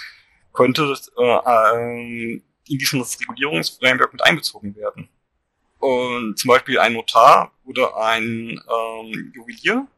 könnte 0.52 0.94
äh, 1.18 2.34
in 2.34 2.42
dieses 2.78 3.20
Regulierungsframework 3.20 4.12
mit 4.12 4.24
einbezogen 4.24 4.76
werden. 4.76 5.08
Und 5.78 6.38
zum 6.38 6.48
Beispiel 6.48 6.78
ein 6.78 6.92
Notar 6.92 7.52
oder 7.64 7.96
ein 7.96 8.50
ähm, 8.50 9.32
Juwelier 9.34 9.88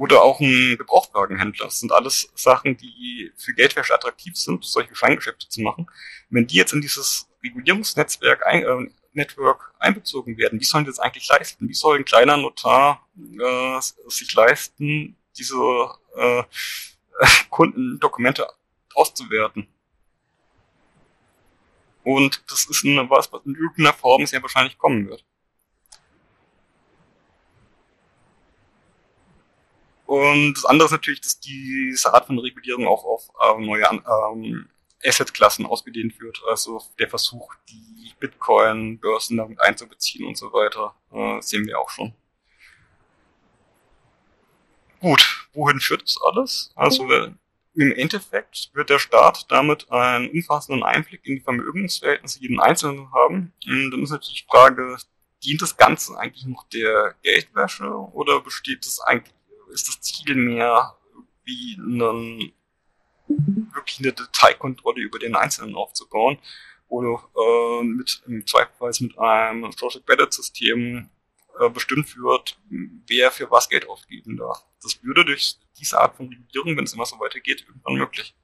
oder 0.00 0.22
auch 0.22 0.40
ein 0.40 0.78
Gebrauchtwagenhändler. 0.78 1.66
Das 1.66 1.78
sind 1.78 1.92
alles 1.92 2.32
Sachen, 2.34 2.74
die 2.78 3.30
für 3.36 3.52
Geldwäsche 3.52 3.94
attraktiv 3.94 4.34
sind, 4.34 4.64
solche 4.64 4.94
Scheingeschäfte 4.94 5.46
zu 5.46 5.60
machen. 5.60 5.90
Wenn 6.30 6.46
die 6.46 6.56
jetzt 6.56 6.72
in 6.72 6.80
dieses 6.80 7.28
Regulierungsnetzwerk 7.44 8.46
ein, 8.46 8.62
äh, 8.62 8.90
Network 9.12 9.74
einbezogen 9.78 10.38
werden, 10.38 10.58
wie 10.58 10.64
sollen 10.64 10.84
die 10.84 10.90
das 10.90 11.00
eigentlich 11.00 11.28
leisten? 11.28 11.68
Wie 11.68 11.74
soll 11.74 11.98
ein 11.98 12.06
kleiner 12.06 12.38
Notar 12.38 13.06
äh, 13.18 13.78
sich 14.08 14.32
leisten, 14.32 15.18
diese 15.36 15.56
äh, 16.16 16.44
Kundendokumente 17.50 18.48
auszuwerten? 18.94 19.68
Und 22.04 22.42
das 22.50 22.64
ist 22.64 22.86
eine, 22.86 23.10
was, 23.10 23.30
was 23.34 23.44
in 23.44 23.54
irgendeiner 23.54 23.92
Form 23.92 24.24
sehr 24.24 24.40
wahrscheinlich 24.40 24.78
kommen 24.78 25.10
wird. 25.10 25.26
Und 30.10 30.54
das 30.54 30.64
andere 30.64 30.86
ist 30.86 30.90
natürlich, 30.90 31.20
dass 31.20 31.38
diese 31.38 32.12
Art 32.12 32.26
von 32.26 32.36
Regulierung 32.36 32.84
auch 32.88 33.04
auf 33.04 33.28
äh, 33.40 33.64
neue 33.64 33.84
ähm, 33.84 34.68
Assetklassen 35.04 35.66
ausgedehnt 35.66 36.20
wird. 36.20 36.42
Also 36.48 36.82
der 36.98 37.08
Versuch, 37.08 37.54
die 37.68 38.12
Bitcoin-Börsen 38.18 39.36
damit 39.36 39.60
einzubeziehen 39.60 40.26
und 40.26 40.36
so 40.36 40.52
weiter, 40.52 40.96
äh, 41.12 41.40
sehen 41.40 41.64
wir 41.64 41.78
auch 41.78 41.90
schon. 41.90 42.12
Gut, 44.98 45.46
wohin 45.52 45.78
führt 45.78 46.02
das 46.02 46.16
alles? 46.26 46.72
Also 46.74 47.08
Im 47.76 47.92
Endeffekt 47.92 48.70
wird 48.74 48.90
der 48.90 48.98
Staat 48.98 49.46
damit 49.48 49.92
einen 49.92 50.28
umfassenden 50.28 50.82
Einblick 50.82 51.24
in 51.24 51.36
die 51.36 51.40
Vermögensverhältnisse 51.40 52.40
jeden 52.40 52.58
Einzelnen 52.58 53.12
haben. 53.12 53.52
Und 53.64 53.92
dann 53.92 54.02
ist 54.02 54.10
natürlich 54.10 54.42
die 54.42 54.50
Frage, 54.50 54.96
dient 55.44 55.62
das 55.62 55.76
Ganze 55.76 56.18
eigentlich 56.18 56.46
noch 56.46 56.68
der 56.70 57.14
Geldwäsche 57.22 57.88
oder 57.88 58.40
besteht 58.40 58.84
das 58.84 58.98
eigentlich, 58.98 59.32
ist 59.72 59.88
das 59.88 60.00
Ziel 60.00 60.34
mehr 60.34 60.96
wie 61.44 61.76
einen, 61.78 62.52
wirklich 63.26 64.00
eine 64.00 64.12
Detailkontrolle 64.12 65.00
über 65.00 65.18
den 65.18 65.34
Einzelnen 65.34 65.74
aufzubauen 65.74 66.38
oder 66.88 67.22
äh, 67.36 67.84
mit 67.84 68.22
im 68.26 68.46
Zweifelsfall 68.46 68.92
mit 69.00 69.18
einem 69.18 69.72
Social 69.72 70.02
Credit 70.02 70.32
System 70.32 71.08
äh, 71.58 71.68
bestimmt 71.70 72.16
wird, 72.16 72.58
wer 73.06 73.30
für 73.30 73.50
was 73.50 73.68
Geld 73.68 73.88
ausgeben 73.88 74.36
darf. 74.36 74.64
Das 74.82 75.02
würde 75.02 75.24
durch 75.24 75.56
diese 75.78 76.00
Art 76.00 76.16
von 76.16 76.28
Regulierung, 76.28 76.76
wenn 76.76 76.84
es 76.84 76.94
immer 76.94 77.06
so 77.06 77.18
weitergeht, 77.20 77.64
irgendwann 77.66 77.94
möglich. 77.94 78.34